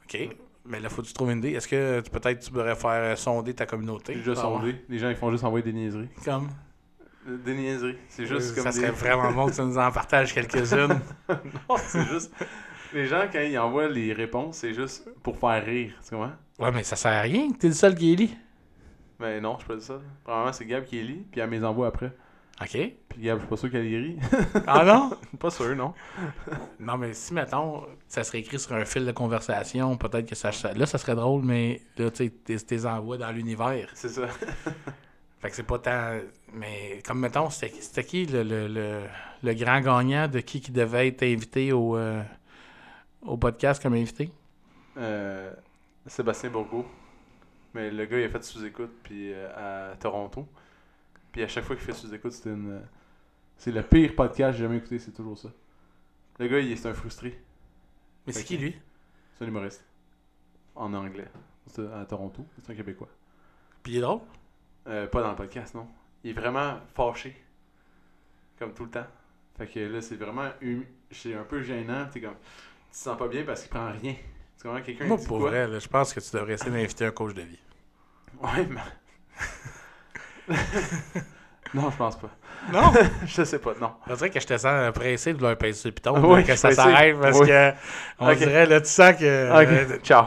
OK. 0.03 0.29
Mais 0.69 0.79
là, 0.79 0.87
faut 0.87 1.01
que 1.01 1.07
tu 1.07 1.13
trouves 1.13 1.31
une 1.31 1.39
idée. 1.39 1.51
Est-ce 1.53 1.67
que 1.67 1.99
tu- 2.01 2.11
peut-être 2.11 2.39
tu 2.39 2.51
pourrais 2.51 2.75
faire 2.75 2.89
euh, 2.91 3.15
sonder 3.15 3.53
ta 3.53 3.65
communauté? 3.65 4.13
Déjà 4.15 4.31
Ah 4.33 4.35
sondé. 4.35 4.75
Les 4.87 4.99
gens, 4.99 5.09
ils 5.09 5.15
font 5.15 5.31
juste 5.31 5.43
envoyer 5.43 5.63
des 5.63 5.73
niaiseries. 5.73 6.09
Comme? 6.23 6.47
Euh, 7.27 7.37
Des 7.37 7.55
niaiseries. 7.55 7.97
C'est 8.07 8.25
juste 8.27 8.53
comme 8.55 8.63
ça 8.65 8.69
des... 8.71 8.77
serait 8.77 8.91
vraiment 8.91 9.31
bon 9.31 9.47
que 9.47 9.55
tu 9.55 9.61
nous 9.61 9.77
en 9.77 9.91
partages 9.91 10.33
quelques-unes. 10.33 10.99
non, 11.29 11.75
c'est 11.77 12.05
juste... 12.05 12.31
Les 12.93 13.07
gens, 13.07 13.23
quand 13.31 13.39
ils 13.41 13.57
envoient 13.59 13.87
les 13.89 14.13
réponses, 14.13 14.57
c'est 14.57 14.73
juste 14.73 15.09
pour 15.21 15.37
faire 15.37 15.63
rire. 15.65 15.93
Tu 16.07 16.15
comprends? 16.15 16.31
ouais, 16.59 16.71
mais 16.71 16.83
ça 16.83 16.95
sert 16.95 17.11
à 17.11 17.21
rien. 17.21 17.51
T'es 17.51 17.67
le 17.67 17.73
seul 17.73 17.95
qui 17.95 18.13
est 18.13 18.15
lit. 18.15 18.37
Mais 19.19 19.41
non, 19.41 19.57
je 19.59 19.65
peux 19.65 19.73
pas 19.73 19.79
dire 19.79 19.87
ça. 19.87 19.99
Probablement, 20.23 20.53
c'est 20.53 20.65
Gab 20.65 20.85
qui 20.85 20.95
les 20.97 21.03
lit, 21.03 21.25
puis 21.31 21.41
elle 21.41 21.49
me 21.49 21.55
les 21.57 21.63
envoie 21.65 21.87
après. 21.87 22.11
OK. 22.61 22.77
Puis 23.09 23.21
Gab, 23.21 23.37
je 23.37 23.41
suis 23.41 23.49
pas 23.49 23.57
sûr 23.57 23.69
rit. 23.71 24.17
Ah 24.67 24.83
non? 24.83 25.11
pas 25.39 25.49
sûr, 25.49 25.75
non. 25.75 25.93
Non, 26.79 26.97
mais 26.97 27.13
si, 27.13 27.33
mettons, 27.33 27.83
ça 28.07 28.23
serait 28.23 28.39
écrit 28.39 28.59
sur 28.59 28.73
un 28.73 28.83
fil 28.85 29.05
de 29.05 29.11
conversation, 29.11 29.95
peut-être 29.95 30.27
que 30.27 30.35
ça, 30.35 30.51
là, 30.75 30.85
ça 30.85 30.97
serait 30.97 31.15
drôle, 31.15 31.43
mais 31.43 31.81
là, 31.97 32.11
tu 32.11 32.29
sais, 32.47 32.59
t'es- 32.59 32.85
envoies 32.85 33.17
dans 33.17 33.31
l'univers. 33.31 33.89
C'est 33.93 34.09
ça. 34.09 34.27
Fait 35.39 35.49
que 35.49 35.55
c'est 35.55 35.63
pas 35.63 35.79
tant. 35.79 36.19
Mais 36.53 37.01
comme 37.05 37.19
mettons, 37.19 37.49
c'était 37.49 37.73
c'était 37.79 38.03
qui 38.03 38.25
le, 38.25 38.43
le, 38.43 38.67
le, 38.67 39.03
le 39.41 39.53
grand 39.53 39.79
gagnant 39.79 40.27
de 40.27 40.41
qui 40.41 40.59
qui 40.59 40.71
devait 40.71 41.07
être 41.07 41.23
invité 41.23 41.71
au, 41.71 41.95
euh, 41.95 42.21
au 43.21 43.37
podcast 43.37 43.81
comme 43.81 43.93
invité? 43.93 44.29
Euh, 44.97 45.53
Sébastien 46.05 46.49
Bourgault. 46.49 46.85
Mais 47.73 47.89
le 47.89 48.05
gars, 48.05 48.19
il 48.19 48.25
a 48.25 48.29
fait 48.29 48.43
sous-écoute 48.43 48.91
puis 49.03 49.31
euh, 49.31 49.91
à 49.91 49.95
Toronto. 49.95 50.45
Puis 51.31 51.43
à 51.43 51.47
chaque 51.47 51.63
fois 51.63 51.75
qu'il 51.75 51.85
fait 51.85 51.93
sous-écoute, 51.93 52.31
c'était 52.31 52.49
une. 52.51 52.71
euh, 52.71 52.79
C'est 53.57 53.71
le 53.71 53.83
pire 53.83 54.15
podcast 54.15 54.51
que 54.51 54.57
j'ai 54.57 54.63
jamais 54.63 54.77
écouté, 54.77 54.99
c'est 54.99 55.11
toujours 55.11 55.37
ça. 55.37 55.49
Le 56.39 56.47
gars, 56.47 56.59
il 56.59 56.71
est 56.71 56.75
c'est 56.75 56.89
un 56.89 56.93
frustré. 56.93 57.39
Mais 58.25 58.33
c'est 58.33 58.43
qui 58.43 58.57
lui? 58.57 58.75
C'est 59.37 59.45
un 59.45 59.47
humoriste. 59.47 59.83
En 60.75 60.93
anglais. 60.93 61.27
C'est 61.67 61.85
à 61.93 62.05
Toronto. 62.05 62.45
C'est 62.57 62.71
un 62.71 62.75
Québécois. 62.75 63.09
Puis 63.83 63.93
il 63.93 63.97
est 63.97 64.01
drôle? 64.01 64.21
Euh, 64.87 65.07
pas 65.07 65.21
dans 65.21 65.29
le 65.31 65.35
podcast, 65.35 65.75
non. 65.75 65.87
Il 66.23 66.31
est 66.31 66.33
vraiment 66.33 66.79
fâché. 66.95 67.35
Comme 68.57 68.73
tout 68.73 68.85
le 68.85 68.89
temps. 68.91 69.07
Fait 69.57 69.67
que 69.67 69.79
là, 69.79 70.01
c'est 70.01 70.15
vraiment. 70.15 70.49
hum- 70.63 70.85
C'est 71.11 71.33
un 71.35 71.43
peu 71.43 71.61
gênant. 71.61 72.07
T'es 72.11 72.21
comme. 72.21 72.35
Tu 72.35 72.91
te 72.91 72.97
sens 72.97 73.17
pas 73.17 73.27
bien 73.27 73.43
parce 73.43 73.61
qu'il 73.61 73.69
prend 73.69 73.91
rien. 73.91 74.15
Tu 74.57 74.63
comprends? 74.63 74.81
Quelqu'un 74.81 75.05
Moi, 75.05 75.17
dit 75.17 75.25
pour 75.27 75.39
quoi? 75.39 75.49
vrai, 75.49 75.67
là, 75.67 75.79
je 75.79 75.87
pense 75.87 76.13
que 76.13 76.19
tu 76.19 76.31
devrais 76.35 76.53
essayer 76.53 76.71
d'inviter 76.71 77.05
un 77.05 77.11
coach 77.11 77.33
de 77.33 77.41
vie. 77.41 77.59
Ouais, 78.41 78.65
mais. 78.67 78.81
non, 81.73 81.89
je 81.91 81.95
pense 81.97 82.15
pas. 82.17 82.29
Non? 82.73 82.91
Je 83.25 83.43
sais 83.43 83.59
pas, 83.59 83.71
non. 83.79 83.91
On 84.09 84.13
dirait 84.15 84.29
que 84.29 84.39
je 84.39 84.45
te 84.47 84.57
sens 84.57 84.91
pressé 84.93 85.33
de 85.33 85.41
leur 85.41 85.57
passer 85.57 85.73
sur 85.73 85.87
le 85.89 85.93
piton, 85.93 86.13
là, 86.21 86.27
oui, 86.27 86.43
que 86.43 86.55
ça 86.55 86.71
s'arrête 86.71 87.17
parce 87.19 87.39
Oui. 87.39 87.47
que 87.47 87.71
on 88.19 88.33
dirait, 88.33 88.65
là, 88.65 88.81
tu 88.81 88.89
sens 88.89 89.13
que. 89.15 89.23
euh, 89.23 89.97
Ciao. 90.03 90.25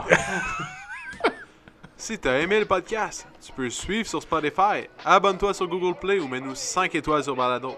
si 1.95 2.17
t'as 2.17 2.39
aimé 2.39 2.59
le 2.59 2.65
podcast, 2.65 3.27
tu 3.45 3.51
peux 3.51 3.63
le 3.65 3.69
suivre 3.69 4.07
sur 4.07 4.21
Spotify, 4.21 4.87
abonne-toi 5.05 5.53
sur 5.53 5.67
Google 5.67 5.97
Play 5.99 6.19
ou 6.19 6.27
mets-nous 6.27 6.55
5 6.55 6.93
étoiles 6.95 7.23
sur 7.23 7.35
Balados. 7.35 7.77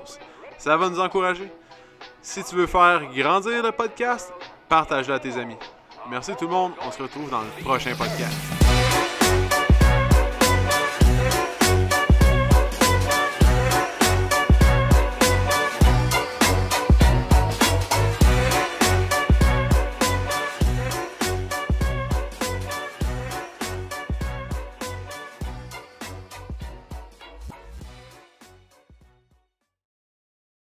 Ça 0.58 0.78
va 0.78 0.90
nous 0.90 1.00
encourager. 1.00 1.52
Si 2.22 2.44
tu 2.44 2.56
veux 2.56 2.68
faire 2.68 3.02
grandir 3.16 3.62
le 3.62 3.72
podcast, 3.72 4.34
partage-le 4.70 5.14
à 5.16 5.20
tes 5.20 5.34
amis. 5.38 5.58
Merci 6.10 6.34
tout 6.36 6.46
le 6.46 6.52
monde, 6.54 6.72
on 6.82 6.92
se 6.92 7.02
retrouve 7.02 7.30
dans 7.30 7.42
le 7.42 7.64
prochain 7.64 7.94
podcast. 7.96 8.65